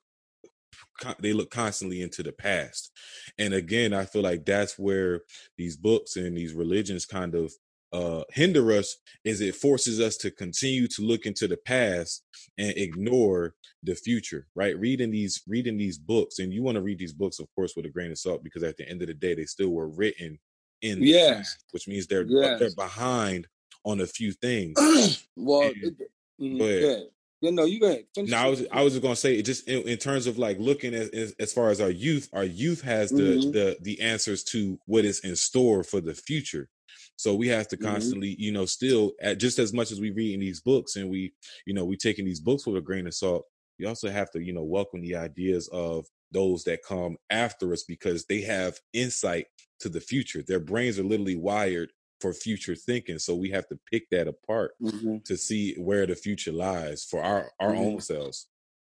they 1.19 1.33
look 1.33 1.49
constantly 1.49 2.01
into 2.01 2.23
the 2.23 2.31
past. 2.31 2.91
And 3.37 3.53
again, 3.53 3.93
I 3.93 4.05
feel 4.05 4.21
like 4.21 4.45
that's 4.45 4.77
where 4.77 5.21
these 5.57 5.75
books 5.77 6.15
and 6.15 6.37
these 6.37 6.53
religions 6.53 7.05
kind 7.05 7.35
of 7.35 7.53
uh 7.93 8.23
hinder 8.31 8.71
us 8.71 8.97
is 9.25 9.41
it 9.41 9.55
forces 9.55 9.99
us 9.99 10.15
to 10.17 10.31
continue 10.31 10.87
to 10.87 11.01
look 11.01 11.25
into 11.25 11.47
the 11.47 11.57
past 11.57 12.23
and 12.57 12.71
ignore 12.77 13.53
the 13.83 13.95
future 13.95 14.47
right 14.55 14.79
reading 14.79 15.11
these 15.11 15.41
reading 15.47 15.77
these 15.77 15.97
books 15.97 16.39
and 16.39 16.53
you 16.53 16.63
want 16.63 16.75
to 16.75 16.81
read 16.81 16.97
these 16.99 17.13
books 17.13 17.39
of 17.39 17.47
course 17.55 17.73
with 17.75 17.85
a 17.85 17.89
grain 17.89 18.11
of 18.11 18.17
salt 18.17 18.43
because 18.43 18.63
at 18.63 18.77
the 18.77 18.87
end 18.87 19.01
of 19.01 19.07
the 19.07 19.13
day 19.13 19.33
they 19.33 19.45
still 19.45 19.69
were 19.69 19.89
written 19.89 20.39
in 20.81 21.01
Yes. 21.01 21.37
past 21.37 21.65
which 21.71 21.87
means 21.87 22.07
they're 22.07 22.25
Yes. 22.27 22.59
they're 22.59 22.75
behind 22.75 23.47
on 23.83 23.99
a 24.01 24.07
few 24.07 24.31
things 24.31 24.77
well, 25.35 25.61
And- 25.63 25.95
it, 26.39 26.57
go 26.59 26.65
ahead. 26.65 27.03
Yeah, 27.43 27.49
no, 27.49 27.65
you 27.65 27.79
go 27.79 27.87
ahead. 27.87 28.05
Finish 28.13 28.29
No, 28.29 28.37
I 28.37 28.47
was 28.47 28.63
I 28.71 28.83
was 28.83 28.93
just 28.93 29.01
gonna 29.01 29.15
say 29.15 29.35
it 29.35 29.41
just 29.45 29.67
in, 29.67 29.81
in 29.87 29.97
terms 29.97 30.27
of 30.27 30.37
like 30.37 30.59
looking 30.59 30.93
at 30.93 31.11
as, 31.11 31.33
as 31.39 31.51
far 31.51 31.71
as 31.71 31.81
our 31.81 31.89
youth, 31.89 32.29
our 32.33 32.43
youth 32.43 32.81
has 32.83 33.09
the 33.09 33.23
Mhm. 33.39 33.51
the 33.51 33.77
the 33.81 33.99
answers 33.99 34.43
to 34.45 34.79
what 34.85 35.05
is 35.05 35.21
in 35.21 35.35
store 35.35 35.83
for 35.83 36.01
the 36.01 36.13
future. 36.13 36.69
So 37.17 37.35
we 37.35 37.47
have 37.49 37.67
to 37.69 37.77
Mhm. 37.79 38.15
constantly, 38.17 38.35
you 38.39 38.51
know, 38.51 38.65
still 38.65 39.13
at 39.21 39.39
just 39.39 39.59
as 39.59 39.73
much 39.73 39.91
as 39.91 40.01
we 40.01 40.11
read 40.11 40.33
in 40.33 40.39
these 40.39 40.61
books 40.61 40.95
and 40.95 41.09
we, 41.09 41.33
you 41.65 41.73
know, 41.73 41.85
we 41.85 41.97
taking 41.97 42.25
these 42.25 42.39
books 42.39 42.65
with 42.65 42.77
a 42.77 42.81
grain 42.81 43.07
of 43.07 43.13
salt. 43.13 43.45
We 43.79 43.85
also 43.85 44.09
have 44.09 44.31
to, 44.31 44.43
you 44.43 44.53
know, 44.53 44.63
welcome 44.63 45.01
the 45.01 45.15
ideas 45.15 45.67
of 45.71 46.05
those 46.31 46.63
that 46.63 46.83
come 46.83 47.17
after 47.29 47.73
us 47.73 47.83
because 47.83 48.25
they 48.25 48.41
have 48.41 48.79
insight 48.93 49.47
to 49.79 49.89
the 49.89 50.01
future. 50.01 50.43
Their 50.43 50.59
brains 50.59 50.97
are 50.99 51.03
literally 51.03 51.35
wired 51.35 51.91
for 52.19 52.33
future 52.33 52.75
thinking. 52.75 53.19
So 53.19 53.35
we 53.35 53.49
have 53.51 53.67
to 53.69 53.79
pick 53.91 54.09
that 54.11 54.27
apart 54.27 54.73
Mhm, 54.79 55.21
to 55.25 55.37
see 55.37 55.75
where 55.75 56.05
the 56.07 56.15
future 56.15 56.51
lies 56.51 57.03
for 57.03 57.21
our 57.21 57.51
our 57.59 57.75
Mhm. 57.75 57.75
own 57.75 57.99
selves. 58.01 58.47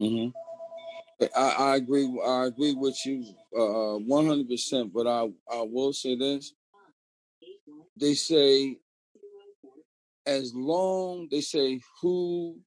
mhm. 0.02 0.34
I, 1.36 1.50
I 1.72 1.76
agree. 1.78 2.08
I 2.26 2.46
agree 2.46 2.74
with 2.76 2.98
you 3.06 3.24
uh, 3.58 3.98
one 4.00 4.28
hundred 4.28 4.50
percent. 4.50 4.94
But 4.94 5.08
I 5.08 5.32
I 5.52 5.62
will 5.62 5.94
say 5.94 6.16
this: 6.16 6.54
they 8.00 8.14
say 8.16 8.78
as 10.26 10.54
long 10.56 11.28
they 11.32 11.42
say 11.42 11.82
who 12.02 12.58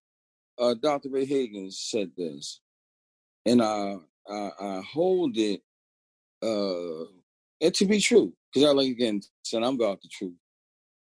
uh, 0.59 0.75
Dr. 0.75 1.11
Ray 1.11 1.27
Hagins 1.27 1.75
said 1.75 2.11
this, 2.17 2.61
and 3.47 3.63
I 3.63 3.97
I, 4.29 4.51
I 4.61 4.83
hold 4.93 5.37
it 5.37 5.63
uh, 6.43 7.05
and 7.61 7.75
to 7.75 7.87
be 7.87 8.01
true 8.01 8.33
because 8.53 8.69
I 8.69 8.73
like 8.73 8.91
again 8.91 9.23
said 9.45 9.63
I'm 9.63 9.75
about 9.77 10.03
the 10.03 10.09
truth. 10.09 10.35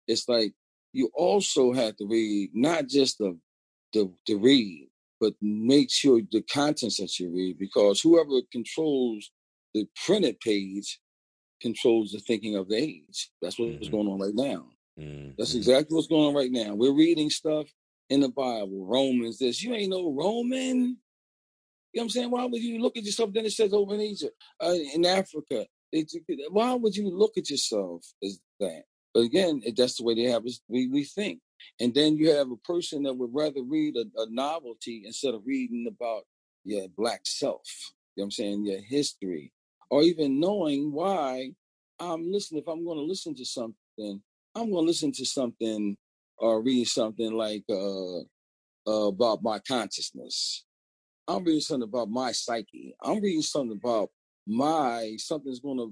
It's 0.07 0.29
like 0.29 0.55
you 0.93 1.11
also 1.15 1.73
have 1.73 1.97
to 1.97 2.07
read 2.07 2.51
not 2.55 2.89
just 2.89 3.19
the 3.19 3.39
the, 3.93 4.13
the 4.27 4.35
read, 4.35 4.89
but 5.21 5.35
make 5.41 5.91
sure 5.91 6.21
the 6.33 6.43
contents 6.43 6.99
that 6.99 7.19
you 7.21 7.31
read 7.31 7.59
because 7.59 8.01
whoever 8.01 8.41
controls 8.53 9.31
the 9.75 9.87
printed 10.05 10.41
page 10.41 11.01
controls 11.65 12.13
the 12.13 12.21
thinking 12.21 12.57
of 12.57 12.69
the 12.69 12.77
age. 12.77 13.31
That's 13.43 13.59
what's 13.59 13.89
Mhm. 13.89 13.93
going 13.93 14.09
on 14.09 14.21
right 14.21 14.37
now. 14.37 14.71
Mm, 15.01 15.37
That's 15.39 15.57
exactly 15.57 15.97
what's 15.97 16.09
going 16.09 16.27
on 16.29 16.35
right 16.37 16.53
now. 16.53 16.77
We're 16.77 16.93
reading 16.95 17.31
stuff 17.31 17.69
in 18.11 18.21
the 18.21 18.31
Bible, 18.31 18.87
Romans, 18.87 19.39
this. 19.41 19.63
You 19.65 19.75
ain't 19.75 19.91
no 19.91 20.13
Roman. 20.13 20.79
You 21.93 22.01
know 22.01 22.03
what 22.03 22.05
I'm 22.05 22.11
saying? 22.11 22.31
Why 22.33 22.47
would 22.47 22.63
you 22.63 22.81
look 22.81 22.97
at 22.99 23.05
yourself? 23.05 23.33
Then 23.35 23.47
it 23.47 23.53
says 23.53 23.73
over 23.75 23.95
in 23.97 24.03
Egypt, 24.03 24.37
uh, 24.63 24.77
in 24.95 25.07
Africa. 25.07 25.67
It, 25.93 26.13
why 26.53 26.75
would 26.75 26.97
you 26.97 27.11
look 27.11 27.39
at 27.39 27.51
yourself 27.51 28.07
as 28.23 28.41
that? 28.61 28.85
But 29.15 29.23
again, 29.23 29.63
it, 29.65 29.77
that's 29.77 29.97
the 29.99 30.05
way 30.05 30.15
they 30.15 30.25
have 30.31 30.47
us. 30.47 30.61
We, 30.69 30.89
we 30.89 31.05
think. 31.05 31.41
And 31.81 31.95
then 31.95 32.17
you 32.17 32.31
have 32.33 32.51
a 32.53 32.59
person 32.59 33.05
that 33.05 33.15
would 33.17 33.35
rather 33.35 33.63
read 33.65 33.97
a, 33.97 34.07
a 34.23 34.27
novelty 34.31 35.05
instead 35.07 35.35
of 35.35 35.43
reading 35.47 35.87
about 35.89 36.25
your 36.65 36.89
black 36.97 37.23
self. 37.27 37.67
You 38.17 38.23
know 38.23 38.25
what 38.25 38.27
I'm 38.27 38.31
saying? 38.33 38.67
Your 38.67 38.81
history. 38.83 39.53
Or 39.95 40.03
even 40.03 40.41
knowing 40.41 40.91
why 40.91 41.53
I'm 42.01 42.33
listening. 42.33 42.63
If 42.63 42.69
I'm 42.69 42.85
going 42.85 42.99
to 42.99 43.05
listen 43.05 43.33
to 43.37 43.45
something, 43.45 44.21
I'm 44.57 44.71
going 44.73 44.85
to 44.85 44.89
listen 44.89 45.13
to 45.13 45.25
something 45.25 45.97
or 46.37 46.61
read 46.63 46.89
something 46.89 47.33
like 47.33 47.63
uh, 47.71 48.19
uh, 48.89 49.07
about 49.07 49.45
my 49.45 49.61
consciousness. 49.61 50.65
I'm 51.29 51.45
reading 51.45 51.61
something 51.61 51.89
about 51.89 52.11
my 52.11 52.33
psyche. 52.33 52.97
I'm 53.05 53.21
reading 53.21 53.43
something 53.43 53.79
about 53.81 54.11
my 54.49 55.15
something's 55.19 55.61
gonna 55.61 55.87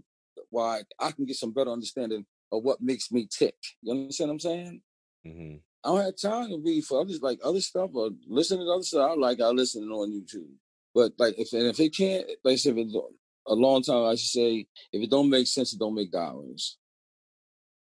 why 0.50 0.82
I 0.98 1.12
can 1.12 1.24
get 1.24 1.36
some 1.36 1.53
better 1.53 1.70
understanding 1.70 2.26
of 2.50 2.64
what 2.64 2.82
makes 2.82 3.12
me 3.12 3.28
tick. 3.30 3.55
You 3.82 3.92
understand 3.92 4.30
what 4.30 4.32
I'm 4.34 4.40
saying? 4.40 4.82
mhm. 5.24 5.61
I 5.84 5.88
don't 5.88 6.05
have 6.05 6.16
time 6.20 6.48
to 6.48 6.59
read 6.59 6.84
for 6.84 7.00
others 7.00 7.22
like 7.22 7.38
other 7.44 7.61
stuff 7.61 7.90
or 7.94 8.11
listen 8.26 8.59
to 8.59 8.64
other 8.64 8.82
stuff. 8.82 9.12
I 9.12 9.14
like 9.14 9.40
I 9.40 9.50
listen 9.50 9.88
on 9.90 10.11
YouTube. 10.11 10.50
But 10.92 11.12
like 11.18 11.38
if 11.38 11.53
and 11.53 11.68
if 11.68 11.78
it 11.78 11.96
can't 11.96 12.26
like 12.44 12.59
if 12.66 12.76
it's 12.76 12.96
a 13.47 13.55
long 13.55 13.82
time 13.82 14.05
I 14.05 14.14
should 14.14 14.28
say 14.28 14.66
if 14.93 15.03
it 15.03 15.11
don't 15.11 15.30
make 15.30 15.47
sense, 15.47 15.72
it 15.72 15.78
don't 15.78 15.95
make 15.95 16.12
dollars. 16.12 16.78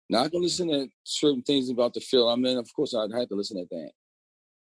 Now 0.09 0.24
I 0.24 0.30
can 0.30 0.41
listen 0.41 0.68
to 0.70 0.89
certain 1.03 1.41
things 1.41 1.70
about 1.70 1.93
the 1.93 2.01
film. 2.01 2.30
I 2.30 2.36
mean, 2.36 2.57
of 2.57 2.70
course 2.76 2.93
I'd 2.93 3.14
have 3.18 3.30
to 3.30 3.36
listen 3.36 3.59
at 3.59 3.70
that. 3.70 3.91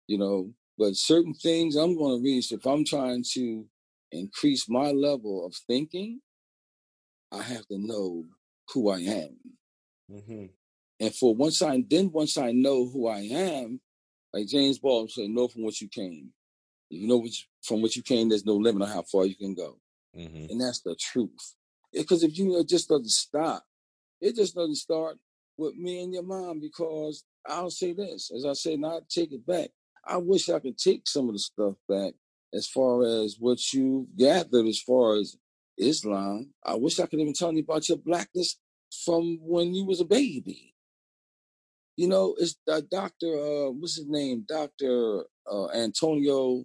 You 0.06 0.18
know, 0.18 0.52
but 0.76 0.94
certain 0.96 1.34
things 1.34 1.76
I'm 1.76 1.96
gonna 1.96 2.22
read. 2.22 2.42
So 2.44 2.56
if 2.56 2.66
I'm 2.66 2.84
trying 2.84 3.24
to 3.34 3.66
increase 4.12 4.68
my 4.68 4.90
level 4.90 5.46
of 5.46 5.54
thinking, 5.66 6.20
I 7.32 7.42
have 7.42 7.66
to 7.68 7.78
know 7.78 8.24
who 8.72 8.90
I 8.90 8.98
am. 9.00 9.38
Mhm. 10.10 10.50
And 11.00 11.14
for 11.14 11.34
once 11.34 11.62
I 11.62 11.82
then 11.88 12.10
once 12.10 12.36
I 12.36 12.52
know 12.52 12.86
who 12.86 13.06
I 13.06 13.20
am, 13.20 13.80
like 14.32 14.48
James 14.48 14.78
Baldwin 14.78 15.08
said, 15.08 15.30
know 15.30 15.48
from 15.48 15.62
what 15.62 15.80
you 15.80 15.88
came. 15.88 16.32
If 16.90 17.00
you 17.00 17.08
know 17.08 17.18
which, 17.18 17.48
from 17.62 17.82
what 17.82 17.96
you 17.96 18.02
came, 18.02 18.28
there's 18.28 18.46
no 18.46 18.56
limit 18.56 18.82
on 18.82 18.88
how 18.88 19.02
far 19.02 19.26
you 19.26 19.36
can 19.36 19.54
go. 19.54 19.78
Mhm. 20.16 20.50
And 20.50 20.60
that's 20.60 20.80
the 20.80 20.96
truth. 20.96 21.56
Because 21.92 22.22
if 22.22 22.38
you 22.38 22.58
it 22.58 22.68
just 22.68 22.88
doesn't 22.88 23.10
stop, 23.10 23.64
it 24.20 24.36
just 24.36 24.54
doesn't 24.54 24.76
start 24.76 25.18
with 25.56 25.74
me 25.76 26.02
and 26.02 26.14
your 26.14 26.22
mom. 26.24 26.60
Because 26.60 27.24
I'll 27.46 27.70
say 27.70 27.92
this, 27.92 28.30
as 28.34 28.44
I 28.44 28.54
and 28.72 28.86
I'll 28.86 29.02
take 29.08 29.32
it 29.32 29.46
back. 29.46 29.70
I 30.06 30.16
wish 30.18 30.48
I 30.48 30.58
could 30.60 30.78
take 30.78 31.06
some 31.08 31.28
of 31.28 31.34
the 31.34 31.38
stuff 31.40 31.74
back 31.88 32.14
as 32.54 32.66
far 32.68 33.04
as 33.04 33.36
what 33.38 33.72
you 33.74 34.08
gathered 34.16 34.66
as 34.66 34.80
far 34.80 35.16
as 35.16 35.36
Islam. 35.78 36.54
I 36.64 36.76
wish 36.76 36.98
I 36.98 37.06
could 37.06 37.20
even 37.20 37.34
tell 37.34 37.52
you 37.52 37.60
about 37.62 37.88
your 37.88 37.98
blackness 37.98 38.58
from 39.04 39.38
when 39.42 39.74
you 39.74 39.84
was 39.84 40.00
a 40.00 40.06
baby. 40.06 40.74
You 41.96 42.08
know, 42.08 42.36
it's 42.38 42.56
uh, 42.70 42.82
Doctor. 42.90 43.28
Uh, 43.38 43.70
what's 43.70 43.96
his 43.96 44.08
name? 44.08 44.46
Doctor 44.48 45.24
uh, 45.50 45.68
Antonio 45.70 46.64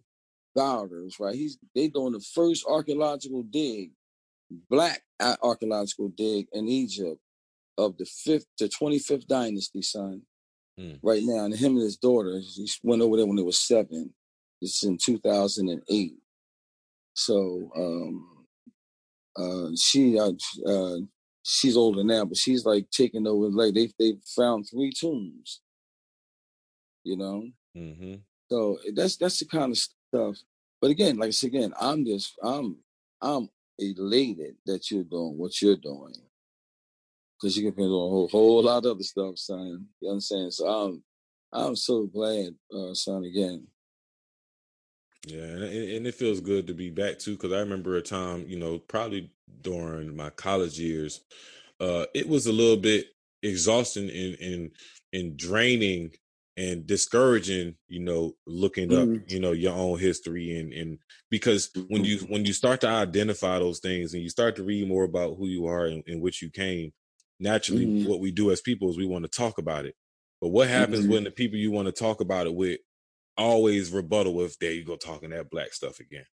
Bowders, 0.56 1.18
right? 1.20 1.36
He's 1.36 1.58
they 1.76 1.88
doing 1.88 2.14
the 2.14 2.20
first 2.20 2.66
archaeological 2.68 3.43
dig, 3.43 3.91
black 4.70 5.04
archaeological 5.22 6.10
dig 6.10 6.47
in 6.54 6.68
Egypt 6.68 7.20
of 7.78 7.97
the 7.97 8.06
fifth 8.06 8.47
to 8.58 8.70
twenty 8.70 8.99
fifth 8.99 9.28
dynasty, 9.28 9.82
son. 9.82 10.24
Mm. 10.80 10.99
Right 11.04 11.22
now, 11.24 11.45
and 11.45 11.56
him 11.56 11.74
and 11.74 11.84
his 11.84 11.97
daughter, 11.97 12.39
he 12.39 12.70
went 12.84 13.01
over 13.01 13.18
there 13.18 13.28
when 13.28 13.36
they 13.36 13.43
were 13.43 13.51
seven. 13.51 14.14
It's 14.62 14.84
in 14.84 14.97
two 14.97 15.20
thousand 15.20 15.70
and 15.70 15.84
eight. 15.89 16.16
So 17.14 17.72
um, 17.76 18.45
uh, 19.38 19.76
she 19.78 20.18
uh, 20.20 20.32
uh, 20.68 20.97
she's 21.43 21.78
older 21.78 22.04
now, 22.04 22.26
but 22.26 22.38
she's 22.38 22.66
like 22.66 22.89
taking 22.91 23.28
over. 23.28 23.49
Like 23.49 23.76
they 23.76 23.91
they 23.99 24.18
found 24.36 24.68
three 24.70 24.91
tombs 24.91 25.62
You 27.04 27.18
know. 27.18 27.49
Mm-hmm. 27.78 28.16
So 28.51 28.80
that's 28.95 29.18
that's 29.18 29.39
the 29.39 29.45
kind 29.45 29.72
of 29.72 29.80
stuff. 30.14 30.38
But 30.82 30.91
again, 30.91 31.18
like 31.18 31.30
I 31.30 31.32
said 31.32 31.47
again, 31.47 31.74
I'm 31.80 32.05
just 32.05 32.34
I'm 32.43 32.78
I'm 33.22 33.49
elated 33.80 34.55
that 34.66 34.91
you're 34.91 35.03
doing 35.03 35.38
what 35.38 35.61
you're 35.61 35.78
doing. 35.78 36.14
Cause 37.41 37.57
you 37.57 37.70
can 37.72 37.84
do 37.84 37.86
a 37.86 37.88
whole, 37.88 38.30
whole 38.30 38.64
lot 38.64 38.86
of 38.86 38.91
other 38.91 39.03
stuff, 39.03 39.38
son. 39.38 39.86
You 39.99 40.09
understand? 40.11 40.53
So 40.53 40.66
I'm 40.68 41.03
I'm 41.51 41.76
so 41.76 42.05
glad, 42.05 42.55
uh, 42.74 42.93
son, 42.93 43.26
again. 43.26 43.68
Yeah, 45.28 45.41
and, 45.41 45.64
and 45.64 46.07
it 46.07 46.16
feels 46.16 46.39
good 46.39 46.68
to 46.68 46.74
be 46.74 46.89
back 46.89 47.20
too. 47.20 47.34
Because 47.34 47.51
I 47.51 47.59
remember 47.59 47.95
a 47.95 48.01
time, 48.01 48.45
you 48.47 48.57
know, 48.57 48.80
probably 48.80 49.30
during 49.61 50.16
my 50.16 50.30
college 50.30 50.80
years, 50.80 51.22
uh, 51.80 52.05
it 52.14 52.28
was 52.28 52.47
a 52.47 52.53
little 52.53 52.78
bit 52.78 53.07
exhausting 53.41 54.09
and 54.09 54.38
and 54.39 54.72
and 55.11 55.38
draining 55.38 56.11
and 56.58 56.86
discouraging. 56.88 57.78
You 57.88 58.01
know, 58.01 58.34
looking 58.47 58.91
Mhm. 58.91 58.93
up, 58.93 59.18
you 59.28 59.39
know, 59.39 59.51
your 59.54 59.74
own 59.74 59.99
history 59.99 60.60
and 60.60 60.74
and 60.74 60.99
because 61.30 61.72
when 61.89 62.04
you 62.04 62.20
when 62.30 62.45
you 62.45 62.54
start 62.54 62.82
to 62.82 62.88
identify 62.88 63.60
those 63.60 63.80
things 63.80 64.14
and 64.14 64.24
you 64.24 64.30
start 64.30 64.56
to 64.58 64.64
read 64.64 64.88
more 64.88 65.04
about 65.04 65.36
who 65.38 65.47
you 65.47 65.66
are 65.68 65.86
and, 65.86 66.04
and 66.08 66.22
which 66.22 66.41
you 66.41 66.49
came, 66.49 66.91
naturally, 67.39 67.93
Mhm. 67.93 68.04
what 68.04 68.20
we 68.20 68.32
do 68.32 68.51
as 68.51 68.62
people 68.62 68.89
is 68.89 68.97
we 68.97 69.06
want 69.08 69.24
to 69.26 69.30
talk 69.30 69.58
about 69.58 69.86
it. 69.86 69.95
But 70.41 70.49
what 70.49 70.68
happens 70.70 71.08
Mhm. 71.08 71.10
when 71.10 71.24
the 71.24 71.32
people 71.32 71.58
you 71.58 71.72
want 71.72 71.88
to 71.88 71.91
talk 71.93 72.22
about 72.22 72.47
it 72.47 72.54
with 72.56 72.80
always 73.38 73.91
rebuttal 73.91 74.34
with 74.36 74.58
there 74.60 74.72
you 74.74 74.84
go 74.86 74.95
talking 74.97 75.32
that 75.32 75.49
black 75.51 75.74
stuff 75.74 75.99
again 75.99 76.26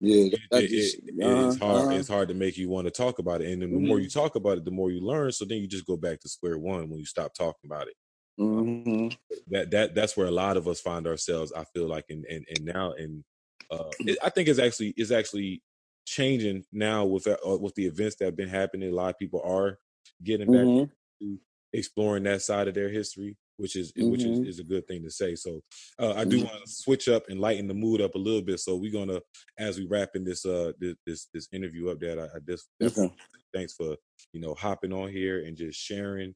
Yeah, 0.00 0.28
it, 0.52 0.70
just, 0.70 0.96
it- 0.96 1.14
uh-huh, 1.22 1.54
it's 1.54 1.56
hard 1.56 1.86
uh-huh. 1.86 1.90
it's 1.90 2.08
hard 2.08 2.28
to 2.28 2.34
make 2.34 2.56
you 2.56 2.68
want 2.68 2.86
to 2.86 2.90
talk 2.90 3.18
about 3.18 3.40
it 3.40 3.50
and 3.50 3.62
then 3.62 3.72
the 3.72 3.78
more 3.80 3.98
Mhm. 3.98 4.00
you 4.00 4.08
talk 4.08 4.36
about 4.36 4.58
it 4.58 4.64
the 4.64 4.70
more 4.70 4.90
you 4.90 5.00
learn 5.00 5.32
so 5.32 5.44
then 5.44 5.58
you 5.58 5.66
just 5.66 5.86
go 5.86 5.96
back 5.96 6.20
to 6.20 6.28
square 6.28 6.58
one 6.58 6.88
when 6.90 6.98
you 6.98 7.06
stop 7.06 7.32
talking 7.34 7.66
about 7.70 7.88
it 7.88 7.94
Mhm. 8.38 9.16
that 9.48 9.70
that 9.70 9.94
that's 9.94 10.16
where 10.16 10.26
a 10.26 10.30
lot 10.32 10.56
of 10.56 10.68
us 10.68 10.80
find 10.80 11.06
ourselves 11.06 11.52
i 11.56 11.64
feel 11.64 11.86
like 11.88 12.04
and 12.10 12.24
and, 12.26 12.46
and 12.50 12.64
now 12.64 12.92
and 12.92 13.24
uh 13.70 13.90
it, 14.06 14.18
i 14.22 14.28
think 14.30 14.48
it's 14.48 14.58
actually 14.58 14.94
is 14.96 15.12
actually 15.12 15.62
changing 16.06 16.64
now 16.72 17.04
with 17.04 17.26
uh, 17.26 17.36
with 17.58 17.74
the 17.74 17.86
events 17.86 18.16
that 18.16 18.26
have 18.26 18.36
been 18.36 18.48
happening 18.48 18.90
a 18.90 18.94
lot 18.94 19.10
of 19.10 19.18
people 19.18 19.42
are 19.44 19.78
getting 20.22 20.50
back 20.50 20.68
Mhm. 20.68 20.90
to 21.20 21.38
exploring 21.72 22.22
that 22.22 22.42
side 22.42 22.68
of 22.68 22.74
their 22.74 22.88
history 22.88 23.36
which 23.58 23.74
is 23.74 23.92
which 23.96 24.24
is, 24.24 24.38
Mhm. 24.38 24.46
is 24.46 24.58
a 24.60 24.64
good 24.64 24.86
thing 24.86 25.02
to 25.02 25.10
say 25.10 25.34
so 25.34 25.60
uh, 25.98 26.12
i 26.16 26.24
do 26.24 26.38
Mhm. 26.38 26.44
want 26.44 26.64
to 26.64 26.70
switch 26.70 27.08
up 27.08 27.24
and 27.28 27.40
lighten 27.40 27.66
the 27.66 27.74
mood 27.74 28.00
up 28.00 28.14
a 28.14 28.18
little 28.18 28.42
bit 28.42 28.60
so 28.60 28.76
we're 28.76 28.92
gonna 28.92 29.20
as 29.58 29.78
we 29.78 29.86
wrapping 29.86 30.24
this 30.24 30.44
uh 30.46 30.72
this 30.78 30.94
this, 31.06 31.28
this 31.34 31.48
interview 31.52 31.88
up 31.90 31.98
that 32.00 32.18
i, 32.18 32.24
I 32.36 32.40
just 32.48 32.68
Okay. 32.80 33.10
Thanks 33.56 33.72
for 33.72 33.96
you 34.34 34.40
know 34.40 34.54
hopping 34.54 34.92
on 34.92 35.08
here 35.10 35.44
and 35.46 35.56
just 35.56 35.80
sharing 35.80 36.34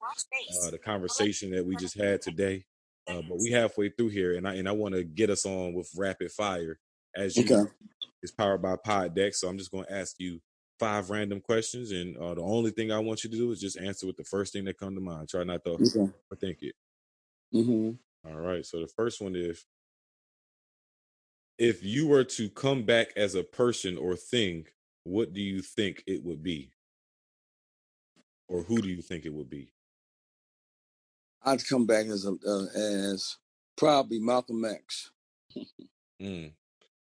uh, 0.64 0.70
the 0.70 0.78
conversation 0.78 1.50
that 1.50 1.66
we 1.66 1.76
just 1.76 1.98
had 1.98 2.22
today. 2.22 2.64
Uh, 3.08 3.20
but 3.22 3.38
we 3.38 3.50
halfway 3.50 3.90
through 3.90 4.08
here, 4.08 4.36
and 4.36 4.48
I 4.48 4.54
and 4.54 4.68
I 4.68 4.72
want 4.72 4.94
to 4.94 5.04
get 5.04 5.28
us 5.30 5.44
on 5.44 5.74
with 5.74 5.90
rapid 5.96 6.30
fire. 6.32 6.78
As 7.14 7.36
you, 7.36 7.44
Okay. 7.44 7.70
it's 8.22 8.32
powered 8.32 8.62
by 8.62 8.76
PodDeck, 8.76 9.34
so 9.34 9.48
I'm 9.48 9.58
just 9.58 9.70
going 9.70 9.84
to 9.84 9.92
ask 9.92 10.14
you 10.18 10.40
five 10.78 11.10
random 11.10 11.40
questions, 11.40 11.90
and 11.90 12.16
uh, 12.16 12.34
the 12.34 12.40
only 12.40 12.70
thing 12.70 12.90
I 12.90 13.00
want 13.00 13.22
you 13.24 13.30
to 13.30 13.36
do 13.36 13.50
is 13.50 13.60
just 13.60 13.76
answer 13.78 14.06
with 14.06 14.16
the 14.16 14.24
first 14.24 14.52
thing 14.54 14.64
that 14.64 14.78
come 14.78 14.94
to 14.94 15.00
mind. 15.00 15.28
Try 15.28 15.44
not 15.44 15.62
to 15.64 15.72
Okay. 15.72 16.10
overthink 16.32 16.62
it. 16.62 16.74
Mhm. 17.52 17.98
All 18.24 18.36
right. 18.36 18.64
So 18.64 18.80
the 18.80 18.88
first 18.88 19.20
one 19.20 19.34
is, 19.36 19.66
if 21.58 21.84
you 21.84 22.06
were 22.06 22.24
to 22.24 22.48
come 22.48 22.84
back 22.84 23.08
as 23.16 23.34
a 23.34 23.42
person 23.42 23.98
or 23.98 24.16
thing, 24.16 24.66
what 25.04 25.32
do 25.32 25.40
you 25.40 25.62
think 25.62 26.02
it 26.06 26.22
would 26.24 26.42
be, 26.42 26.70
or 28.50 28.64
who 28.64 28.82
do 28.82 28.90
you 28.90 29.02
think 29.02 29.26
it 29.26 29.34
would 29.34 29.50
be? 29.50 29.72
I'd 31.42 31.66
come 31.66 31.86
back 31.86 32.06
as 32.06 32.26
a 32.26 32.32
uh, 32.46 32.66
as 32.74 33.38
probably 33.76 34.18
Malcolm 34.20 34.64
X. 34.64 35.10
Mm. 36.22 36.54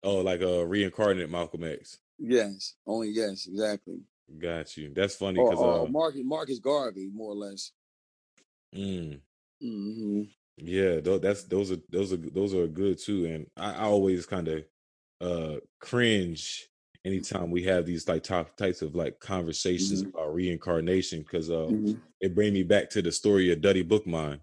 Oh, 0.04 0.22
like 0.22 0.42
a 0.42 0.66
reincarnated 0.66 1.32
Malcolm 1.32 1.64
X. 1.64 2.00
Yes, 2.20 2.76
only 2.88 3.10
yes, 3.10 3.48
exactly. 3.48 4.02
Got 4.40 4.78
you. 4.78 4.94
That's 4.94 5.16
funny 5.16 5.42
because 5.44 5.64
uh, 5.64 5.86
or 5.86 5.88
Marcus 5.88 6.22
Marcus 6.24 6.60
Garvey, 6.60 7.10
more 7.14 7.32
or 7.32 7.36
less. 7.36 7.72
mm, 8.74 9.22
hmm 9.62 10.24
yeah, 10.58 11.00
tho- 11.00 11.20
that's 11.20 11.44
those 11.44 11.72
are 11.72 11.78
those 11.90 12.14
are 12.14 12.18
those 12.18 12.54
are 12.54 12.68
good 12.68 13.00
too. 13.00 13.26
And 13.26 13.48
I, 13.58 13.74
I 13.74 13.84
always 13.84 14.26
kind 14.26 14.48
of 14.48 14.66
uh 15.22 15.58
cringe 15.80 16.70
anytime 17.06 17.52
we 17.52 17.64
have 17.64 17.86
these 17.86 18.08
like 18.08 18.24
top 18.24 18.56
types 18.58 18.82
of 18.82 18.96
like 18.96 19.20
conversations 19.20 20.04
Mhm. 20.04 20.14
about 20.14 20.34
reincarnation 20.34 21.20
because 21.22 21.50
uh 21.50 21.68
hmm 21.68 21.94
it 22.20 22.36
bring 22.36 22.54
me 22.54 22.64
back 22.64 22.90
to 22.92 23.02
the 23.02 23.12
story 23.12 23.52
of 23.52 23.62
Dutty 23.62 23.84
Boukman 23.84 24.40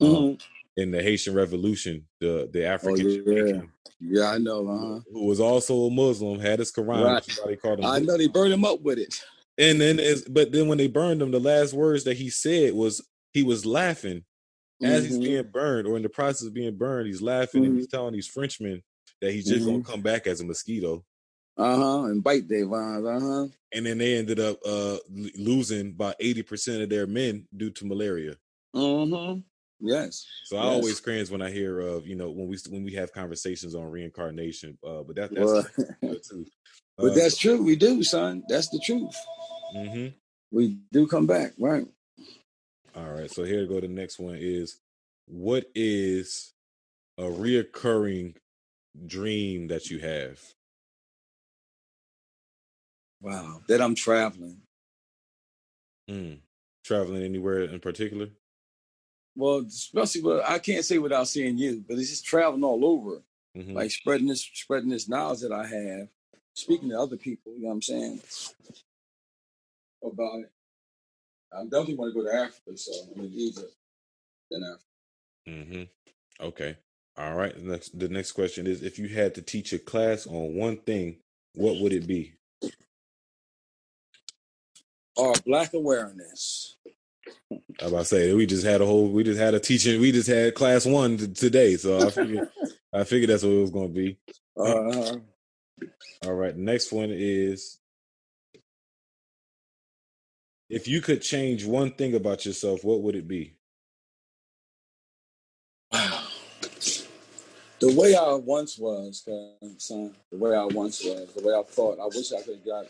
uh, 0.00 0.04
hmm 0.06 0.34
in 0.76 0.90
the 0.92 1.02
Haitian 1.02 1.34
Revolution, 1.34 2.06
the 2.20 2.48
the 2.52 2.64
Oh 2.64 2.66
African 2.70 3.08
yeah, 3.08 3.16
Jamaican 3.24 3.72
yeah, 4.00 4.30
I 4.30 4.38
know. 4.38 4.68
Uh 4.68 4.78
huh. 4.78 5.00
who 5.12 5.26
was 5.26 5.40
also 5.40 5.74
a 5.86 5.90
Muslim 5.90 6.38
had 6.40 6.58
his 6.60 6.72
Quran, 6.72 7.04
Right. 7.04 7.26
which 7.26 7.36
they 7.46 7.56
called 7.56 7.80
him. 7.80 7.86
I 7.86 7.98
know 7.98 8.16
they 8.16 8.28
burned 8.28 8.52
him 8.52 8.64
up 8.64 8.80
with 8.80 8.98
it. 8.98 9.22
And 9.58 9.80
then, 9.80 9.98
but 10.30 10.52
then 10.52 10.68
when 10.68 10.78
they 10.78 10.86
burned 10.86 11.20
him, 11.20 11.32
the 11.32 11.40
last 11.40 11.72
words 11.74 12.04
that 12.04 12.16
he 12.16 12.30
said 12.30 12.74
was 12.74 13.06
he 13.32 13.42
was 13.42 13.66
laughing 13.66 14.24
as 14.84 15.04
he's 15.04 15.18
Mhm. 15.18 15.24
being 15.24 15.50
burned 15.50 15.88
or 15.88 15.96
in 15.96 16.02
the 16.02 16.08
process 16.08 16.46
of 16.46 16.54
being 16.54 16.76
burned. 16.76 17.08
He's 17.08 17.20
laughing 17.22 17.64
and 17.64 17.74
he's 17.74 17.86
Mhm. 17.86 17.90
telling 17.90 18.14
these 18.14 18.28
Frenchmen 18.28 18.82
that 19.20 19.32
he's 19.32 19.48
just 19.48 19.66
gonna 19.66 19.78
Mhm. 19.78 19.84
come 19.84 20.02
back 20.02 20.26
as 20.28 20.40
a 20.40 20.44
mosquito. 20.44 21.04
Uh 21.58 21.76
huh. 21.76 22.04
And 22.04 22.22
bite 22.22 22.48
their 22.48 22.66
vines. 22.66 23.04
Uh 23.06 23.20
huh. 23.20 23.46
And 23.74 23.84
then 23.86 23.98
they 23.98 24.16
ended 24.16 24.40
up 24.40 24.58
uh 24.64 24.98
losing 25.36 25.88
about 25.88 26.14
eighty 26.20 26.42
percent 26.42 26.82
of 26.82 26.88
their 26.88 27.06
men 27.06 27.46
due 27.56 27.70
to 27.70 27.86
malaria. 27.86 28.36
Uh 28.74 29.06
huh. 29.06 29.34
Yes. 29.80 30.24
So 30.46 30.56
I 30.56 30.62
always 30.62 31.00
cringe 31.00 31.30
when 31.30 31.42
I 31.42 31.50
hear 31.50 31.80
of 31.80 32.06
you 32.06 32.16
know 32.16 32.30
when 32.30 32.48
we 32.48 32.56
when 32.68 32.84
we 32.84 32.92
have 32.94 33.12
conversations 33.12 33.74
on 33.74 33.90
reincarnation. 33.90 34.78
Uh, 34.84 35.02
but 35.02 35.16
that, 35.16 35.34
that's 35.34 35.52
Well, 35.52 35.66
good 36.02 36.22
too. 36.22 36.46
but 36.96 37.12
Uh, 37.12 37.14
that's 37.14 37.36
true. 37.36 37.62
We 37.62 37.76
do, 37.76 38.02
son. 38.02 38.42
That's 38.48 38.68
the 38.68 38.80
truth. 38.84 39.14
mhm. 39.76 40.14
We 40.50 40.78
do 40.92 41.06
come 41.06 41.26
back, 41.26 41.52
right? 41.58 41.86
All 42.96 43.12
right, 43.12 43.30
so 43.30 43.44
here 43.44 43.60
to 43.60 43.66
go. 43.66 43.80
The 43.80 43.88
next 43.88 44.18
one 44.18 44.36
is 44.40 44.80
what 45.26 45.70
is 45.74 46.52
a 47.18 47.24
reoccurring 47.24 48.36
dream 49.06 49.68
that 49.68 49.90
you 49.90 49.98
have? 50.00 50.40
Wow. 53.20 53.62
That 53.68 53.80
I'm 53.80 53.94
traveling. 53.94 54.58
Mm. 56.08 56.38
Traveling 56.84 57.22
anywhere 57.22 57.62
in 57.62 57.80
particular? 57.80 58.28
Well, 59.36 59.58
especially, 59.66 60.22
well, 60.22 60.42
I 60.46 60.58
can't 60.58 60.84
say 60.84 60.98
without 60.98 61.28
seeing 61.28 61.58
you, 61.58 61.84
but 61.86 61.98
it's 61.98 62.10
just 62.10 62.24
traveling 62.24 62.64
all 62.64 62.84
over, 62.84 63.22
Mhm. 63.56 63.74
like 63.74 63.90
spreading 63.90 64.26
this, 64.26 64.42
spreading 64.42 64.88
this 64.88 65.08
knowledge 65.08 65.40
that 65.40 65.52
I 65.52 65.66
have, 65.66 66.08
speaking 66.54 66.88
to 66.90 66.98
other 66.98 67.16
people. 67.16 67.52
You 67.52 67.62
know 67.62 67.68
what 67.68 67.74
I'm 67.74 67.82
saying 67.82 68.20
about 70.02 70.40
it. 70.40 70.52
I 71.52 71.62
definitely 71.64 71.94
want 71.94 72.14
to 72.14 72.22
go 72.22 72.28
to 72.28 72.34
Africa, 72.34 72.76
so 72.76 72.92
I 73.14 73.18
mean 73.18 73.32
Egypt, 73.34 73.74
then 74.50 74.62
Africa. 74.64 74.84
hmm 75.46 75.82
Okay. 76.44 76.76
All 77.16 77.34
right. 77.34 77.54
The 77.54 77.62
next, 77.62 77.98
the 77.98 78.08
next 78.08 78.32
question 78.32 78.66
is: 78.66 78.82
If 78.82 78.98
you 78.98 79.08
had 79.08 79.34
to 79.36 79.42
teach 79.42 79.72
a 79.72 79.78
class 79.78 80.26
on 80.26 80.54
one 80.54 80.76
thing, 80.78 81.20
what 81.54 81.80
would 81.80 81.92
it 81.92 82.06
be? 82.06 82.37
Or 85.18 85.34
black 85.44 85.74
awareness. 85.74 86.76
I 87.82 87.86
about 87.86 87.98
to 87.98 88.04
say 88.04 88.32
we 88.34 88.46
just 88.46 88.64
had 88.64 88.80
a 88.80 88.86
whole, 88.86 89.08
we 89.10 89.24
just 89.24 89.40
had 89.40 89.54
a 89.54 89.60
teaching, 89.60 90.00
we 90.00 90.12
just 90.12 90.28
had 90.28 90.54
class 90.54 90.86
one 90.86 91.16
t- 91.18 91.26
today, 91.26 91.76
so 91.76 92.06
I 92.06 92.10
figured, 92.10 92.48
I 92.92 93.04
figured 93.04 93.30
that's 93.30 93.42
what 93.42 93.52
it 93.52 93.60
was 93.60 93.70
going 93.70 93.88
to 93.88 93.94
be. 93.94 94.18
Uh, 94.56 95.16
All 96.24 96.34
right. 96.34 96.56
Next 96.56 96.92
one 96.92 97.10
is: 97.10 97.78
If 100.68 100.88
you 100.88 101.00
could 101.00 101.22
change 101.22 101.64
one 101.64 101.92
thing 101.92 102.14
about 102.14 102.46
yourself, 102.46 102.84
what 102.84 103.02
would 103.02 103.14
it 103.16 103.28
be? 103.28 103.56
Wow. 105.92 106.24
The 107.80 107.94
way 107.94 108.16
I 108.16 108.32
once 108.32 108.76
was, 108.76 109.24
son, 109.78 110.12
the 110.32 110.36
way 110.36 110.56
I 110.56 110.64
once 110.64 111.04
was, 111.04 111.32
the 111.32 111.42
way 111.46 111.54
I 111.54 111.62
thought, 111.62 112.00
I 112.00 112.06
wish 112.06 112.32
I 112.32 112.42
could 112.42 112.56
have 112.56 112.66
got, 112.66 112.86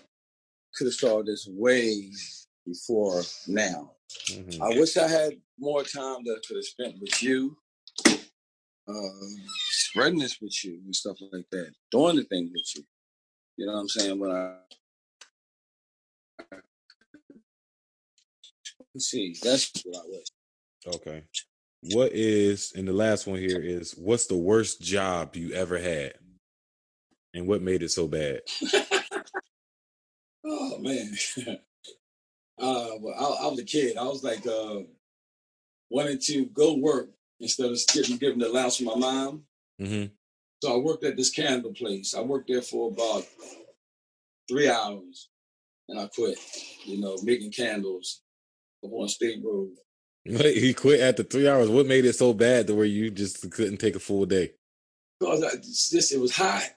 could 0.78 0.86
have 0.86 0.94
started 0.94 1.26
this 1.26 1.48
way 1.50 2.12
before 2.64 3.22
now. 3.48 3.96
Mhm. 4.30 4.60
I 4.60 4.78
wish 4.78 4.96
I 4.96 5.08
had 5.08 5.42
more 5.58 5.82
time 5.82 6.24
that 6.24 6.36
I 6.36 6.46
could 6.46 6.56
have 6.56 6.64
spent 6.64 7.00
with 7.00 7.22
you, 7.22 7.58
uh, 8.86 9.42
spreading 9.70 10.20
this 10.20 10.40
with 10.40 10.64
you 10.64 10.74
and 10.84 10.94
stuff 10.94 11.18
like 11.32 11.50
that, 11.50 11.74
doing 11.90 12.16
the 12.16 12.24
thing 12.24 12.52
with 12.52 12.76
you. 12.76 12.86
You 13.56 13.66
know 13.66 13.72
what 13.72 13.80
I'm 13.80 13.88
saying? 13.88 14.18
When 14.18 14.30
I 14.30 14.60
let's 18.94 19.06
see, 19.06 19.36
that's 19.42 19.72
what 19.84 20.04
I 20.04 20.08
wish. 20.08 20.26
Okay. 20.86 21.24
What 21.94 22.12
is, 22.12 22.72
and 22.72 22.88
the 22.88 22.92
last 22.92 23.26
one 23.26 23.38
here 23.38 23.60
is: 23.60 23.96
What's 23.96 24.26
the 24.26 24.36
worst 24.36 24.80
job 24.80 25.36
you 25.36 25.52
ever 25.52 25.78
had, 25.78 26.14
and 27.34 27.46
what 27.46 27.62
made 27.62 27.82
it 27.82 27.90
so 27.90 28.08
bad? 28.08 28.42
Oh 30.48 30.78
man. 30.78 31.12
uh, 32.58 32.90
well, 33.00 33.38
I, 33.40 33.44
I 33.44 33.50
was 33.50 33.58
a 33.60 33.64
kid. 33.64 33.96
I 33.96 34.04
was 34.04 34.24
like 34.24 34.46
uh, 34.46 34.80
wanting 35.90 36.18
to 36.20 36.46
go 36.46 36.74
work 36.74 37.10
instead 37.40 37.70
of 37.70 37.78
getting 37.92 38.16
given 38.16 38.38
the 38.38 38.48
allowance 38.48 38.76
from 38.76 38.86
my 38.86 38.96
mom. 38.96 39.42
Mm-hmm. 39.80 40.06
So 40.62 40.74
I 40.74 40.78
worked 40.78 41.04
at 41.04 41.16
this 41.16 41.30
candle 41.30 41.72
place. 41.72 42.14
I 42.14 42.20
worked 42.20 42.48
there 42.48 42.62
for 42.62 42.90
about 42.90 43.24
three 44.48 44.68
hours, 44.68 45.28
and 45.88 46.00
I 46.00 46.08
quit. 46.08 46.38
You 46.84 47.00
know, 47.00 47.16
making 47.22 47.52
candles 47.52 48.22
up 48.84 48.90
on 48.92 49.08
State 49.08 49.42
Road. 49.44 49.70
he 50.24 50.74
quit 50.74 51.00
after 51.00 51.22
three 51.22 51.48
hours. 51.48 51.68
What 51.68 51.86
made 51.86 52.04
it 52.04 52.14
so 52.14 52.32
bad 52.32 52.66
to 52.66 52.74
where 52.74 52.86
you 52.86 53.10
just 53.10 53.50
couldn't 53.52 53.78
take 53.78 53.96
a 53.96 54.00
full 54.00 54.26
day? 54.26 54.52
Because 55.20 55.44
I, 55.44 55.56
this 55.56 56.12
it 56.12 56.20
was 56.20 56.34
hot, 56.34 56.68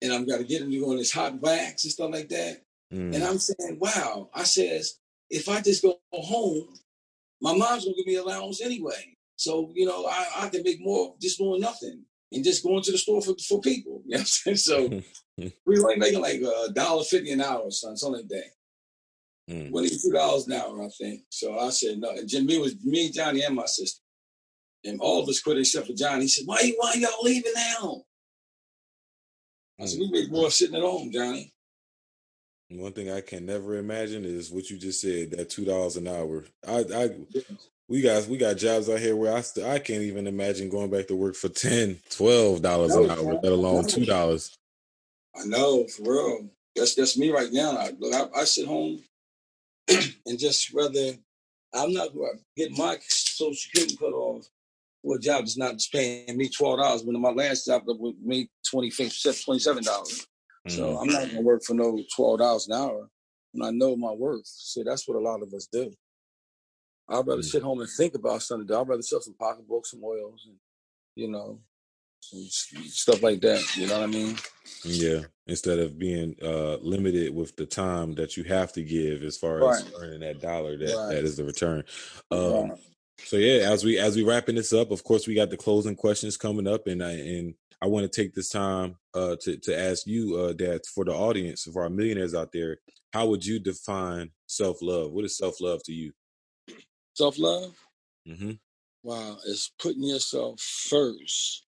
and 0.00 0.12
I'm 0.12 0.26
got 0.26 0.38
to 0.38 0.44
get 0.44 0.62
into 0.62 0.80
going 0.80 0.98
this 0.98 1.12
hot 1.12 1.40
wax 1.40 1.84
and 1.84 1.92
stuff 1.92 2.10
like 2.12 2.28
that. 2.28 2.62
Mm. 2.92 3.14
And 3.14 3.24
I'm 3.24 3.38
saying, 3.38 3.78
wow. 3.80 4.28
I 4.34 4.44
says, 4.44 4.98
if 5.30 5.48
I 5.48 5.60
just 5.60 5.82
go 5.82 5.98
home, 6.12 6.68
my 7.40 7.56
mom's 7.56 7.84
gonna 7.84 7.96
give 7.96 8.06
me 8.06 8.16
allowance 8.16 8.60
anyway. 8.62 9.16
So 9.36 9.72
you 9.74 9.86
know, 9.86 10.06
I, 10.06 10.26
I 10.40 10.48
can 10.48 10.62
make 10.62 10.80
more 10.80 11.14
just 11.20 11.38
doing 11.38 11.60
nothing 11.60 12.04
and 12.30 12.44
just 12.44 12.62
going 12.62 12.82
to 12.82 12.92
the 12.92 12.98
store 12.98 13.22
for, 13.22 13.34
for 13.48 13.60
people. 13.60 14.02
You 14.06 14.16
know 14.16 14.18
what 14.18 14.20
I'm 14.20 14.26
saying? 14.26 14.56
So 14.56 14.88
we 15.66 15.80
were 15.80 15.90
only 15.90 15.96
making 15.96 16.20
like 16.20 16.40
a 16.40 16.72
dollar 16.72 17.04
fifty 17.04 17.32
an 17.32 17.40
hour, 17.40 17.70
son, 17.70 17.96
something 17.96 18.20
like 18.22 18.28
that. 18.28 18.50
Mm. 19.50 19.70
Twenty 19.70 19.88
two 19.88 20.12
dollars 20.12 20.46
an 20.46 20.52
hour, 20.52 20.82
I 20.82 20.88
think. 20.98 21.22
So 21.30 21.58
I 21.58 21.70
said 21.70 21.98
no. 21.98 22.10
And 22.10 22.28
Jimmy 22.28 22.58
was 22.58 22.76
me, 22.84 23.10
Johnny, 23.10 23.42
and 23.42 23.56
my 23.56 23.66
sister. 23.66 24.00
And 24.84 25.00
all 25.00 25.22
of 25.22 25.28
us 25.28 25.40
quit 25.40 25.58
except 25.58 25.86
for 25.86 25.94
Johnny. 25.94 26.22
He 26.22 26.28
said, 26.28 26.46
Why 26.46 26.60
you 26.60 26.74
why 26.78 26.94
y'all 26.96 27.22
leaving 27.22 27.52
now? 27.54 28.02
I 29.80 29.86
said, 29.86 30.00
We 30.00 30.10
make 30.10 30.30
more 30.30 30.50
sitting 30.50 30.76
at 30.76 30.82
home, 30.82 31.10
Johnny. 31.12 31.51
One 32.78 32.92
thing 32.92 33.10
I 33.10 33.20
can 33.20 33.46
never 33.46 33.76
imagine 33.76 34.24
is 34.24 34.50
what 34.50 34.70
you 34.70 34.78
just 34.78 35.00
said, 35.00 35.32
that 35.32 35.50
two 35.50 35.64
dollars 35.64 35.96
an 35.96 36.08
hour. 36.08 36.44
I, 36.66 36.84
I 36.94 37.10
we 37.88 38.00
got 38.00 38.26
we 38.26 38.38
got 38.38 38.56
jobs 38.56 38.88
out 38.88 39.00
here 39.00 39.16
where 39.16 39.34
I 39.34 39.40
st- 39.40 39.66
I 39.66 39.78
can't 39.78 40.02
even 40.02 40.26
imagine 40.26 40.70
going 40.70 40.90
back 40.90 41.08
to 41.08 41.16
work 41.16 41.34
for 41.34 41.48
10 41.48 41.98
12 42.10 42.62
dollars 42.62 42.94
an 42.94 43.10
hour, 43.10 43.38
let 43.42 43.52
alone 43.52 43.84
two 43.86 44.06
dollars. 44.06 44.56
I 45.36 45.44
know, 45.44 45.86
for 45.88 46.02
real. 46.02 46.50
That's 46.74 46.94
that's 46.94 47.18
me 47.18 47.30
right 47.30 47.52
now. 47.52 47.76
I, 47.76 47.90
look, 47.98 48.14
I, 48.14 48.40
I 48.40 48.44
sit 48.44 48.66
home 48.66 49.02
and 49.88 50.38
just 50.38 50.72
rather 50.72 51.12
I'm 51.74 51.92
not 51.92 52.14
going 52.14 52.38
to 52.38 52.42
get 52.56 52.76
my 52.76 52.98
social 53.08 53.54
security 53.54 53.96
cut 53.96 54.12
off 54.12 54.46
for 55.02 55.16
a 55.16 55.20
job 55.20 55.40
that's 55.40 55.58
not 55.58 55.74
paying 55.92 56.36
me 56.36 56.48
twelve 56.48 56.78
dollars 56.78 57.02
when 57.02 57.20
my 57.20 57.30
last 57.30 57.66
job 57.66 57.82
that 57.86 57.98
would 57.98 58.16
made 58.22 58.48
twenty 58.68 58.90
twenty 58.90 59.58
seven 59.58 59.82
dollars. 59.82 60.26
So 60.68 60.96
Mm. 60.96 61.02
I'm 61.02 61.08
not 61.08 61.28
gonna 61.28 61.42
work 61.42 61.62
for 61.64 61.74
no 61.74 62.02
twelve 62.14 62.38
dollars 62.40 62.68
an 62.68 62.74
hour 62.74 63.08
when 63.52 63.68
I 63.68 63.70
know 63.72 63.96
my 63.96 64.12
worth. 64.12 64.46
See, 64.46 64.82
that's 64.82 65.08
what 65.08 65.16
a 65.16 65.20
lot 65.20 65.42
of 65.42 65.52
us 65.54 65.68
do. 65.72 65.92
I'd 67.08 67.26
rather 67.26 67.42
Mm. 67.42 67.44
sit 67.44 67.62
home 67.62 67.80
and 67.80 67.90
think 67.90 68.14
about 68.14 68.42
something. 68.42 68.74
I'd 68.74 68.88
rather 68.88 69.02
sell 69.02 69.20
some 69.20 69.34
pocketbooks, 69.34 69.90
some 69.92 70.04
oils, 70.04 70.44
and 70.46 70.56
you 71.16 71.28
know, 71.28 71.60
some 72.20 72.40
stuff 72.88 73.22
like 73.22 73.40
that. 73.42 73.76
You 73.76 73.86
know 73.88 74.00
what 74.00 74.04
I 74.04 74.12
mean? 74.12 74.36
Yeah, 74.84 75.22
instead 75.46 75.78
of 75.78 75.98
being 75.98 76.36
uh 76.42 76.76
limited 76.76 77.34
with 77.34 77.56
the 77.56 77.66
time 77.66 78.14
that 78.14 78.36
you 78.36 78.44
have 78.44 78.72
to 78.74 78.82
give 78.82 79.22
as 79.24 79.36
far 79.36 79.64
as 79.64 79.84
earning 79.96 80.20
that 80.20 80.40
dollar 80.40 80.76
that 80.78 80.94
Right. 80.96 81.08
that 81.08 81.24
is 81.24 81.36
the 81.36 81.44
return. 81.44 81.84
Um 82.30 82.70
Right. 82.70 82.80
so 83.24 83.36
yeah, 83.36 83.70
as 83.70 83.84
we 83.84 83.98
as 83.98 84.16
we 84.16 84.24
wrapping 84.24 84.56
this 84.56 84.72
up, 84.72 84.90
of 84.90 85.04
course 85.04 85.26
we 85.26 85.34
got 85.34 85.50
the 85.50 85.56
closing 85.56 85.96
questions 85.96 86.36
coming 86.36 86.66
up 86.66 86.86
and 86.86 87.02
I 87.04 87.12
and 87.12 87.54
I 87.82 87.88
want 87.88 88.10
to 88.10 88.22
take 88.22 88.34
this 88.34 88.50
time 88.50 88.96
uh 89.14 89.36
to 89.42 89.58
to 89.58 89.78
ask 89.78 90.06
you 90.08 90.36
uh 90.38 90.54
that 90.54 90.86
for 90.86 91.04
the 91.04 91.12
audience, 91.14 91.64
for 91.72 91.84
our 91.84 91.90
millionaires 91.90 92.34
out 92.36 92.52
there, 92.52 92.78
how 93.14 93.26
would 93.28 93.46
you 93.46 93.60
define 93.60 94.30
self-love? 94.48 95.12
What 95.12 95.26
is 95.26 95.38
self-love 95.38 95.82
to 95.84 95.94
you? 95.94 96.12
Self 97.14 97.38
love. 97.38 97.76
Mhm. 98.28 98.58
Wow, 99.04 99.38
it's 99.46 99.72
putting 99.80 100.04
yourself 100.04 100.60
first. 100.60 101.66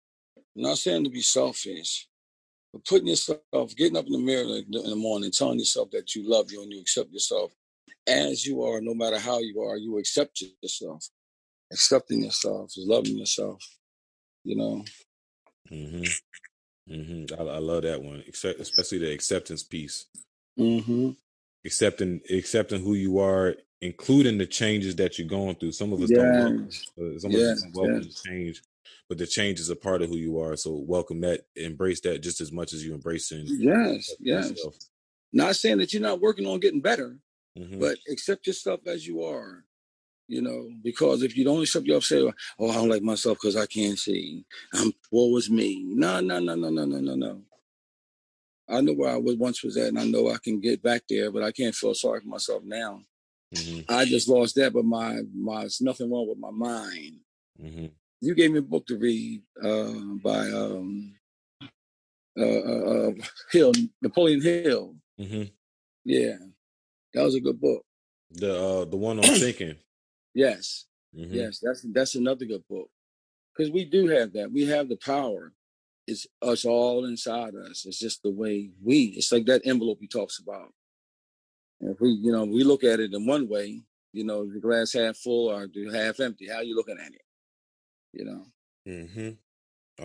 I'm 0.56 0.64
not 0.64 0.80
saying 0.80 1.06
to 1.06 1.12
be 1.12 1.22
selfish, 1.22 2.08
but 2.74 2.86
putting 2.86 3.08
yourself, 3.10 3.42
getting 3.78 3.98
up 3.98 4.08
in 4.08 4.14
the 4.14 4.20
mirror 4.20 4.44
in 4.44 4.66
the 4.72 4.84
in 4.84 4.90
the 4.92 4.96
morning, 4.98 5.32
telling 5.32 5.60
yourself 5.60 5.92
that 5.92 6.16
you 6.16 6.30
love 6.30 6.52
you 6.52 6.64
and 6.64 6.72
you 6.74 6.82
accept 6.82 7.12
yourself 7.12 7.54
as 8.08 8.46
you 8.46 8.64
are, 8.64 8.82
no 8.82 8.94
matter 8.94 9.20
how 9.20 9.40
you 9.40 9.62
are, 9.62 9.78
you 9.78 9.98
accept 9.98 10.44
yourself. 10.64 11.06
Accepting 11.72 12.24
yourself 12.24 12.72
is 12.78 12.86
loving 12.88 13.18
yourself. 13.18 13.64
You 14.44 14.58
know, 14.58 14.86
Mhm. 15.72 16.22
Mhm. 16.90 17.32
I, 17.40 17.44
I 17.44 17.58
love 17.60 17.84
that 17.84 18.02
one, 18.02 18.24
except 18.28 18.60
especially 18.60 19.00
the 19.00 19.12
acceptance 19.12 19.64
piece. 19.64 20.06
mm-hmm. 20.58 21.12
accepting 21.66 22.22
accepting 22.32 22.82
who 22.82 22.94
you 22.96 23.20
are, 23.20 23.56
including 23.82 24.38
the 24.38 24.46
changes 24.46 24.96
that 24.96 25.20
you're 25.20 25.28
going 25.28 25.56
through. 25.56 25.74
Some 25.74 25.94
of 25.94 26.02
us 26.02 26.10
don't 26.10 26.32
welcome, 26.34 26.66
Yes, 26.66 26.86
uh, 26.98 27.20
some 27.20 27.32
of 27.32 27.36
us 27.36 27.42
yes, 27.42 27.62
don't 27.64 27.74
welcome 27.76 28.02
yes, 28.04 28.22
change, 28.26 28.62
but 29.10 29.18
the 29.18 29.28
change 29.28 29.60
is 29.60 29.70
a 29.70 29.76
part 29.76 30.02
of 30.02 30.10
who 30.10 30.16
you 30.18 30.40
are. 30.40 30.56
So 30.56 30.74
welcome 30.76 31.20
that, 31.22 31.46
embrace 31.56 32.00
that 32.02 32.20
just 32.22 32.40
as 32.42 32.52
much 32.52 32.74
as 32.74 32.86
you 32.86 32.94
embrace 32.94 33.32
embracing 33.32 33.62
yes, 33.62 34.16
yes. 34.20 34.50
yourself. 34.52 34.76
Not 35.34 35.56
saying 35.58 35.80
that 35.80 35.92
you're 35.94 36.02
not 36.02 36.22
working 36.22 36.48
on 36.48 36.60
getting 36.62 36.82
better, 36.82 37.20
Mhm. 37.58 37.80
but 37.82 37.98
accept 38.10 38.48
yourself 38.48 38.88
as 38.88 39.06
you 39.06 39.24
are. 39.24 39.66
You 40.30 40.42
know, 40.42 40.70
because 40.84 41.24
if 41.24 41.38
you 41.38 41.46
don't 41.46 41.62
accept 41.62 41.86
yourself, 41.86 42.34
say, 42.34 42.34
"Oh, 42.60 42.70
I 42.70 42.74
don't 42.76 42.90
like 42.90 43.02
myself 43.02 43.38
because 43.38 43.56
I 43.56 43.66
can't 43.66 43.98
see. 43.98 44.44
I'm 44.74 44.94
woe 45.12 45.38
is 45.38 45.50
me." 45.50 45.82
No, 45.86 46.20
no, 46.20 46.40
no, 46.40 46.56
no, 46.56 46.70
no, 46.70 46.86
no, 46.86 47.00
no, 47.00 47.16
no. 47.16 47.42
I 48.70 48.82
know 48.82 48.94
where 48.94 49.12
I 49.14 49.18
was 49.18 49.38
once 49.38 49.64
was 49.64 49.78
at, 49.78 49.88
and 49.88 50.00
I 50.00 50.06
know 50.06 50.30
I 50.30 50.38
can 50.44 50.60
get 50.60 50.84
back 50.84 51.04
there, 51.08 51.32
but 51.32 51.44
I 51.44 51.54
can't 51.54 51.74
feel 51.74 51.94
sorry 51.94 52.20
for 52.20 52.28
myself 52.28 52.64
now. 52.64 53.02
Mhm. 53.56 53.86
I 53.88 54.04
just 54.04 54.28
lost 54.28 54.56
that, 54.56 54.74
but 54.74 54.84
my 54.84 55.22
my 55.34 55.62
there's 55.62 55.80
nothing 55.80 56.12
wrong 56.12 56.28
with 56.28 56.38
my 56.38 56.52
mind. 56.52 57.22
Mhm. 57.62 57.92
You 58.20 58.36
gave 58.36 58.52
me 58.52 58.60
a 58.60 58.62
book 58.62 58.86
to 58.88 58.98
read 58.98 59.42
uh, 59.64 59.94
by 60.22 60.50
um, 60.50 61.18
uh, 62.38 62.44
uh, 62.44 63.10
uh, 63.10 63.12
Hill, 63.52 63.72
Napoleon 64.02 64.42
Hill. 64.42 64.96
Mhm. 65.18 65.52
Yeah, 66.04 66.38
that 67.14 67.24
was 67.24 67.36
a 67.36 67.40
good 67.40 67.62
book. 67.62 67.86
The 68.32 68.54
uh 68.54 68.86
the 68.86 68.98
one 68.98 69.20
on 69.20 69.40
thinking. 69.40 69.78
Yes, 70.38 70.86
Mhm. 71.16 71.34
yes, 71.34 71.60
that's 71.60 71.82
that's 71.82 72.14
another 72.14 72.46
good 72.46 72.64
book 72.68 72.92
because 73.52 73.72
we 73.72 73.86
do 73.86 74.06
have 74.08 74.34
that. 74.34 74.52
We 74.52 74.66
have 74.68 74.88
the 74.88 74.96
power. 74.98 75.52
It's 76.06 76.28
us 76.44 76.64
all 76.64 77.06
inside 77.06 77.56
us. 77.56 77.88
It's 77.88 77.98
just 77.98 78.22
the 78.22 78.30
way 78.30 78.70
we. 78.84 79.06
It's 79.18 79.32
like 79.32 79.48
that 79.48 79.66
envelope 79.66 79.98
he 80.00 80.08
talks 80.08 80.38
about. 80.38 80.72
And 81.82 81.90
if 81.90 82.00
we, 82.00 82.10
you 82.12 82.32
know, 82.32 82.46
we 82.46 82.64
look 82.64 82.84
at 82.84 83.00
it 83.00 83.16
in 83.16 83.26
one 83.26 83.50
way, 83.50 83.82
you 84.14 84.24
know, 84.24 84.46
the 84.48 84.60
glass 84.60 84.94
half 84.94 85.18
full 85.18 85.50
or 85.50 85.68
the 85.68 85.90
half 85.92 86.20
empty. 86.20 86.48
How 86.48 86.62
you 86.62 86.76
looking 86.76 87.00
at 87.00 87.14
it? 87.14 87.26
You 88.14 88.26
know. 88.26 88.46
Mm-hmm. 88.88 89.30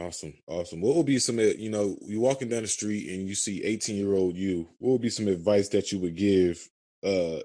Awesome, 0.01 0.35
awesome. 0.47 0.81
What 0.81 0.97
would 0.97 1.07
be 1.07 1.19
some, 1.19 1.39
you 1.39 1.69
know, 1.69 1.99
you 2.01 2.21
walking 2.21 2.49
down 2.49 2.63
the 2.63 2.69
street 2.69 3.11
and 3.11 3.29
you 3.29 3.35
see 3.35 3.63
18 3.63 3.97
year 3.97 4.15
old 4.15 4.35
you, 4.35 4.71
what 4.79 4.93
would 4.93 5.03
be 5.03 5.11
some 5.11 5.29
advice 5.29 5.69
that 5.69 5.93
you 5.93 5.99
would 5.99 6.17
give 6.17 6.71
uh 7.05 7.41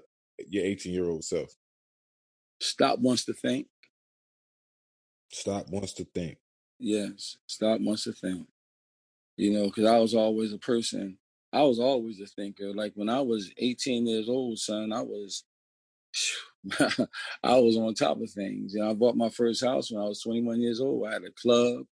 your 0.48 0.64
18 0.64 0.94
year 0.94 1.04
old 1.04 1.22
self? 1.22 1.54
Stop 2.60 2.98
wants 3.00 3.24
to 3.26 3.32
think. 3.32 3.68
Stop 5.30 5.68
wants 5.70 5.92
to 5.94 6.04
think. 6.04 6.38
Yes, 6.78 7.36
stop 7.46 7.80
wants 7.80 8.04
to 8.04 8.12
think. 8.12 8.46
You 9.36 9.52
know, 9.52 9.66
because 9.66 9.84
I 9.86 9.98
was 9.98 10.14
always 10.14 10.52
a 10.52 10.58
person. 10.58 11.18
I 11.52 11.62
was 11.62 11.80
always 11.80 12.20
a 12.20 12.26
thinker. 12.26 12.74
Like 12.74 12.92
when 12.94 13.08
I 13.08 13.20
was 13.22 13.52
18 13.58 14.06
years 14.06 14.28
old, 14.28 14.58
son, 14.58 14.92
I 14.92 15.02
was, 15.02 15.44
I 16.80 17.58
was 17.58 17.76
on 17.76 17.94
top 17.94 18.20
of 18.20 18.30
things. 18.30 18.74
You 18.74 18.80
know, 18.82 18.90
I 18.90 18.94
bought 18.94 19.16
my 19.16 19.28
first 19.30 19.64
house 19.64 19.90
when 19.90 20.02
I 20.02 20.06
was 20.06 20.20
21 20.22 20.60
years 20.60 20.80
old. 20.80 21.06
I 21.06 21.14
had 21.14 21.24
a 21.24 21.32
club, 21.32 21.86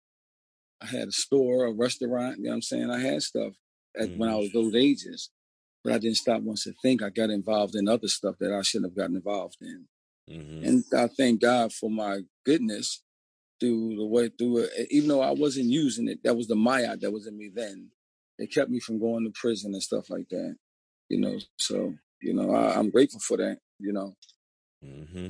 I 0.82 0.88
had 0.88 1.10
a 1.10 1.12
store, 1.12 1.66
a 1.68 1.74
restaurant. 1.74 2.38
You 2.40 2.46
know 2.46 2.50
what 2.52 2.56
I'm 2.58 2.62
saying? 2.64 2.92
I 2.92 3.00
had 3.00 3.24
stuff 3.24 3.54
at, 4.00 4.12
when 4.16 4.30
I 4.30 4.36
Mhm. 4.36 4.40
was 4.40 4.52
those 4.54 4.76
ages, 4.76 5.32
but 5.84 5.94
I 5.94 6.00
didn't 6.00 6.18
stop 6.18 6.42
once 6.44 6.66
to 6.66 6.74
think. 6.82 7.04
I 7.04 7.10
got 7.10 7.30
involved 7.32 7.76
in 7.76 7.88
other 7.90 8.10
stuff 8.10 8.38
that 8.40 8.54
I 8.54 8.62
shouldn't 8.64 8.92
have 8.92 8.98
gotten 8.98 9.18
involved 9.18 9.58
in. 9.62 9.88
Mhm. 10.30 10.64
And 10.68 10.86
I 10.98 11.08
thank 11.08 11.42
God 11.42 11.74
for 11.74 11.90
my 11.92 12.22
goodness 12.46 13.04
through 13.60 13.98
the 13.98 14.06
way 14.06 14.30
through 14.30 14.60
it. 14.60 14.88
Even 14.92 15.10
though 15.10 15.22
I 15.22 15.32
wasn't 15.32 15.68
using 15.68 16.10
it, 16.10 16.24
that 16.24 16.36
was 16.38 16.48
the 16.48 16.56
Maya 16.56 16.98
that 16.98 17.12
was 17.12 17.28
in 17.28 17.38
me 17.38 17.52
then. 17.54 17.90
It 18.40 18.54
kept 18.54 18.72
me 18.72 18.80
from 18.82 19.00
going 19.00 19.26
to 19.26 19.32
prison 19.32 19.74
and 19.74 19.84
stuff 19.84 20.10
like 20.12 20.30
that. 20.32 20.56
You 21.10 21.20
know, 21.22 21.40
so 21.58 21.96
you 22.22 22.34
know, 22.34 22.54
I, 22.54 22.78
I'm 22.78 22.92
grateful 22.92 23.22
for 23.22 23.38
that. 23.38 23.60
You 23.80 23.94
know. 23.94 24.16
Mm-hmm. 24.86 25.28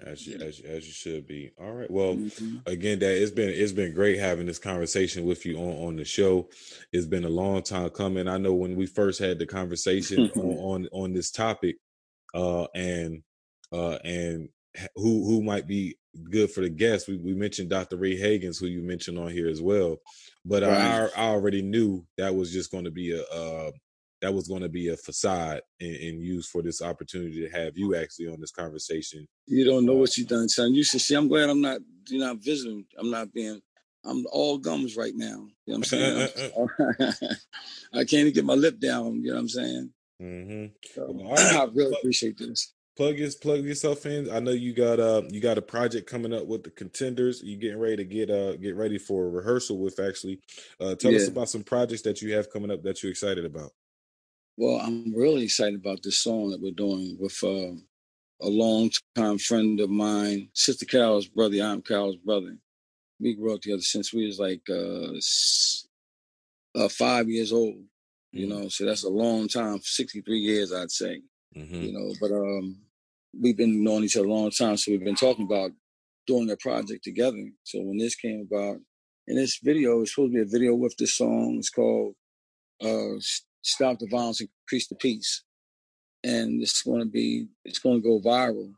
As 0.00 0.26
you 0.28 0.38
as 0.40 0.60
you, 0.60 0.68
as 0.68 0.86
you 0.86 0.92
should 0.92 1.26
be. 1.26 1.52
All 1.58 1.72
right. 1.72 1.90
Well, 1.90 2.16
Mhm. 2.16 2.62
again, 2.66 3.00
that 3.00 3.20
it's 3.22 3.32
been 3.32 3.50
it's 3.50 3.72
been 3.72 3.94
great 3.94 4.18
having 4.20 4.46
this 4.46 4.60
conversation 4.60 5.26
with 5.26 5.46
you 5.46 5.58
on 5.58 5.88
on 5.88 5.96
the 5.96 6.04
show. 6.04 6.50
It's 6.92 7.06
been 7.06 7.24
a 7.24 7.30
long 7.30 7.64
time 7.64 7.90
coming. 7.90 8.28
I 8.28 8.38
know 8.38 8.54
when 8.54 8.76
we 8.76 8.86
first 8.86 9.18
had 9.20 9.40
the 9.40 9.46
conversation 9.46 10.30
on 10.36 10.84
on 10.84 10.88
on 10.92 11.14
this 11.14 11.32
topic, 11.32 11.78
uh, 12.34 12.66
and 12.74 13.22
uh, 13.72 13.98
and 14.04 14.48
who 14.96 15.24
who 15.24 15.42
might 15.42 15.66
be 15.66 15.96
good 16.30 16.50
for 16.50 16.60
the 16.62 16.68
guests. 16.70 17.08
We 17.08 17.16
we 17.18 17.34
mentioned 17.34 17.70
Dr. 17.70 17.96
Ray 17.96 18.18
Hagins, 18.18 18.60
who 18.60 18.66
you 18.66 18.82
mentioned 18.82 19.18
on 19.18 19.30
here 19.30 19.48
as 19.48 19.62
well. 19.62 19.98
But 20.44 20.64
I 20.64 20.68
Right. 21.02 21.10
I 21.16 21.26
already 21.28 21.62
knew 21.62 22.06
that 22.18 22.34
was 22.34 22.52
just 22.52 22.70
going 22.70 22.84
to 22.84 22.90
be 22.90 23.12
a 23.12 23.22
uh, 23.24 23.70
that 24.22 24.32
was 24.34 24.48
going 24.48 24.62
to 24.62 24.68
be 24.68 24.88
a 24.88 24.96
facade 24.96 25.60
and, 25.80 25.94
and 25.96 26.22
used 26.22 26.48
for 26.50 26.62
this 26.62 26.80
opportunity 26.82 27.40
to 27.42 27.50
have 27.50 27.76
you 27.76 27.94
actually 27.94 28.28
on 28.28 28.40
this 28.40 28.50
conversation 28.50 29.26
You 29.46 29.64
don't 29.64 29.84
know 29.84 29.92
Uh, 29.92 29.96
what 30.00 30.16
you've 30.16 30.28
done, 30.28 30.48
son. 30.48 30.74
You 30.74 30.82
should 30.84 31.00
see. 31.02 31.14
I'm 31.14 31.28
glad 31.28 31.50
I'm 31.50 31.60
not 31.60 31.80
you're 32.08 32.24
not 32.24 32.38
visiting. 32.38 32.86
I'm 32.98 33.10
not 33.10 33.32
being. 33.32 33.60
I'm 34.04 34.24
all 34.30 34.58
gums 34.58 34.96
right 34.96 35.14
now. 35.16 35.48
You 35.66 35.74
know 35.74 35.78
what 35.78 35.92
I'm 35.92 36.28
saying? 36.28 36.28
I 37.92 37.98
can't 38.04 38.12
even 38.14 38.32
get 38.32 38.44
my 38.44 38.54
lip 38.54 38.78
down. 38.78 39.22
You 39.22 39.30
know 39.30 39.34
what 39.34 39.40
I'm 39.40 39.48
saying? 39.48 39.90
Mm-hmm. 40.22 40.66
So, 40.94 41.10
well, 41.10 41.34
I 41.62 41.68
really 41.74 41.96
appreciate 41.98 42.38
this. 42.38 42.72
Plug 42.96 43.18
your, 43.18 43.30
plug 43.42 43.62
yourself 43.62 44.06
in. 44.06 44.30
I 44.30 44.40
know 44.40 44.52
you 44.52 44.72
got 44.72 44.98
uh 44.98 45.22
you 45.28 45.40
got 45.40 45.58
a 45.58 45.62
project 45.62 46.08
coming 46.08 46.32
up 46.32 46.46
with 46.46 46.64
the 46.64 46.70
contenders. 46.70 47.42
You 47.42 47.56
getting 47.58 47.78
ready 47.78 47.96
to 47.96 48.04
get 48.04 48.30
uh 48.30 48.56
get 48.56 48.74
ready 48.74 48.96
for 48.96 49.26
a 49.26 49.28
rehearsal 49.28 49.78
with 49.78 50.00
actually. 50.00 50.40
Uh, 50.80 50.94
tell 50.94 51.12
yeah. 51.12 51.18
us 51.18 51.28
about 51.28 51.50
some 51.50 51.62
projects 51.62 52.02
that 52.02 52.22
you 52.22 52.34
have 52.34 52.50
coming 52.50 52.70
up 52.70 52.82
that 52.84 53.02
you're 53.02 53.12
excited 53.12 53.44
about. 53.44 53.72
Well, 54.56 54.80
I'm 54.80 55.14
really 55.14 55.44
excited 55.44 55.74
about 55.74 56.02
this 56.02 56.16
song 56.16 56.50
that 56.50 56.62
we're 56.62 56.72
doing 56.72 57.18
with 57.20 57.38
uh, 57.44 57.76
a 58.40 58.48
long 58.48 58.90
time 59.14 59.36
friend 59.36 59.78
of 59.80 59.90
mine, 59.90 60.48
Sister 60.54 60.86
Carol's 60.86 61.26
brother. 61.26 61.60
I'm 61.62 61.82
Carol's 61.82 62.16
brother. 62.16 62.56
We 63.20 63.34
grew 63.34 63.54
up 63.54 63.60
together 63.60 63.82
since 63.82 64.14
we 64.14 64.26
was 64.26 64.38
like 64.38 64.62
uh, 64.70 65.18
uh 66.82 66.88
five 66.88 67.28
years 67.28 67.52
old. 67.52 67.76
You 68.32 68.46
mm-hmm. 68.46 68.62
know, 68.62 68.68
so 68.68 68.86
that's 68.86 69.04
a 69.04 69.10
long 69.10 69.48
time, 69.48 69.80
63 69.82 70.38
years, 70.38 70.72
I'd 70.72 70.90
say. 70.90 71.20
Mm-hmm. 71.56 71.82
You 71.82 71.92
know, 71.92 72.14
but 72.20 72.32
um, 72.32 72.76
we've 73.38 73.56
been 73.56 73.82
knowing 73.82 74.04
each 74.04 74.16
other 74.16 74.26
a 74.26 74.32
long 74.32 74.50
time, 74.50 74.76
so 74.76 74.90
we've 74.90 75.04
been 75.04 75.14
talking 75.14 75.44
about 75.44 75.70
doing 76.26 76.50
a 76.50 76.56
project 76.56 77.04
together. 77.04 77.50
So 77.64 77.80
when 77.80 77.98
this 77.98 78.14
came 78.14 78.46
about, 78.50 78.78
and 79.28 79.38
this 79.38 79.58
video 79.62 80.02
is 80.02 80.14
supposed 80.14 80.32
to 80.32 80.36
be 80.36 80.42
a 80.42 80.50
video 80.50 80.74
with 80.74 80.96
this 80.96 81.16
song. 81.16 81.56
It's 81.58 81.70
called 81.70 82.14
uh, 82.82 83.18
"Stop 83.62 83.98
the 83.98 84.06
Violence, 84.06 84.40
Increase 84.40 84.88
the 84.88 84.94
Peace," 84.94 85.42
and 86.22 86.62
it's 86.62 86.82
going 86.82 87.00
to 87.00 87.06
be 87.06 87.48
it's 87.64 87.78
going 87.78 88.02
to 88.02 88.08
go 88.08 88.20
viral. 88.20 88.72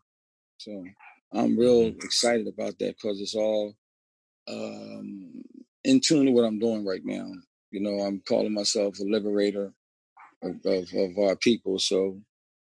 So 0.59 0.85
I'm 1.33 1.59
real 1.59 1.91
mm-hmm. 1.91 1.99
excited 2.03 2.49
about 2.49 2.79
that 2.79 2.97
because 2.97 3.21
it's 3.21 3.35
all 3.35 3.75
um, 4.49 5.43
in 5.85 6.01
tune 6.01 6.27
to 6.27 6.33
what 6.33 6.45
I'm 6.45 6.59
doing 6.59 6.85
right 6.85 7.05
now. 7.05 7.31
You 7.71 7.81
know, 7.81 8.01
I'm 8.01 8.23
calling 8.27 8.55
myself 8.55 8.99
a 8.99 9.05
liberator 9.05 9.73
of, 10.43 10.55
of, 10.65 10.89
of 10.95 11.19
our 11.19 11.37
people. 11.37 11.79
So 11.79 12.19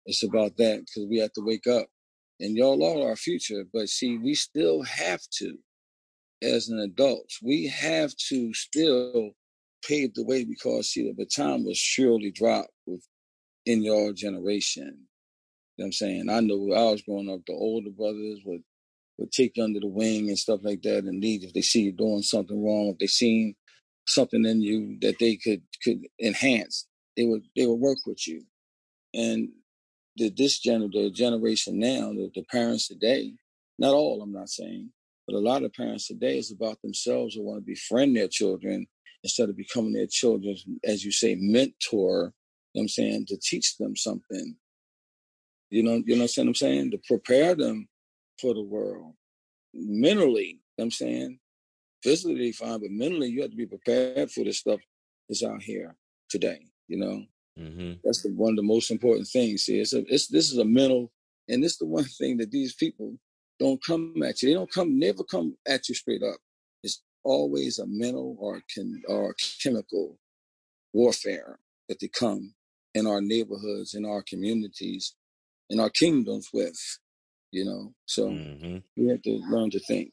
it's 0.09 0.25
about 0.25 0.57
that 0.57 0.81
because 0.81 1.07
we 1.09 1.19
have 1.19 1.33
to 1.35 1.45
wake 1.45 1.67
up. 1.67 1.87
And 2.41 2.57
y'all 2.57 2.83
are 2.83 3.11
our 3.11 3.17
future. 3.17 3.65
But 3.73 3.89
see, 3.91 4.17
we 4.17 4.35
still 4.35 4.83
have 4.83 5.21
to, 5.39 5.59
as 6.43 6.71
an 6.71 6.81
adult, 6.81 7.31
we 7.43 7.67
have 7.69 8.15
to 8.31 8.55
still 8.55 9.33
pave 9.87 10.15
the 10.15 10.25
way 10.25 10.45
because 10.45 10.91
see, 10.91 11.07
the 11.07 11.13
baton 11.13 11.65
will 11.65 11.75
surely 11.75 12.31
drop 12.31 12.67
with 12.87 13.07
in 13.67 13.83
your 13.83 14.15
generation. 14.15 14.87
You 15.77 15.85
know 15.85 15.85
what 15.85 15.85
I'm 15.87 15.93
saying? 15.93 16.31
I 16.31 16.41
know 16.41 16.73
I 16.73 16.91
was 16.91 17.03
growing 17.03 17.31
up, 17.31 17.41
the 17.47 17.53
older 17.53 17.91
brothers 17.91 18.41
would 18.47 18.63
would 19.19 19.33
take 19.33 19.57
you 19.57 19.65
under 19.65 19.81
the 19.81 19.89
wing 19.89 20.29
and 20.29 20.39
stuff 20.39 20.61
like 20.63 20.81
that 20.83 21.05
and 21.05 21.25
if 21.25 21.53
they 21.53 21.61
see 21.61 21.83
you 21.83 21.93
doing 21.93 22.23
something 22.23 22.65
wrong, 22.65 22.87
if 22.87 22.99
they 22.99 23.09
seen 23.09 23.57
something 24.07 24.45
in 24.45 24.63
you 24.63 24.97
that 25.01 25.19
they 25.19 25.37
could 25.37 25.63
could 25.83 26.07
enhance, 26.23 26.87
they 27.17 27.25
would 27.25 27.43
they 27.57 27.67
would 27.67 27.81
work 27.81 27.99
with 28.07 28.27
you. 28.27 28.45
And 29.13 29.51
this 30.19 30.59
gen 30.59 30.91
the 30.93 31.11
generation 31.11 31.79
now, 31.79 32.13
the, 32.13 32.31
the 32.35 32.45
parents 32.51 32.89
today, 32.89 33.33
not 33.79 33.95
all 33.95 34.21
I'm 34.23 34.33
not 34.33 34.49
saying, 34.49 34.91
but 35.27 35.37
a 35.37 35.41
lot 35.41 35.63
of 35.63 35.73
parents 35.73 36.09
today 36.09 36.39
is 36.39 36.51
about 36.51 36.81
themselves 36.83 37.35
who 37.35 37.43
want 37.43 37.61
to 37.61 37.67
befriend 37.67 38.17
their 38.17 38.29
children 38.29 38.87
instead 39.23 39.49
of 39.49 39.57
becoming 39.57 39.93
their 39.93 40.07
children, 40.07 40.57
as 40.85 41.05
you 41.05 41.13
say, 41.13 41.37
mentor. 41.39 42.33
You 42.75 42.81
know 42.81 42.85
I'm 42.85 42.89
saying 42.89 43.27
to 43.27 43.39
teach 43.39 43.77
them 43.77 43.97
something. 43.97 44.57
You 45.71 45.83
know, 45.83 46.03
you 46.07 46.17
know 46.17 46.23
what 46.23 46.39
I'm 46.39 46.55
saying? 46.55 46.91
To 46.93 46.99
prepare 47.07 47.55
them 47.55 47.89
for 48.41 48.55
the 48.55 48.63
world 48.63 49.15
mentally. 49.75 50.61
You 50.77 50.79
know 50.79 50.85
I'm 50.85 50.91
saying 50.91 51.39
physically 52.03 52.53
fine, 52.53 52.81
but 52.81 52.91
mentally 52.91 53.29
you 53.29 53.43
have 53.43 53.51
to 53.51 53.57
be 53.57 53.67
prepared 53.67 54.31
for 54.31 54.45
this 54.45 54.59
stuff 54.59 54.81
that's 55.29 55.45
out 55.45 55.63
here 55.63 55.97
today. 56.31 56.61
You 56.87 56.99
know, 56.99 57.25
Mm-hmm. 57.59 57.93
That's 58.05 58.23
the 58.23 58.31
one 58.31 58.51
of 58.51 58.57
the 58.57 58.63
most 58.63 58.91
important 58.91 59.29
things. 59.29 59.65
See, 59.65 59.81
it's, 59.81 59.93
a, 59.93 60.05
it's 60.13 60.29
this 60.29 60.53
is 60.53 60.59
a 60.59 60.65
mental, 60.65 61.11
and 61.49 61.65
it's 61.65 61.79
the 61.79 61.87
one 61.87 62.05
thing 62.05 62.37
that 62.39 62.51
these 62.51 62.75
people 62.75 63.15
don't 63.59 63.83
come 63.85 64.23
at 64.23 64.43
you. 64.43 64.49
They 64.49 64.55
don't 64.55 64.73
come, 64.73 64.99
never 64.99 65.25
come 65.25 65.57
at 65.67 65.89
you 65.89 65.95
straight 65.95 66.23
up. 66.23 66.37
It's 66.83 67.03
always 67.25 67.79
a 67.79 67.87
mental 67.87 68.37
or 68.39 68.63
can 68.73 69.03
or 69.09 69.35
chemical 69.63 70.19
warfare 70.93 71.59
that 71.89 72.01
they 72.01 72.09
come 72.09 72.55
in 72.95 73.07
our 73.07 73.21
neighborhoods, 73.21 73.95
in 73.95 74.05
our 74.05 74.23
communities, 74.23 75.15
in 75.71 75.81
our 75.81 75.91
kingdoms 75.91 76.51
with. 76.53 76.79
You 77.51 77.65
know, 77.65 77.95
so 78.05 78.29
mm-hmm. 78.29 78.79
we 78.97 79.09
have 79.09 79.23
to 79.23 79.41
learn 79.51 79.71
to 79.71 79.81
think. 79.81 80.13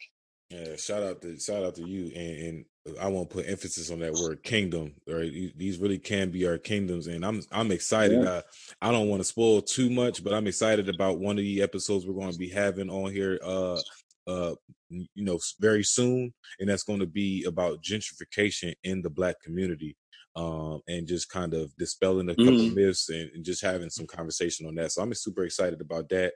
Yeah, 0.49 0.77
shout 0.77 1.03
out 1.03 1.21
to 1.21 1.37
shout 1.37 1.63
out 1.63 1.75
to 1.75 1.85
you, 1.85 2.05
and, 2.15 2.47
and 2.47 2.65
I 3.01 3.07
won't 3.07 3.29
put 3.29 3.47
emphasis 3.47 3.89
on 3.89 3.99
that 3.99 4.13
word 4.13 4.43
kingdom. 4.43 4.93
Right, 5.07 5.51
these 5.57 5.79
really 5.79 5.97
can 5.97 6.29
be 6.29 6.47
our 6.47 6.57
kingdoms, 6.57 7.07
and 7.07 7.25
I'm 7.25 7.41
I'm 7.51 7.71
excited. 7.71 8.23
Yeah. 8.23 8.41
I 8.81 8.89
I 8.89 8.91
don't 8.91 9.09
want 9.09 9.21
to 9.21 9.25
spoil 9.25 9.61
too 9.61 9.89
much, 9.89 10.23
but 10.23 10.33
I'm 10.33 10.47
excited 10.47 10.88
about 10.88 11.19
one 11.19 11.38
of 11.38 11.43
the 11.43 11.61
episodes 11.61 12.05
we're 12.05 12.13
going 12.13 12.31
to 12.31 12.38
be 12.38 12.49
having 12.49 12.89
on 12.89 13.11
here. 13.11 13.39
Uh, 13.43 13.79
uh, 14.27 14.55
you 14.89 15.23
know, 15.23 15.39
very 15.59 15.83
soon, 15.83 16.33
and 16.59 16.69
that's 16.69 16.83
going 16.83 16.99
to 16.99 17.05
be 17.05 17.43
about 17.45 17.81
gentrification 17.81 18.73
in 18.83 19.01
the 19.01 19.09
Black 19.09 19.39
community 19.41 19.95
um, 20.36 20.81
and 20.88 21.07
just 21.07 21.29
kind 21.29 21.53
of 21.53 21.75
dispelling 21.77 22.29
a 22.29 22.36
couple 22.36 22.51
mm-hmm. 22.53 22.75
myths 22.75 23.09
and, 23.09 23.31
and, 23.33 23.45
just 23.45 23.61
having 23.61 23.89
some 23.89 24.05
conversation 24.05 24.67
on 24.67 24.75
that. 24.75 24.91
So 24.91 25.01
I'm 25.01 25.13
super 25.13 25.45
excited 25.45 25.79
about 25.79 26.09
that. 26.09 26.33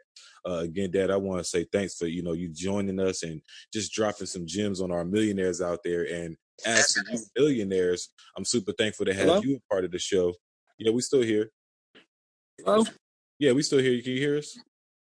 Uh, 0.48 0.60
again, 0.60 0.90
Dad, 0.90 1.12
I 1.12 1.18
want 1.18 1.40
to 1.40 1.44
say 1.44 1.66
thanks 1.72 1.96
for 1.96 2.08
you 2.08 2.24
know 2.24 2.32
you 2.34 2.50
joining 2.50 3.00
us 3.00 3.24
and 3.24 3.42
just 3.74 3.92
dropping 3.92 4.28
some 4.28 4.46
gems 4.46 4.80
on 4.80 4.92
our 4.92 5.04
millionaires 5.04 5.62
out 5.62 5.80
there. 5.84 6.04
And 6.04 6.38
as 6.66 6.96
you 7.12 7.20
millionaires, 7.38 8.10
I'm 8.38 8.46
super 8.46 8.72
thankful 8.72 9.06
to 9.06 9.14
have 9.14 9.26
Hello? 9.26 9.42
you 9.42 9.58
a 9.58 9.74
part 9.74 9.84
of 9.84 9.92
the 9.92 10.00
show. 10.00 10.34
Yeah, 10.78 10.92
we 10.92 11.02
still 11.02 11.22
here. 11.22 11.50
Hello. 12.64 12.86
Yeah, 13.38 13.52
we 13.52 13.64
still 13.64 13.80
here. 13.80 13.92
You 13.92 14.04
can 14.04 14.14
you 14.14 14.20
hear 14.20 14.38
us? 14.38 14.58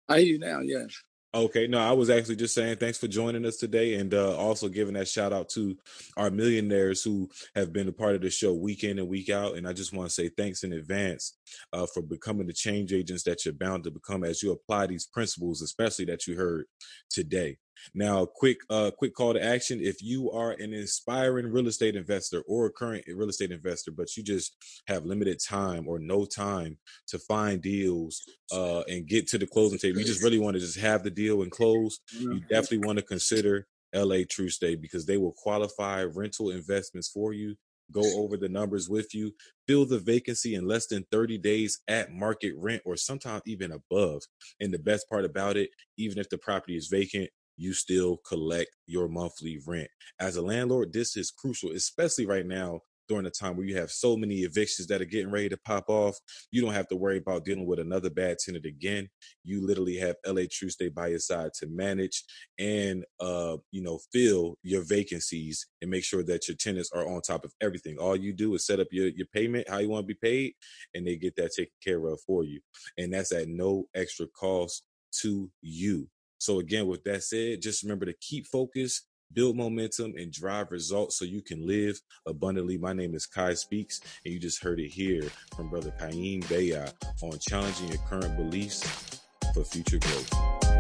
I 0.08 0.20
hear 0.20 0.34
you 0.34 0.40
now. 0.40 0.62
Yes. 0.62 0.96
Okay, 1.32 1.68
no, 1.68 1.78
I 1.78 1.92
was 1.92 2.10
actually 2.10 2.38
just 2.38 2.56
saying 2.56 2.78
thanks 2.78 2.98
for 2.98 3.08
joining 3.08 3.46
us 3.46 3.58
today 3.58 3.96
and 3.96 4.12
uh, 4.16 4.36
also 4.36 4.68
giving 4.68 4.96
that 4.96 5.08
shout 5.08 5.32
out 5.32 5.48
to 5.50 5.78
our 6.18 6.32
millionaires 6.32 7.04
who 7.04 7.30
have 7.54 7.72
been 7.72 7.88
a 7.88 7.92
part 7.92 8.16
of 8.16 8.22
the 8.22 8.32
show 8.32 8.52
week 8.52 8.84
in 8.84 8.98
and 8.98 9.08
week 9.08 9.30
out. 9.30 9.56
And 9.56 9.68
I 9.68 9.74
just 9.74 9.94
want 9.94 10.10
to 10.10 10.14
say 10.14 10.30
thanks 10.30 10.64
in 10.64 10.74
advance 10.74 11.38
uh, 11.72 11.86
for 11.94 12.02
becoming 12.02 12.48
the 12.48 12.54
change 12.54 12.94
agents 12.94 13.22
that 13.24 13.46
you're 13.46 13.54
bound 13.54 13.84
to 13.84 13.92
become 13.92 14.24
as 14.24 14.42
you 14.42 14.52
apply 14.52 14.88
these 14.88 15.06
principles, 15.06 15.62
especially 15.62 16.06
that 16.06 16.26
you 16.26 16.36
heard 16.36 16.66
today. 17.12 17.58
Now, 17.94 18.26
quick, 18.26 18.58
uh, 18.70 18.92
quick 18.92 19.14
call 19.14 19.34
to 19.34 19.44
action. 19.44 19.80
If 19.82 20.02
you 20.02 20.32
are 20.32 20.52
an 20.52 20.74
inspiring 20.74 21.48
real 21.48 21.68
estate 21.68 21.96
investor 21.96 22.42
or 22.48 22.68
a 22.68 22.72
current 22.72 23.06
real 23.08 23.30
estate 23.30 23.52
investor, 23.52 23.92
but 23.92 24.16
you 24.16 24.24
just 24.24 24.56
have 24.88 25.06
limited 25.06 25.40
time 25.40 25.88
or 25.88 26.00
no 26.00 26.26
time 26.26 26.78
to 27.08 27.20
find 27.20 27.62
deals 27.62 28.22
uh, 28.52 28.82
and 28.82 29.08
get 29.08 29.28
to 29.30 29.38
the 29.38 29.48
closing 29.48 29.80
table, 29.80 30.00
you 30.00 30.06
just 30.06 30.24
really 30.24 30.40
want 30.40 30.56
to 30.56 30.60
just 30.60 30.80
have 30.80 31.04
the 31.04 31.12
deal 31.12 31.42
and 31.42 31.52
close. 31.52 32.00
You 32.12 32.40
definitely 32.42 32.86
want 32.86 33.00
to 33.00 33.06
consider 33.06 33.68
LA 33.94 34.20
True 34.30 34.50
Stay 34.50 34.76
because 34.76 35.06
they 35.06 35.18
will 35.18 35.34
qualify 35.34 36.04
rental 36.04 36.52
investments 36.52 37.10
for 37.10 37.34
you 37.34 37.56
go 37.92 38.04
over 38.22 38.38
the 38.38 38.50
numbers 38.50 38.90
with 38.90 39.14
you, 39.14 39.34
fill 39.68 39.86
the 39.86 40.00
vacancy 40.00 40.56
in 40.56 40.68
less 40.68 40.88
than 40.88 41.06
30 41.12 41.38
days 41.38 41.80
at 41.88 42.12
market 42.12 42.54
rent 42.58 42.82
or 42.86 42.96
sometimes 42.96 43.42
even 43.46 43.72
above. 43.72 44.22
And 44.60 44.74
the 44.74 44.80
best 44.80 45.10
part 45.10 45.26
about 45.26 45.58
it, 45.58 45.70
even 45.98 46.18
if 46.18 46.30
the 46.30 46.38
property 46.38 46.76
is 46.76 46.88
vacant, 46.88 47.30
you 47.60 47.74
still 47.74 48.18
collect 48.28 48.72
your 48.88 49.08
monthly 49.08 49.60
rent. 49.68 49.90
As 50.20 50.38
a 50.38 50.42
landlord, 50.42 50.94
this 50.94 51.18
is 51.18 51.30
crucial, 51.30 51.72
especially 51.72 52.26
right 52.26 52.46
now 52.46 52.82
during 53.10 53.26
a 53.26 53.32
time 53.32 53.58
where 53.58 53.66
you 53.66 53.76
have 53.76 53.92
so 53.92 54.16
many 54.16 54.42
evictions 54.42 54.88
that 54.88 55.02
are 55.02 55.06
getting 55.06 55.32
ready 55.32 55.50
to 55.50 55.58
pop 55.66 55.90
off. 55.90 56.16
You 56.52 56.62
don't 56.62 56.74
have 56.74 56.88
to 56.90 56.96
worry 56.96 57.18
about 57.18 57.44
dealing 57.44 57.66
with 57.66 57.80
another 57.80 58.10
bad 58.10 58.38
tenant 58.38 58.66
again. 58.66 59.10
You 59.44 59.66
literally 59.66 59.98
have 59.98 60.16
LA 60.26 60.44
True 60.50 60.70
Stay 60.70 60.90
by 60.90 61.08
your 61.08 61.20
side 61.20 61.50
to 61.56 61.68
manage 61.68 62.24
and 62.60 63.04
uh, 63.20 63.58
you 63.72 63.82
know, 63.82 64.00
fill 64.14 64.58
your 64.62 64.84
vacancies 64.88 65.68
and 65.82 65.92
make 65.92 66.04
sure 66.04 66.24
that 66.24 66.48
your 66.48 66.56
tenants 66.56 66.92
are 66.94 67.10
on 67.10 67.22
top 67.22 67.44
of 67.44 67.54
everything. 67.60 67.98
All 67.98 68.16
you 68.16 68.32
do 68.32 68.54
is 68.54 68.66
set 68.66 68.80
up 68.80 68.88
your, 68.92 69.08
your 69.08 69.28
payment, 69.34 69.68
how 69.68 69.80
you 69.80 69.90
want 69.90 70.04
to 70.04 70.14
be 70.14 70.20
paid, 70.22 70.54
and 70.94 71.06
they 71.06 71.18
get 71.18 71.36
that 71.38 71.52
taken 71.58 71.74
care 71.84 72.06
of 72.06 72.22
for 72.26 72.44
you. 72.44 72.62
And 72.98 73.12
that's 73.12 73.34
at 73.34 73.50
no 73.50 73.86
extra 73.96 74.28
cost 74.28 74.84
to 75.22 75.50
you. 75.62 76.08
So 76.40 76.60
again, 76.60 76.88
with 76.88 77.04
that 77.04 77.24
said, 77.24 77.62
just 77.62 77.84
remember 77.84 78.06
to 78.06 78.14
keep 78.14 78.48
focused, 78.48 79.06
build 79.34 79.58
momentum, 79.58 80.14
and 80.18 80.32
drive 80.32 80.72
results 80.72 81.20
so 81.20 81.26
you 81.26 81.42
can 81.42 81.68
live 81.68 82.00
abundantly. 82.26 82.78
My 82.78 82.94
name 82.94 83.14
is 83.14 83.28
Quiy 83.28 83.58
Speaks, 83.58 84.00
and 84.24 84.34
you 84.34 84.40
just 84.40 84.64
heard 84.64 84.80
it 84.80 84.88
here 84.88 85.24
from 85.56 85.70
Brother 85.70 85.94
Quiyiim 86.00 86.48
Bayah 86.48 86.92
on 87.22 87.38
challenging 87.40 87.90
your 87.90 88.02
current 88.08 88.38
beliefs 88.38 89.20
for 89.54 89.64
future 89.66 90.00
growth. 90.00 90.32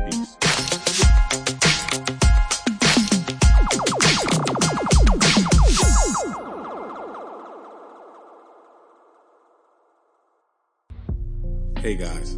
Peace. 0.09 0.37
Hey 11.81 11.95
guys. 11.95 12.37